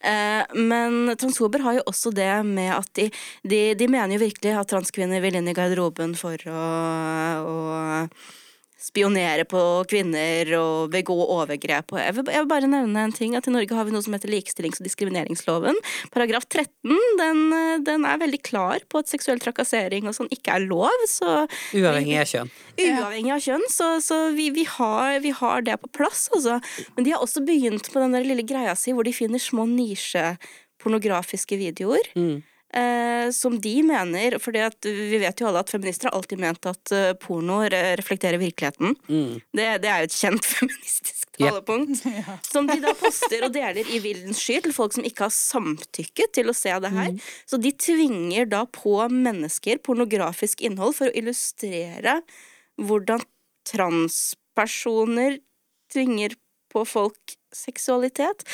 [0.00, 3.08] Eh, men transfober har jo også det med at de,
[3.42, 6.66] de, de mener jo virkelig at transkvinner vil inn i garderoben for å,
[7.44, 7.58] å
[8.80, 11.92] spionere på kvinner og begå overgrep.
[11.92, 14.04] Og jeg, vil, jeg vil bare nevne en ting, at I Norge har vi noe
[14.04, 15.76] som heter likestillings- og diskrimineringsloven.
[16.14, 20.56] Paragraf 13 den, eh, den er veldig klar på at seksuell trakassering og sånn ikke
[20.56, 21.06] er lov.
[21.10, 21.44] Så
[21.76, 22.52] Uavhengig av kjønn.
[22.80, 26.60] Uavhengig av kjønn, så, så vi, vi, har, vi har det på plass, altså.
[26.96, 29.68] Men de har også begynt på den der lille greia si hvor de finner små
[29.68, 32.08] nisjepornografiske videoer.
[32.70, 36.92] Eh, som de mener For vi vet jo alle at feminister har alltid ment at
[36.94, 38.94] uh, porno re reflekterer virkeligheten.
[39.50, 42.36] Det, det er jo et kjent feministisk Ja.
[42.44, 46.34] Som de da poster og deler i villens sky til folk som ikke har samtykket
[46.36, 47.14] til å se det her.
[47.48, 52.18] Så de tvinger da på mennesker pornografisk innhold for å illustrere
[52.80, 53.24] hvordan
[53.70, 55.40] transpersoner
[55.92, 56.36] tvinger
[56.70, 58.44] på folk seksualitet.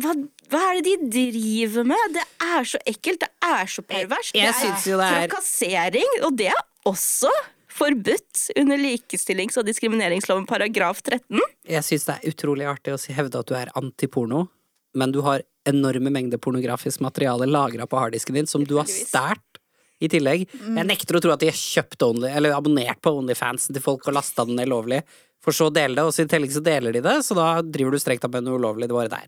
[0.00, 0.14] Hva,
[0.52, 2.16] hva er det de driver med?
[2.18, 4.36] Det er så ekkelt, det er så perverst.
[4.36, 7.30] Jeg det er det er- trakassering, og det er også
[7.72, 11.40] forbudt under likestillings- og diskrimineringsloven paragraf 13.
[11.68, 14.48] Jeg syns det er utrolig artig å hevde at du er antiporno,
[14.94, 19.60] men du har enorme mengder pornografisk materiale lagra på harddisken din som du har stært
[20.02, 20.48] i tillegg.
[20.50, 24.06] Jeg nekter å tro at de har kjøpt Only, eller abonnert på Onlyfansen til folk
[24.10, 25.02] og lasta den ned lovlig,
[25.42, 27.48] for så å dele det, og så i tillegg så deler de det, så da
[27.64, 29.26] driver du strengt tatt med noe ulovlig, det var der.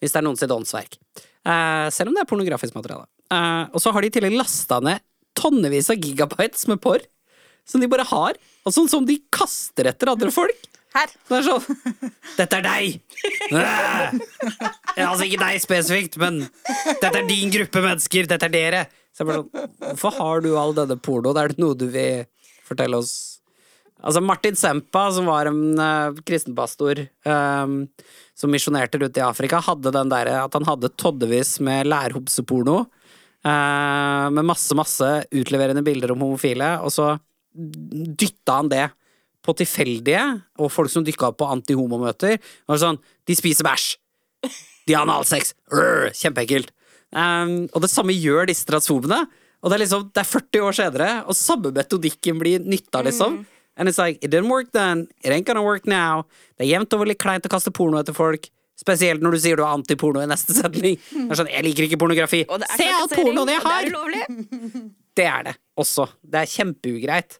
[0.00, 0.98] Hvis det er noen sitt åndsverk.
[1.46, 3.06] Uh, selv om det er pornografisk materiale.
[3.32, 5.02] Uh, og så har de i tillegg lasta ned
[5.36, 7.04] tonnevis av gigabytes med porr,
[7.66, 10.70] som de bare har, og sånn som de kaster etter andre folk.
[10.96, 11.10] Her.
[11.28, 12.94] Det er sånn Dette er deg!
[13.52, 16.38] Ja, altså ikke deg spesifikt, men
[17.02, 18.28] dette er din gruppe mennesker.
[18.30, 18.84] Dette er dere.
[19.12, 21.36] Så jeg bare sånn Hvorfor har du all denne pornoen?
[21.42, 22.24] Er det noe du vil
[22.64, 23.35] fortelle oss?
[24.04, 27.78] Altså Martin Sempa, som var en uh, kristenpastor um,
[28.36, 32.82] som misjonerte rundt i Afrika, hadde den derre at han hadde toddevis med lærhopseporno.
[33.46, 37.14] Uh, med masse, masse utleverende bilder om homofile, og så
[37.56, 38.84] dytta han det
[39.46, 40.22] på tilfeldige,
[40.60, 42.36] og folk som dykka opp på antihomomøter.
[42.68, 43.94] Og sånn, de spiser bæsj!
[44.86, 45.54] De har analsex!
[46.20, 46.72] Kjempeekkelt!
[47.16, 49.22] Um, og det samme gjør disse transfobene.
[49.62, 53.40] Og det er liksom, det er 40 år senere, og samme metodikken blir nytta, liksom.
[53.76, 56.24] And it's like, it didn't work then, it ain't gonna work now.
[56.56, 58.48] Det er jevnt over litt kleint å kaste porno etter folk.
[58.76, 60.98] Spesielt når du sier du er antiporno i neste setning.
[61.12, 62.42] Det er sånn, jeg liker ikke pornografi.
[62.76, 63.88] Se all pornoen jeg har!
[63.88, 64.86] det er.
[65.16, 66.08] Det er det også.
[66.20, 67.38] Det er kjempeugreit.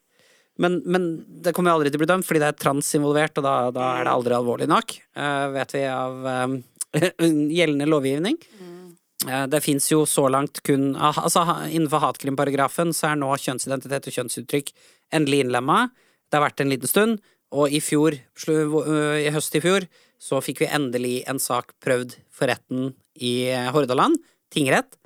[0.60, 1.10] Men, men
[1.44, 3.90] det kommer aldri til å bli dømt, fordi det er trans involvert, og da, da
[3.98, 6.56] er det aldri alvorlig nok, Uh, vet vi av eh,
[7.56, 8.36] gjeldende lovgivning.
[9.24, 11.40] Eh, det fins jo så langt kun ah, Altså
[11.70, 14.72] innenfor hatkrimparagrafen så er nå kjønnsidentitet og kjønnsuttrykk
[15.16, 15.86] endelig innlemma.
[16.26, 17.20] Det har vært en liten stund,
[17.54, 18.16] og i fjor,
[18.48, 19.86] øh, i høst i fjor,
[20.18, 24.18] så fikk vi endelig en sak prøvd for retten i eh, Hordaland,
[24.52, 24.96] tingrett,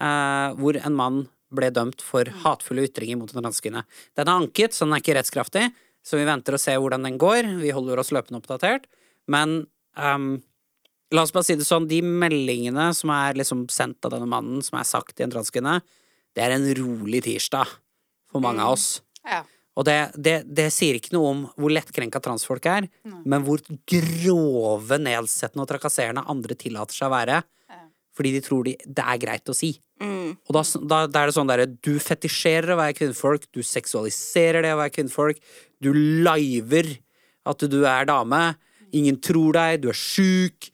[0.00, 1.22] eh, hvor en mann
[1.54, 3.84] ble dømt for hatefulle ytringer mot en transkvinne.
[4.18, 5.68] Den er anket, så den er ikke rettskraftig,
[6.04, 7.46] så vi venter og ser hvordan den går.
[7.62, 8.88] Vi holder oss løpende oppdatert.
[9.30, 9.62] Men
[9.96, 10.42] um,
[11.14, 14.60] la oss bare si det sånn, de meldingene som er liksom sendt av denne mannen,
[14.66, 15.78] som er sagt til en transkvinne,
[16.34, 17.70] det er en rolig tirsdag
[18.28, 18.88] for mange av oss.
[19.22, 19.44] Ja.
[19.74, 22.86] Og det, det, det sier ikke noe om hvor lettkrenka transfolk er,
[23.26, 27.40] men hvor grove, nedsettende og trakasserende andre tillater seg å være.
[28.14, 29.72] Fordi de tror de, det er greit å si.
[30.46, 34.62] Og da, da, da er det sånn derre Du fetisjerer å være kvinnfolk, du seksualiserer
[34.66, 35.40] det å være kvinnfolk,
[35.82, 36.90] du liver
[37.46, 38.42] at du er dame,
[38.94, 40.73] ingen tror deg, du er sjuk, mm,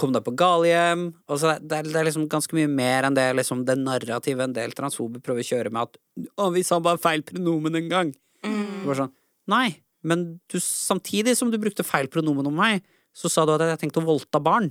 [0.00, 1.06] kom deg på galehjem.
[1.28, 5.22] Det, det er liksom ganske mye mer enn det, liksom, det narrativet en del transfober
[5.24, 5.98] prøver å kjøre med at
[6.38, 8.12] å, vi sa bare feil pronomen en gang.
[8.44, 9.14] Det var sånn,
[9.50, 9.68] Nei,
[10.04, 12.84] men du, samtidig som du brukte feil pronomen om meg,
[13.14, 14.70] så sa du at jeg tenkte å voldta barn.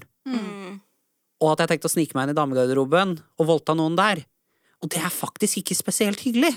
[1.43, 4.23] Og at jeg tenkte å snike meg inn i damegarderoben og voldta noen der.
[4.83, 6.51] Og det er faktisk ikke spesielt hyggelig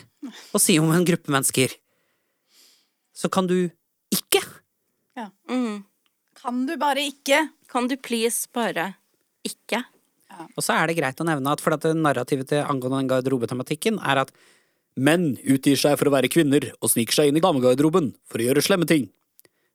[0.54, 1.76] å si om en gruppe mennesker.
[3.16, 3.68] Så kan du
[4.12, 4.42] ikke.
[5.48, 5.84] Mm.
[6.40, 7.46] Kan du bare ikke?
[7.70, 8.92] Kan du please bare
[9.46, 9.82] ikke?
[10.56, 13.10] Og så er det greit å nevne at for at det narrativet til angående den
[13.12, 14.32] garderobetematikken er at
[14.96, 18.48] menn utgir seg for å være kvinner og sniker seg inn i damegarderoben for å
[18.48, 19.08] gjøre slemme ting.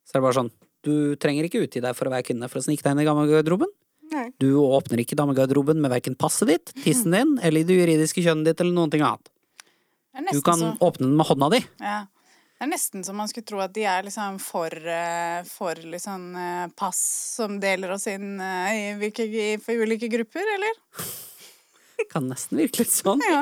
[0.06, 0.52] Så er det bare sånn,
[0.86, 3.10] du trenger ikke utgi deg for å være kvinne for å snike deg inn i
[3.10, 3.74] damegarderoben.
[4.44, 8.64] Du åpner ikke damegarderoben med verken passet ditt, tissen din eller det juridiske kjønnet ditt
[8.64, 9.30] eller noen ting annet.
[10.34, 11.62] Du kan så åpne den med hånda di.
[11.80, 12.02] ja.
[12.62, 16.28] Det er nesten som man skulle tro at de er liksom for, eh, for liksom
[16.38, 17.00] eh, pass
[17.40, 20.78] som deler oss inn eh, i, hvilke, i, for ulike grupper, eller?
[22.14, 23.26] Kan nesten virke litt sånn.
[23.26, 23.42] Ja.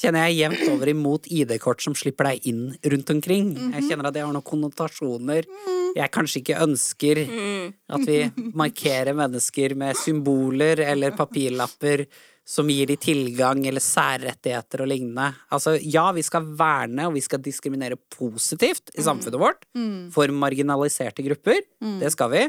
[0.00, 3.52] Kjenner jeg jevnt over imot ID-kort som slipper deg inn rundt omkring.
[3.76, 5.44] Jeg kjenner at det har noen konnotasjoner
[5.92, 7.22] jeg kanskje ikke ønsker.
[7.92, 8.22] At vi
[8.56, 12.06] markerer mennesker med symboler eller papirlapper
[12.44, 15.28] som gir de tilgang eller særrettigheter og lignende.
[15.54, 19.64] Altså, ja, vi skal verne og vi skal diskriminere positivt i samfunnet vårt
[20.14, 21.62] for marginaliserte grupper.
[22.02, 22.44] Det skal vi.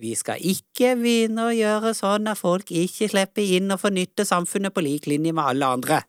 [0.00, 4.72] Vi skal ikke begynne å gjøre sånn at folk ikke slipper inn og fornytter samfunnet
[4.72, 6.02] på lik linje med alle andre.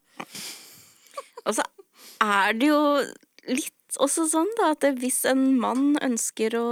[1.45, 1.65] Og så
[2.23, 2.81] er det jo
[3.51, 6.67] litt også sånn da, at hvis en mann ønsker å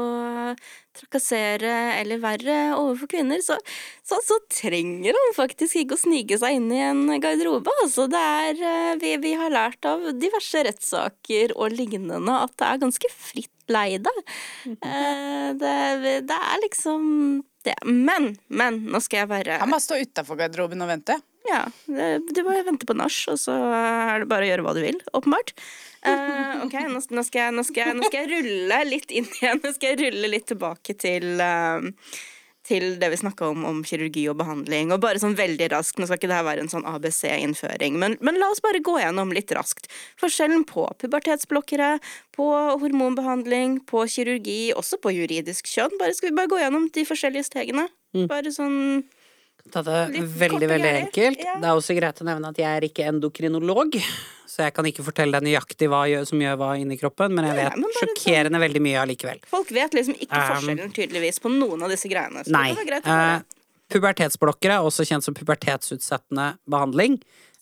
[0.99, 3.57] trakassere eller verre overfor kvinner, så,
[4.05, 7.73] så, så trenger han faktisk ikke å snike seg inn i en garderobe.
[7.83, 12.67] Altså, det er, eh, vi, vi har lært av diverse rettssaker og lignende at det
[12.69, 14.11] er ganske fritt leide.
[14.65, 15.75] Eh, Det,
[16.29, 17.03] det er liksom
[17.65, 17.75] det.
[17.85, 21.21] Men, men, nå skal jeg være Han bare står utafor garderoben og venter.
[21.47, 24.73] Ja, det, du bare venter på nach, og så er det bare å gjøre hva
[24.77, 25.53] du vil, åpenbart.
[25.99, 29.27] Uh, ok, nå, nå, skal jeg, nå, skal jeg, nå skal jeg rulle litt inn
[29.39, 29.63] igjen.
[29.63, 31.87] Nå skal jeg rulle litt tilbake til uh,
[32.69, 34.93] til det vi snakka om om kirurgi og behandling.
[34.93, 38.39] Og bare sånn veldig raskt, Nå skal ikke det være en sånn ABC-innføring, men, men
[38.41, 39.89] la oss bare gå gjennom litt raskt.
[40.21, 41.95] Forskjellen på pubertetsblokkere,
[42.35, 42.49] på
[42.83, 45.97] hormonbehandling, på kirurgi, også på juridisk kjønn.
[46.01, 47.89] Bare Skal vi bare gå gjennom de forskjellige stegene?
[48.29, 49.03] Bare sånn
[49.69, 51.41] Ta det Litt veldig, veldig enkelt.
[51.45, 51.55] Ja.
[51.61, 53.99] Det er også greit å nevne at jeg er ikke endokrinolog,
[54.49, 57.57] så jeg kan ikke fortelle deg nøyaktig hva som gjør hva inni kroppen, men jeg
[57.57, 58.09] Nei, vet men sjokkerende
[58.39, 59.43] sjokkerende veldig mye allikevel.
[59.51, 62.45] Folk vet liksom ikke Um, forskjellen, tydeligvis, på noen av disse greiene.
[62.47, 62.69] Så Nei.
[62.71, 63.35] det var greit å høre.
[63.35, 67.19] Eh, pubertetsblokkere, også kjent som pubertetsutsettende behandling,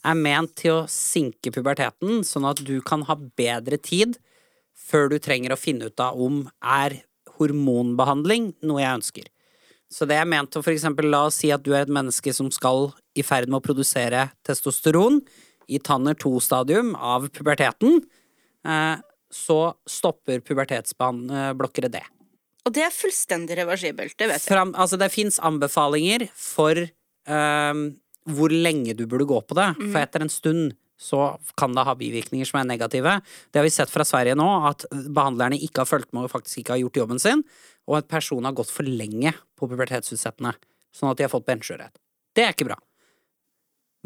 [0.07, 4.19] er ment til å sinke puberteten, sånn at du kan ha bedre tid
[4.87, 7.01] før du trenger å finne ut av om er
[7.37, 9.27] hormonbehandling noe jeg ønsker.
[9.93, 12.33] Så det er ment å for eksempel la oss si at du er et menneske
[12.35, 15.21] som skal i ferd med å produsere testosteron
[15.71, 18.01] i tanner 2-stadium av puberteten,
[18.67, 18.99] eh,
[19.31, 22.03] så stopper pubertetsblokkere det.
[22.67, 24.49] Og det er fullstendig reversibelt, det vet jeg.
[24.49, 26.79] Fram, altså det fins anbefalinger for
[27.27, 27.83] um,
[28.27, 29.69] hvor lenge du burde gå på det.
[29.85, 33.19] For etter en stund så kan det ha bivirkninger som er negative.
[33.51, 36.63] Det har vi sett fra Sverige nå, at behandlerne ikke har fulgt med og faktisk
[36.63, 37.43] ikke har gjort jobben sin,
[37.87, 40.55] og at personen har gått for lenge på pubertetsutsettende,
[40.95, 41.93] sånn at de har fått benskjørhet.
[42.35, 42.79] Det er ikke bra.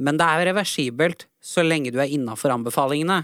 [0.01, 3.23] Men det er reversibelt så lenge du er innafor anbefalingene.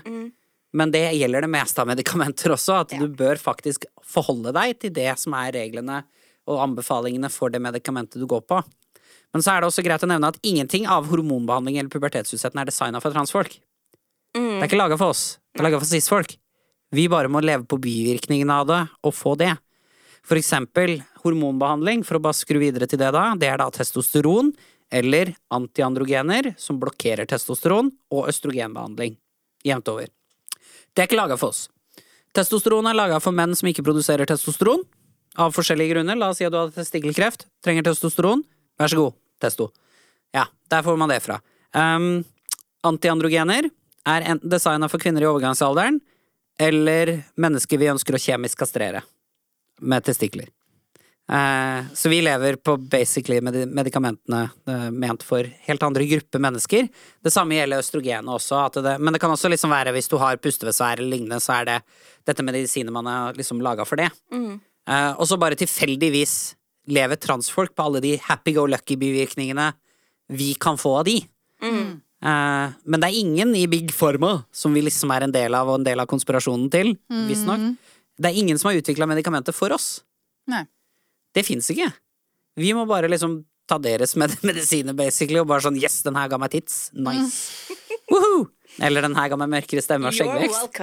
[0.77, 2.99] Men det gjelder det meste av medikamenter også, at Ja.
[2.99, 6.03] du bør faktisk forholde deg til det som er reglene
[6.47, 8.63] og anbefalingene for det medikamentet du går på.
[9.35, 12.71] Men så er det også greit å nevne at ingenting av hormonbehandling eller pubertetsutsettende er
[12.71, 13.59] designa for transfolk.
[14.37, 15.37] Det er ikke laga for oss.
[15.53, 16.37] Det er laga for cis-folk.
[16.95, 19.51] Vi bare må leve på bivirkningene av det, og få det.
[20.27, 24.53] For eksempel hormonbehandling, for å bare skru videre til det da, det er da testosteron
[24.87, 29.17] eller antiandrogener som blokkerer testosteron, og østrogenbehandling.
[29.67, 30.07] Jevnt over.
[30.93, 31.67] Det er ikke laga for oss.
[32.35, 34.85] Testosteron er laga for menn som ikke produserer testosteron.
[35.37, 36.17] Av forskjellige grunner.
[36.17, 38.41] La oss si at du har testikkelkreft, trenger testosteron.
[38.77, 39.71] Vær så god, testo.
[40.35, 41.39] Ja, der får man det fra.
[41.73, 42.25] Um,
[42.85, 43.69] antiandrogener
[44.07, 45.99] er enten designa for kvinner i overgangsalderen,
[46.59, 49.03] eller mennesker vi ønsker å kjemisk kastrere
[49.81, 50.49] med testikler.
[51.27, 56.87] Uh, så vi lever på basically med medikamentene uh, ment for helt andre grupper mennesker.
[57.23, 60.39] Det samme gjelder østrogenet også, det, men det kan også liksom være hvis du har
[60.39, 61.77] pustebesvær eller lignende, så er det
[62.29, 64.07] dette medisinet man har liksom laga for det.
[64.31, 64.55] Mm.
[64.87, 66.37] Uh, og så bare tilfeldigvis
[66.87, 69.71] lever transfolk på alle de happy go lucky-bivirkningene
[70.33, 71.21] vi kan få av de.
[71.63, 72.01] Mm.
[72.83, 75.79] men det er ingen i big forma som vi liksom er en del av, og
[75.79, 77.27] en del av konspirasjonen til, mm.
[77.29, 77.67] visstnok.
[78.17, 80.01] Det er ingen som har utvikla medikamentet for oss.
[80.49, 80.63] Nei.
[81.33, 81.91] Det fins ikke.
[82.57, 86.31] Vi må bare liksom ta deres med medisiner, basically, og bare sånn yes, den her
[86.31, 86.87] ga meg tits.
[86.97, 87.69] Nice.
[88.09, 88.47] Mm.
[88.83, 90.79] Eller den her ga meg mørkere stemme og skjeggvekst.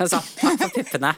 [0.00, 1.12] så, takk for puppene.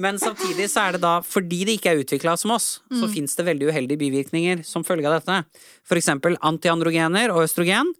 [0.00, 3.12] Men samtidig så er det da, fordi det ikke er utvikla som oss, så mm.
[3.12, 5.62] fins det veldig uheldige bivirkninger som følge av dette.
[5.88, 7.92] For eksempel antiandrogener og østrogen,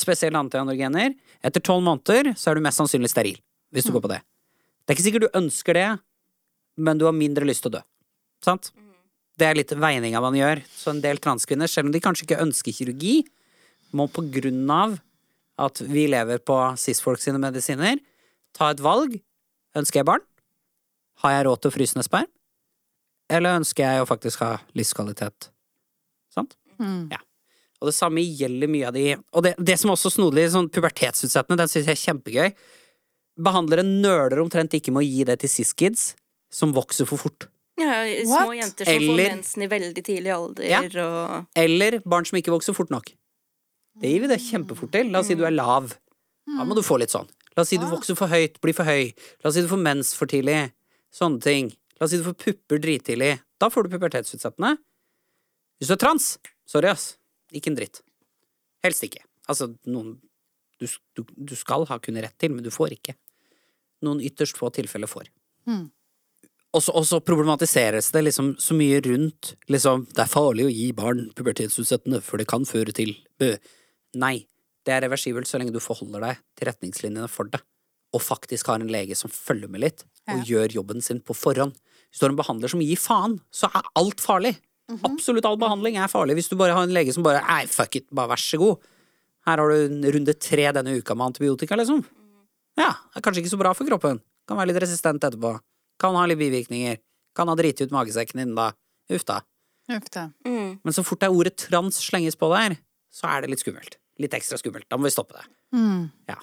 [0.00, 1.14] spesielt antiandrogener.
[1.44, 3.40] Etter tolv måneder så er du mest sannsynlig steril,
[3.72, 3.98] hvis du mm.
[3.98, 4.20] går på det.
[4.84, 5.90] Det er ikke sikkert du ønsker det,
[6.76, 7.84] men du har mindre lyst til å dø.
[8.44, 8.72] Sant?
[9.38, 10.60] Det er litt veininga man gjør.
[10.70, 13.22] Så en del transkvinner, selv om de kanskje ikke ønsker kirurgi,
[13.94, 14.98] må på grunn av
[15.60, 18.00] at vi lever på cis-folk sine medisiner,
[18.56, 19.18] ta et valg.
[19.78, 20.24] Ønsker jeg barn?
[21.22, 22.30] Har jeg råd til å fryse ned sperm?
[23.32, 25.48] Eller ønsker jeg å faktisk ha livskvalitet?
[26.34, 26.56] Sant?
[26.78, 27.08] Mm.
[27.14, 27.20] Ja.
[27.80, 30.70] Og det samme gjelder mye av de Og det, det som også er snodig, sånn
[30.72, 32.54] pubertetsutsettende, den syns jeg er kjempegøy.
[33.44, 36.12] Behandlere nøler omtrent ikke med å gi det til cis-kids
[36.54, 37.48] som vokser for fort.
[37.80, 38.56] Ja, små What?
[38.60, 40.82] jenter som Eller, får mensen i veldig tidlig alder ja.
[41.02, 43.10] og Eller barn som ikke vokser fort nok.
[44.00, 45.12] Det gir vi det kjempefort til.
[45.12, 45.92] La oss si du er lav.
[46.50, 47.28] Da må du få litt sånn.
[47.54, 47.92] La oss si du ah.
[47.92, 49.12] vokser for høyt, blir for høy.
[49.42, 50.58] La oss si du får mens for tidlig.
[51.14, 51.70] Sånne ting.
[51.98, 53.36] La oss si du får pupper drittidlig.
[53.62, 54.74] Da får du pubertetsutsettende.
[55.78, 56.34] Hvis du er trans,
[56.68, 57.14] sorry, ass.
[57.54, 58.02] Ikke en dritt.
[58.84, 59.22] Helst ikke.
[59.50, 60.16] Altså, noen
[60.80, 63.14] du, du, du skal ha kun rett til, men du får ikke.
[64.04, 65.30] Noen ytterst få tilfeller får.
[65.70, 65.86] Mm.
[66.74, 71.28] Og så problematiseres det liksom så mye rundt liksom Det er farlig å gi barn
[71.38, 73.52] pubertetsutsettende, for det kan føre til bø.
[74.20, 74.46] Nei,
[74.84, 77.60] det er reversibelt så lenge du forholder deg til retningslinjene for det.
[78.14, 80.46] Og faktisk har en lege som følger med litt, og ja.
[80.52, 81.74] gjør jobben sin på forhånd.
[82.10, 84.54] Hvis du har en behandler som gir faen, så er alt farlig.
[84.90, 85.12] Mm -hmm.
[85.12, 86.34] Absolutt all behandling er farlig.
[86.34, 88.76] Hvis du bare har en lege som bare Nei, fuck it, bare vær så god.
[89.46, 92.04] Her har du en runde tre denne uka med antibiotika, liksom.
[92.76, 94.20] Ja, det er kanskje ikke så bra for kroppen.
[94.48, 95.60] Kan være litt resistent etterpå.
[95.98, 96.98] Kan ha litt bivirkninger.
[97.34, 98.72] Kan ha driti ut magesekken din, da.
[99.10, 99.40] Uff da.
[99.90, 100.30] Uff da.
[100.46, 100.80] Mm.
[100.84, 102.76] Men så fort det er ordet trans slenges på der,
[103.12, 103.98] så er det litt skummelt.
[104.22, 104.86] Litt ekstra skummelt.
[104.90, 105.46] Da må vi stoppe det.
[105.74, 106.10] Mm.
[106.30, 106.38] Ja.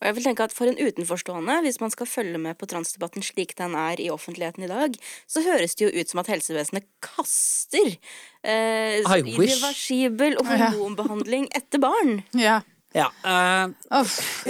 [0.00, 3.24] Og jeg vil tenke at For en utenforstående, hvis man skal følge med på transdebatten
[3.24, 4.96] slik den er i offentligheten i dag,
[5.28, 7.92] så høres det jo ut som at helsevesenet kaster
[8.40, 12.22] eh, irreversibel hormonbehandling etter barn.
[12.32, 12.62] Ja.
[12.90, 13.70] Ja, uh,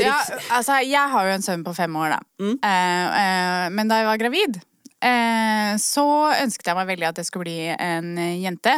[0.01, 0.15] ja,
[0.49, 2.21] altså, jeg har jo en sønn på fem år, da.
[2.41, 2.55] Mm.
[2.57, 4.61] Uh, uh, men da jeg var gravid,
[5.81, 6.05] så
[6.43, 8.75] ønsket jeg meg veldig at det skulle bli en jente.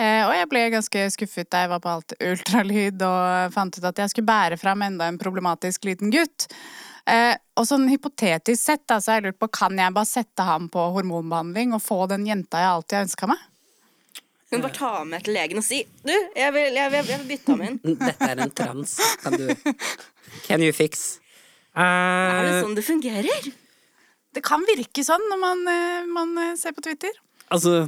[0.00, 3.98] Og jeg ble ganske skuffet da jeg var på alt ultralyd og fant ut at
[4.00, 6.46] jeg skulle bære fram enda en problematisk liten gutt.
[7.58, 10.70] og sånn hypotetisk sett da, så har jeg lurt på kan jeg bare sette ham
[10.72, 13.44] på hormonbehandling og få den jenta jeg alltid har ønska meg?
[14.52, 17.28] Hun bare ta med til legen og si Du, jeg vil, jeg vil, jeg vil
[17.30, 17.78] bytte ham inn.
[18.06, 18.94] Dette er en trans.
[19.22, 19.48] Kan du
[20.46, 21.18] Can you fix?
[21.72, 23.46] Uh, er det sånn det fungerer?
[24.32, 27.12] Det kan virke sånn når man, eh, man eh, ser på Twitter.
[27.52, 27.84] Altså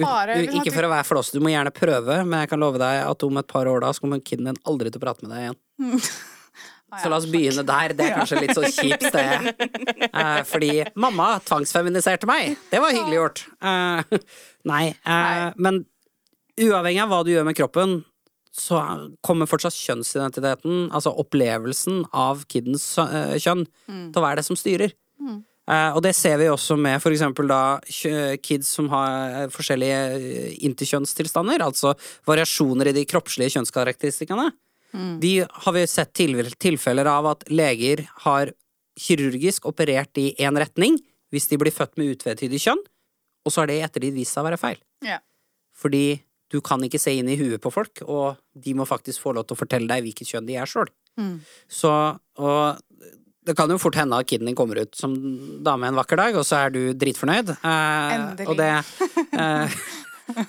[0.00, 3.02] bare, ikke for å være flås, du må gjerne prøve, men jeg kan love deg
[3.04, 5.34] at om et par år da så kommer kiden din aldri til å prate med
[5.34, 5.58] deg igjen.
[7.02, 7.90] Så la oss begynne der.
[7.98, 9.48] Det er kanskje litt så kjipt sted.
[10.14, 12.52] Eh, fordi mamma tvangsfeminiserte meg.
[12.70, 13.40] Det var hyggelig gjort.
[13.66, 14.18] Eh,
[14.70, 15.80] nei, eh, men
[16.60, 17.96] uavhengig av hva du gjør med kroppen,
[18.54, 18.78] så
[19.26, 24.04] kommer fortsatt kjønnsidentiteten, altså opplevelsen av kiddens uh, kjønn, mm.
[24.14, 24.94] til å være det som styrer.
[25.18, 25.40] Mm.
[25.64, 27.78] Uh, og det ser vi også med for eksempel da
[28.44, 31.94] kids som har forskjellige interkjønnstilstander, altså
[32.28, 34.50] variasjoner i de kroppslige kjønnskarakteristikkene.
[34.94, 35.14] Mm.
[35.22, 38.52] De har vi sett tilfeller av at leger har
[39.00, 41.00] kirurgisk operert i én retning
[41.34, 42.84] hvis de blir født med utvetydig kjønn,
[43.42, 44.78] og så har det i ettertid vist seg å være feil.
[45.02, 45.18] Ja.
[45.74, 46.20] Fordi
[46.52, 49.48] du kan ikke se inn i huet på folk, og de må faktisk få lov
[49.48, 50.92] til å fortelle deg hvilket kjønn de er sjøl.
[51.18, 51.40] Mm.
[51.66, 51.90] Så
[52.38, 52.78] og
[53.44, 55.14] det kan jo fort hende at kiden din kommer ut som
[55.64, 57.52] dame en vakker dag, og så er du dritfornøyd.
[57.58, 58.48] Eh, Endelig.
[58.48, 58.70] Og det
[59.36, 59.76] eh,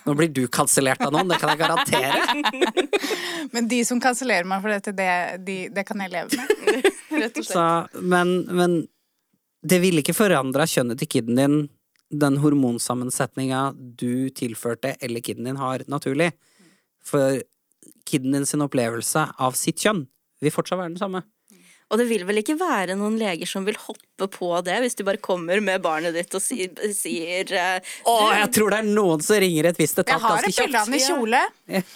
[0.06, 2.86] Nå blir du kansellert av noen, det kan jeg garantere.
[3.54, 5.10] Men de som kansellerer meg for dette, det,
[5.44, 6.86] de, det kan jeg leve med.
[7.26, 7.52] Rett og slett.
[7.52, 7.66] Så,
[8.00, 8.78] men, men
[9.64, 11.58] det ville ikke forandra kjønnet til kiden din,
[12.12, 16.32] den hormonsammensetninga du tilførte eller kiden din har naturlig.
[17.06, 17.40] For
[18.08, 20.06] kiden din sin opplevelse av sitt kjønn
[20.44, 21.24] vil fortsatt være den samme.
[21.94, 25.04] Og det vil vel ikke være noen leger som vil hoppe på det, hvis du
[25.06, 29.22] bare kommer med barnet ditt og sier, sier eh, Å, jeg tror det er noen
[29.26, 31.42] som ringer et visst Jeg har et bilde av i kjole.
[31.70, 31.84] Ja.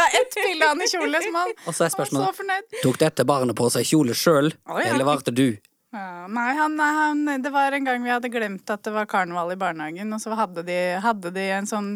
[0.00, 2.78] Jeg har ett bilde av han i kjole som han Og så er spørsmålet så.
[2.80, 4.84] Tok dette barnet på seg kjole sjøl, ja.
[4.94, 5.48] eller var det du?
[5.90, 9.50] Ja, nei, han, han, det var en gang vi hadde glemt at det var karneval
[9.52, 11.90] i barnehagen, og så hadde de, hadde de en sånn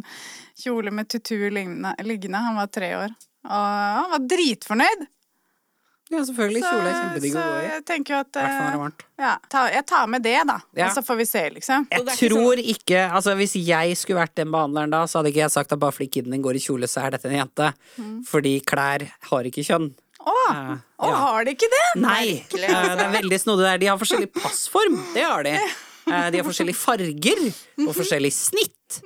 [0.59, 1.95] kjole med tutu liggende.
[2.03, 2.43] liggende.
[2.43, 3.15] Han var tre år.
[3.47, 3.69] Og
[4.01, 5.07] han var dritfornøyd.
[6.13, 6.61] Ja, selvfølgelig.
[6.63, 7.65] Kjole er så kjempedigg å gå i.
[7.71, 9.05] jeg tenker at I hvert fall når det er eh, varmt.
[9.25, 10.57] ja, ta, Jeg tar med det, da.
[10.77, 10.87] Ja.
[10.91, 11.87] Og så får vi se, liksom.
[11.91, 15.43] Jeg ikke tror ikke Altså, hvis jeg skulle vært den behandleren da, så hadde ikke
[15.47, 17.71] jeg sagt at bare fordi kiden din går i kjole, så er dette en jente.
[18.29, 19.91] Fordi klær har ikke kjønn.
[20.25, 21.17] Å, Eh, å, ja.
[21.25, 21.83] har de ikke det?
[22.01, 22.45] Nei!
[22.45, 23.79] Merkelig, eh, Det er veldig snodig der.
[23.83, 25.01] De har forskjellig passform.
[25.17, 25.57] Det har de.
[26.05, 27.39] Eh, De har forskjellige farger
[27.89, 28.99] og forskjellig snitt.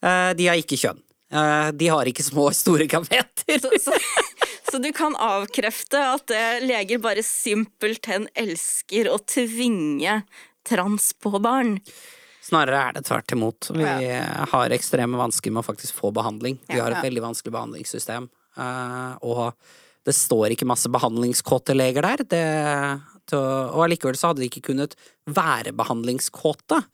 [0.00, 1.02] Eh, De har ikke kjønn.
[1.28, 3.60] Eh, De har ikke små store gameter.
[3.60, 3.92] Så,
[4.70, 10.20] så, du kan avkrefte at eh, leger bare simpelthen elsker å tvinge
[10.66, 11.76] trans på barn?
[12.46, 13.70] Snarere er det tvert imot.
[13.74, 13.86] Vi
[14.52, 16.60] har ekstreme vansker med å faktisk få behandling.
[16.70, 18.28] Vi har et veldig vanskelig behandlingssystem.
[18.56, 19.50] Eh, Og
[20.06, 22.22] det står ikke masse behandlingskåte leger der.
[22.22, 22.42] Det,
[23.26, 24.94] til, og allikevel så hadde de ikke kunnet
[25.26, 26.84] være behandlingskåte.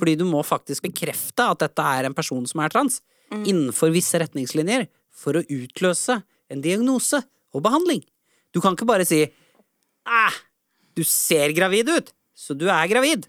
[0.00, 3.02] Fordi du må faktisk bekrefte at dette er en person som er trans,
[3.44, 6.22] innenfor visse retningslinjer, for å utløse
[6.52, 7.20] en diagnose
[7.54, 8.02] og behandling.
[8.54, 9.24] Du kan ikke bare si
[10.08, 10.36] Æh,
[10.96, 13.26] du ser gravid ut, så du er gravid.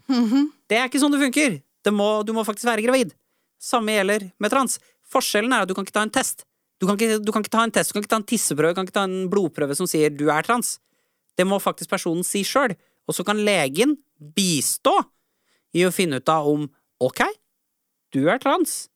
[0.70, 1.58] Det er ikke sånn det funker.
[1.84, 3.12] Det må, du må faktisk være gravid.
[3.60, 4.78] Samme gjelder med trans.
[5.12, 6.46] Forskjellen er at du kan ikke ta en test.
[6.80, 8.72] Du kan ikke, du kan ikke ta en test, du kan ikke ta en tisseprøve,
[8.72, 10.78] du kan ikke ta en blodprøve som sier du er trans.
[11.36, 12.72] Det må faktisk personen si sjøl.
[13.08, 13.98] Og så kan legen
[14.36, 14.94] bistå
[15.76, 16.64] i å finne ut av om
[17.04, 17.20] ok,
[18.16, 18.86] du er trans.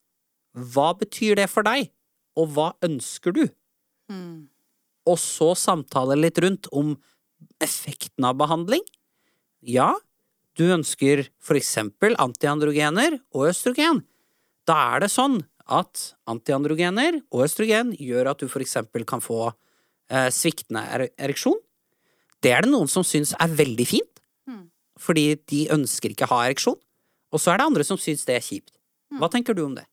[0.55, 1.91] Hva betyr det for deg,
[2.39, 3.45] og hva ønsker du?
[5.05, 6.95] Og så samtale litt rundt om
[7.63, 8.83] effekten av behandling.
[9.65, 9.93] Ja,
[10.57, 14.03] du ønsker for eksempel antiandrogener og østrogen.
[14.69, 19.49] Da er det sånn at antiandrogener og østrogen gjør at du for eksempel kan få
[19.49, 21.59] eh, sviktende er ereksjon.
[22.45, 24.21] Det er det noen som syns er veldig fint,
[25.01, 26.77] fordi de ønsker ikke å ha ereksjon.
[27.33, 28.75] Og så er det andre som syns det er kjipt.
[29.19, 29.87] Hva tenker du om det?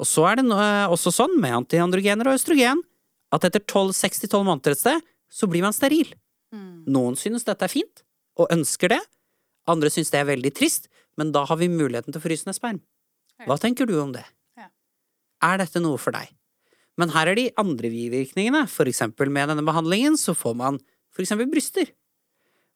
[0.00, 2.82] Og så er det eh, også sånn med antiandrogener og østrogen
[3.34, 6.12] at etter 12-6-12 måneder et sted, så blir man steril.
[6.86, 8.04] Noen synes dette er fint,
[8.38, 9.00] og ønsker det.
[9.66, 10.86] Andre synes det er veldig trist,
[11.18, 12.80] men da har vi muligheten til å fryse ned sperm.
[13.44, 14.24] Hva tenker du om det?
[14.56, 14.70] Ja.
[15.44, 16.30] Er dette noe for deg?
[16.96, 18.62] Men her er de andre bivirkningene.
[18.72, 20.78] For eksempel med denne behandlingen så får man
[21.12, 21.90] for eksempel bryster.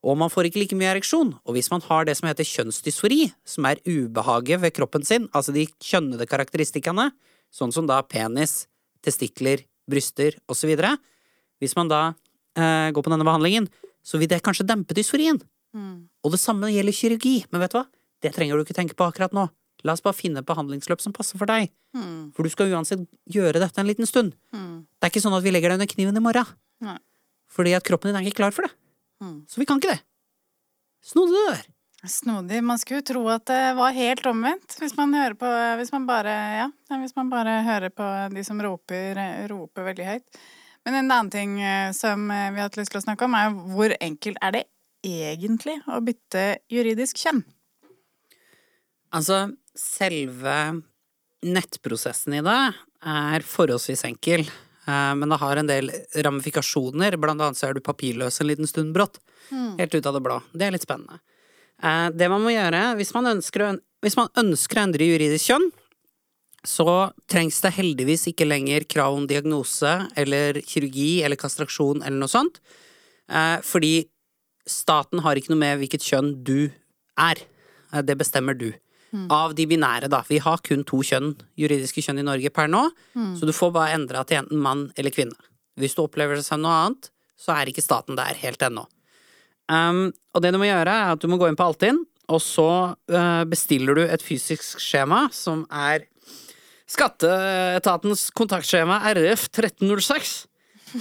[0.01, 1.35] Og man får ikke like mye ereksjon.
[1.44, 5.52] Og hvis man har det som heter kjønnsdysfori, som er ubehaget ved kroppen sin, altså
[5.52, 7.10] de kjønnede karakteristikkene,
[7.52, 8.64] sånn som da penis,
[9.05, 10.72] testikler, bryster osv.
[11.60, 12.01] Hvis man da
[12.56, 13.68] eh, går på denne behandlingen,
[14.01, 15.40] så vil det kanskje dempe dysforien.
[16.24, 17.86] Og det samme gjelder kirurgi, men vet du hva?
[18.24, 19.47] Det trenger du ikke tenke på akkurat nå.
[19.85, 21.70] La oss bare finne et behandlingsløp som passer for deg.
[22.36, 24.35] For du skal uansett gjøre dette en liten stund.
[25.01, 26.48] Det er ikke sånn at vi legger deg under kniven i morgen.
[26.85, 26.98] Nei.
[27.51, 28.72] Fordi at kroppen din er ikke klar for det.
[29.20, 30.02] Så vi kan ikke det.
[31.05, 31.68] Snodig det der.
[32.09, 32.62] Snodig.
[32.64, 36.06] Man skulle jo tro at det var helt omvendt, hvis man hører på Hvis man
[36.09, 36.68] bare, ja,
[37.02, 39.20] hvis man bare hører på de som roper,
[39.52, 40.40] roper veldig høyt.
[40.84, 43.36] Men en annen ting eh, som eh, vi har hatt lyst til å snakke om,
[43.36, 44.62] er hvor enkelt er det
[45.05, 47.42] egentlig å bytte juridisk kjønn?
[49.12, 50.56] Altså, selve
[51.44, 52.59] nettprosessen i det
[53.10, 54.47] er forholdsvis enkel.
[54.90, 55.90] Eh, Men det har en del
[56.26, 57.16] ramifikasjoner.
[57.22, 59.20] Blant annet så er du papirløs en liten stund brått.
[59.78, 60.40] Helt ut av det blå.
[60.52, 61.20] Det er litt spennende.
[61.82, 65.66] Eh, Det man må gjøre hvis man ønsker hvis man ønsker å endre juridisk kjønn,
[66.64, 72.32] så trengs det heldigvis ikke lenger krav om diagnose eller kirurgi eller kastraksjon eller noe
[72.32, 72.60] sånt.
[73.28, 74.08] Eh, Fordi
[74.66, 76.70] staten har ikke noe med hvilket kjønn du
[77.18, 77.40] er.
[78.06, 78.70] Det bestemmer du.
[79.32, 80.23] Av de binære, da.
[80.28, 82.85] Vi har kun to kjønn, juridiske kjønn i Norge per nå,
[83.39, 85.35] så du får bare endra til enten mann eller kvinne.
[85.81, 87.11] Hvis du opplever det som noe annet,
[87.41, 88.85] så er ikke staten der helt ennå.
[89.70, 92.43] Um, og det du må gjøre, er at du må gå inn på Altinn, og
[92.43, 96.07] så uh, bestiller du et fysisk skjema som er
[96.91, 100.32] Skatteetatens kontaktskjema RF 1306.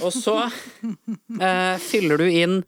[0.04, 2.60] Og så uh, fyller du inn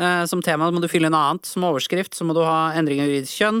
[0.00, 1.44] uh, som tema, må du fylle inn annet.
[1.48, 3.60] Som overskrift så må du ha endring av juridisk kjønn.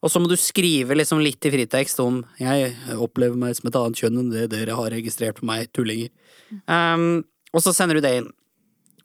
[0.00, 3.76] Og så må du skrive liksom litt i fritekst om 'jeg opplever meg som et
[3.76, 6.10] annet kjønn enn det dere har registrert på meg, tullinger'.
[6.66, 8.30] Um, og så sender du det inn.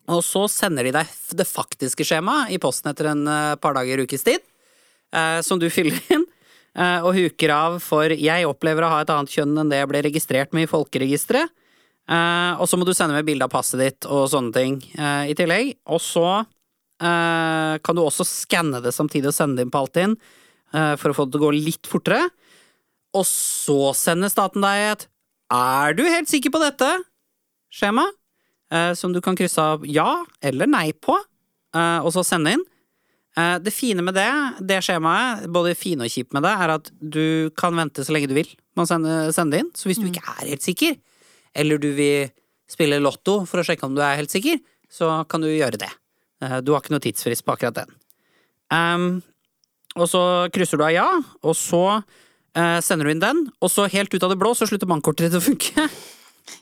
[0.07, 4.03] Og så sender de deg det faktiske skjemaet i posten etter en eh, par dager,
[4.05, 4.39] ukes tid,
[5.15, 6.25] uh, som du fyller inn.
[6.75, 9.87] eh, og huker av for 'jeg opplever å ha et annet kjønn enn det jeg
[9.87, 11.49] ble registrert med i folkeregisteret'.
[12.59, 14.77] Og så må du sende med bilde av passet ditt og sånne ting
[15.25, 15.73] i tillegg.
[15.89, 16.45] Og så
[16.99, 20.13] kan du også skanne det samtidig og sende det inn på Altinn
[20.71, 22.29] for å få det til å gå litt fortere.
[23.15, 25.07] Og så sender staten deg et
[25.51, 27.03] 'er du helt sikker på dette?'
[27.75, 28.05] skjema,
[28.71, 31.15] eh, som du kan krysse av ja eller nei på,
[31.75, 32.63] eh, og så sende inn.
[33.37, 34.31] Eh, Det fine med det,
[34.65, 38.27] det skjemaet, både fine og kjipt med det, er at du kan vente så lenge
[38.29, 39.71] du vil med å sende, sende inn.
[39.75, 40.97] Så hvis du ikke er helt sikker,
[41.53, 42.31] eller du vil
[42.67, 44.59] spille lotto for å sjekke om du er helt sikker,
[44.89, 45.91] så kan du gjøre det.
[46.41, 47.91] Eh, Du har ikke noe tidsfrist på akkurat den.
[48.71, 49.23] Um,
[49.95, 50.21] og så
[50.53, 51.07] krysser du av ja,
[51.45, 54.67] og så eh, sender du inn den, og så helt ut av det blå så
[54.69, 55.87] slutter bankkortet ditt å funke.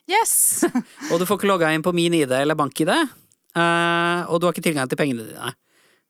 [0.08, 0.64] Yes!
[1.12, 2.92] Og du får ikke logga inn på min ID eller bank-ID.
[2.92, 5.52] eh, og du har ikke tilgang til pengene dine.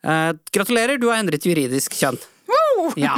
[0.05, 2.17] Eh, gratulerer, du har endret juridisk kjønn.
[2.99, 3.15] Ja.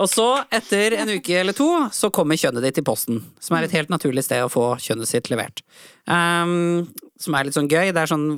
[0.00, 3.20] Og så, etter en uke eller to, så kommer kjønnet ditt i posten.
[3.42, 5.62] Som er et helt naturlig sted å få kjønnet sitt levert.
[6.10, 6.88] Um,
[7.20, 7.92] som er litt sånn gøy.
[7.94, 8.28] Det er sånn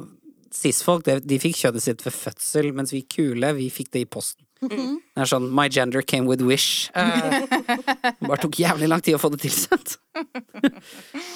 [0.56, 4.45] Cis-folk de fikk kjønnet sitt ved fødsel, mens vi kule, vi fikk det i posten.
[4.61, 6.89] Det er sånn My gender came with wish.
[6.97, 7.45] Uh,
[8.28, 9.99] bare tok jævlig lang tid å få det tilsendt.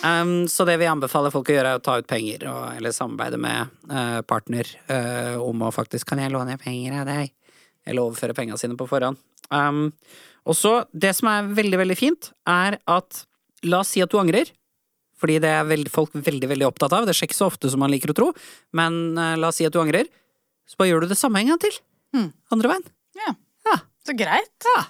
[0.01, 2.95] Um, så det vi anbefaler folk å gjøre, er å ta ut penger, og, eller
[2.97, 7.35] samarbeide med uh, partner uh, om å faktisk Kan jeg låne penger av deg?
[7.85, 9.21] Eller overføre pengene sine på forhånd.
[9.53, 9.91] Um,
[10.49, 13.27] og så, det som er veldig, veldig fint, er at
[13.69, 14.49] La oss si at du angrer.
[15.21, 17.05] Fordi det er veld, folk veldig veldig opptatt av.
[17.05, 18.31] Det skjer ikke så ofte som man liker å tro.
[18.77, 20.09] Men eh, la oss si at du angrer.
[20.65, 21.77] Så bare gjør du det samme en gang til.
[22.17, 22.31] Mm.
[22.57, 22.87] Andre veien.
[23.19, 23.35] Ja.
[23.67, 23.77] Ja.
[24.07, 24.57] Så greit.
[24.77, 24.81] ja.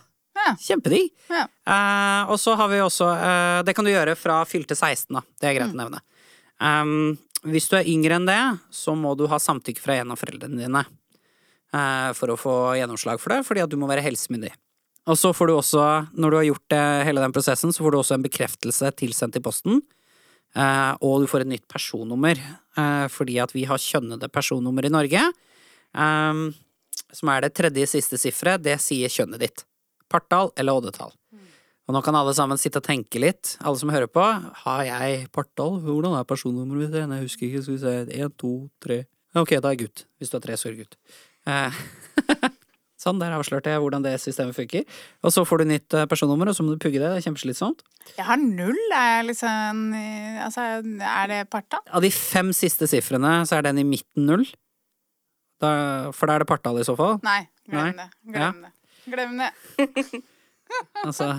[0.41, 0.55] Ja.
[0.61, 1.11] Kjempedigg.
[1.29, 1.47] Ja.
[1.67, 5.25] Uh, og så har vi også uh, Det kan du gjøre fra fylte 16, da.
[5.41, 6.01] Det er greit å nevne.
[6.61, 7.19] Um,
[7.51, 8.41] hvis du er yngre enn det,
[8.75, 13.21] så må du ha samtykke fra en av foreldrene dine uh, for å få gjennomslag
[13.23, 14.53] for det, fordi at du må være helsemyndig.
[15.09, 15.85] Og så får du også,
[16.21, 19.39] når du har gjort det, hele den prosessen, så får du også en bekreftelse tilsendt
[19.41, 19.81] i posten.
[21.01, 22.37] og du får et nytt personnummer,
[23.09, 25.23] fordi at vi har kjønnede personnummer i Norge.
[25.97, 26.53] Um,
[27.17, 29.65] som er det tredje siste sifferet, det sier kjønnet ditt.
[30.11, 31.15] Partall eller oddetall.
[31.91, 34.23] Og nå kan alle sammen sitte og tenke litt, alle som hører på.
[34.63, 35.81] Har jeg partall?
[35.83, 36.95] Hvordan er personnummeret mitt?
[37.01, 37.63] Jeg husker ikke.
[37.65, 37.95] Skal vi se.
[38.15, 39.01] Én, to, tre.
[39.35, 40.05] Ok, da er gutt.
[40.21, 40.95] Hvis du har tre, så er du gutt.
[41.51, 41.81] Eh,
[43.03, 44.87] sånn, der avslørte jeg hvordan det systemet funker.
[45.27, 47.11] Og så får du nytt eh, personnummer, og så må du pugge det.
[47.11, 47.83] Det er kjempeslitsomt.
[48.15, 48.79] Jeg har null.
[48.95, 49.85] Er jeg liksom
[50.47, 50.71] Altså,
[51.11, 51.83] er det partall?
[51.91, 54.47] Av de fem siste sifrene, så er den i midten null.
[55.61, 55.71] Da,
[56.17, 57.19] for da er det partall i så fall.
[57.27, 57.93] Nei, glem Nei.
[57.99, 58.09] det.
[58.33, 58.73] Glem det.
[59.11, 59.53] Glem det.
[61.03, 61.33] Altså,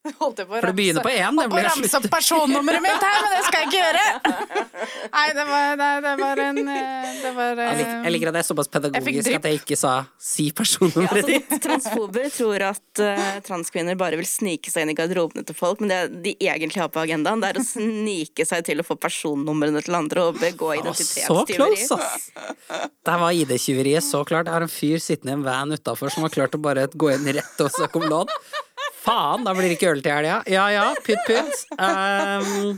[0.20, 3.18] Holdt jeg på å for det begynner på én, det ramse opp personnummeret mitt her,
[3.20, 4.04] men det skal jeg ikke gjøre!
[5.16, 8.36] Nei, det var, det, det var en eh, Det var Jeg liker, jeg liker at
[8.36, 13.02] det er såpass pedagogisk jeg at jeg ikke sa 'si personnummeret Altså, transfober tror at
[13.04, 16.80] uh, transkvinner bare vil snike seg inn i garderobene til folk, men det de egentlig
[16.80, 20.40] har på agendaen, det er å snike seg til å få personnumrene til andre og
[20.40, 21.58] begå Å, Så identitetstyveri.
[21.60, 22.88] close, ass!
[23.04, 24.48] Der var ID-tyveriet så klart.
[24.48, 27.12] Jeg har en fyr sittende i en van utafor som har klart å bare gå
[27.12, 28.36] inn rett og søke om lån.
[29.00, 30.40] Faen, da blir det ikke øl til helga.
[30.50, 31.62] Ja ja, pytt pytt.
[31.80, 32.76] Um,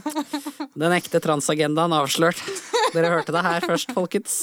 [0.79, 2.39] den ekte transagendaen avslørt.
[2.95, 4.37] Dere hørte det her først, folkens.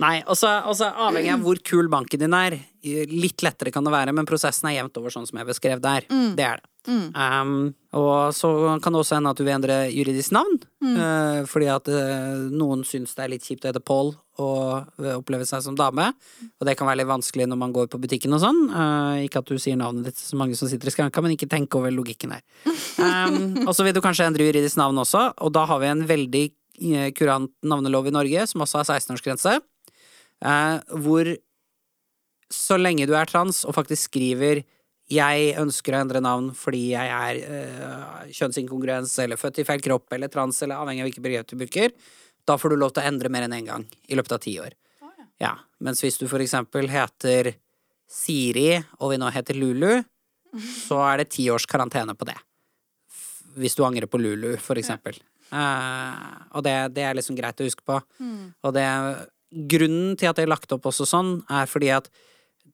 [0.00, 2.58] Nei, og så avhengig av hvor kul banken din er.
[3.12, 6.08] Litt lettere kan det være, men prosessen er jevnt over sånn som jeg beskrev der.
[6.08, 6.70] Det er det.
[6.86, 8.50] Um, og så
[8.82, 10.58] kan det også hende at du vil endre juridisk navn.
[11.00, 15.46] eh, fordi at uh, noen syns det er litt kjipt å hete Paul og oppleve
[15.48, 16.10] seg som dame.
[16.60, 18.60] Og det kan være litt vanskelig når man går på butikken og sånn.
[18.68, 21.48] Uh, ikke at du sier navnet ditt så mange som sitter i skranka, men ikke
[21.50, 22.44] tenk over logikken her.
[22.96, 26.04] Um, og så vil du kanskje endre juridisk navn også, og da har vi en
[26.08, 26.44] veldig
[26.80, 29.58] eh, kurant navnelov i Norge, som også har 16-årsgrense.
[30.44, 31.30] Eh, hvor
[32.52, 34.62] så lenge du er trans og faktisk skriver
[35.06, 40.12] 'jeg ønsker å endre navn fordi jeg er eh, kjønnsinkongruens eller født i feil kropp
[40.12, 41.94] eller trans', eller avhengig av hvilket begrep du bruker,
[42.46, 44.42] da får du lov til å endre mer enn én en gang i løpet av
[44.42, 44.74] ti år.
[45.38, 47.52] Ja, Mens hvis du for eksempel heter
[48.08, 50.02] Siri, og vi nå heter Lulu,
[50.86, 52.36] så er det ti års karantene på det.
[53.56, 55.18] Hvis du angrer på Lulu, for eksempel.
[55.52, 56.22] Eh,
[56.56, 57.98] og det, det er liksom greit å huske på.
[58.64, 58.86] Og det,
[59.70, 62.10] grunnen til at det er lagt opp også sånn, er fordi at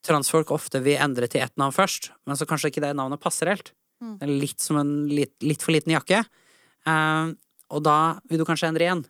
[0.07, 3.51] transfolk ofte vil endre til ett navn først, men så kanskje ikke det navnet passer
[3.53, 3.73] helt.
[4.03, 6.24] Det er litt som en litt, litt for liten jakke.
[6.87, 7.33] Eh,
[7.73, 7.99] og da
[8.29, 9.05] vil du kanskje endre igjen.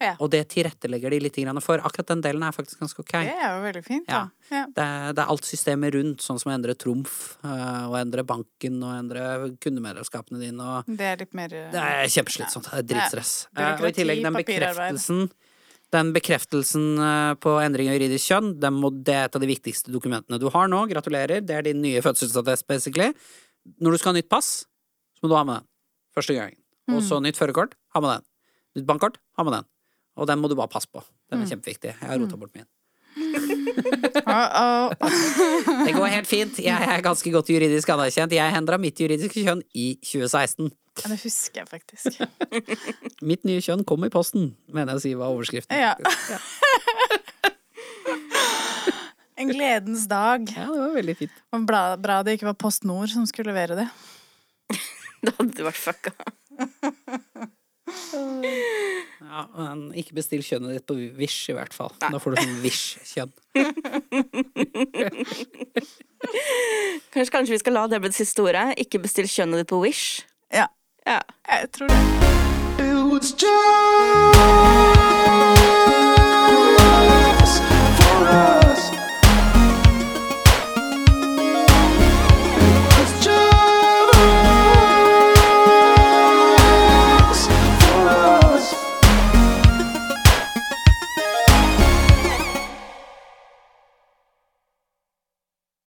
[0.00, 0.14] Ja.
[0.16, 1.76] Og det tilrettelegger de litt for.
[1.84, 3.12] Akkurat den delen er faktisk ganske ok.
[3.20, 4.30] Det er jo veldig fint, da.
[4.48, 4.62] Ja.
[4.72, 8.24] Det, er- det er alt systemet rundt, sånn som å endre trumf, øh, og endre
[8.24, 12.70] banken, og endre kundemedlemskapene dine, og Det er litt mer eh, Det er kjempeslitsomt.
[12.70, 13.34] Det er dritstress.
[13.52, 13.74] Ja.
[13.74, 15.49] Eh, og i tillegg den bekreftelsen papirarbeid.
[15.94, 18.70] Den bekreftelsen eh, på endring av juridisk kjønn, det
[19.14, 20.84] er et av de viktigste dokumentene du har nå.
[20.90, 21.42] Gratulerer.
[21.42, 23.10] Det er din nye fødselsattest, basically.
[23.82, 24.64] Når du skal ha nytt pass,
[25.18, 25.68] så må du ha med den.
[26.16, 26.58] Første gangen.
[26.90, 28.26] Og så nytt førerkort, ha med den.
[28.78, 29.68] Nytt bankkort, ha med den.
[30.18, 31.02] Og den må du bare passe på.
[31.30, 31.94] Den er kjempeviktig.
[31.94, 32.68] Jeg har rota bort min.
[34.30, 34.94] Uh -oh.
[35.86, 36.58] Det går helt fint.
[36.58, 38.32] Jeg er ganske godt juridisk anerkjent.
[38.32, 40.70] Jeg endra mitt juridiske kjønn i 2016.
[40.98, 42.18] Ja, Det husker jeg faktisk.
[43.30, 45.76] Mitt nye kjønn kom i posten, mener jeg å si var overskriften.
[45.78, 45.94] Ja.
[49.40, 50.42] En gledens dag.
[50.52, 51.36] Ja, det var veldig fint.
[51.56, 53.86] Og bra, bra det ikke var Post Nord som skulle levere det.
[55.24, 56.12] Da hadde du vært fucka.
[59.20, 61.92] Ja, men ikke bestill kjønnet ditt på Wish, i hvert fall.
[62.02, 63.32] Da får du sånn Wish-kjønn.
[67.12, 68.66] Kanskje, kanskje vi skal la det bli det siste ordet.
[68.80, 70.22] Ikke bestill kjønnet ditt på Wish.
[71.10, 71.20] Ja, Ja.
[71.60, 71.96] jeg tror det.
[72.78, 73.50] It was just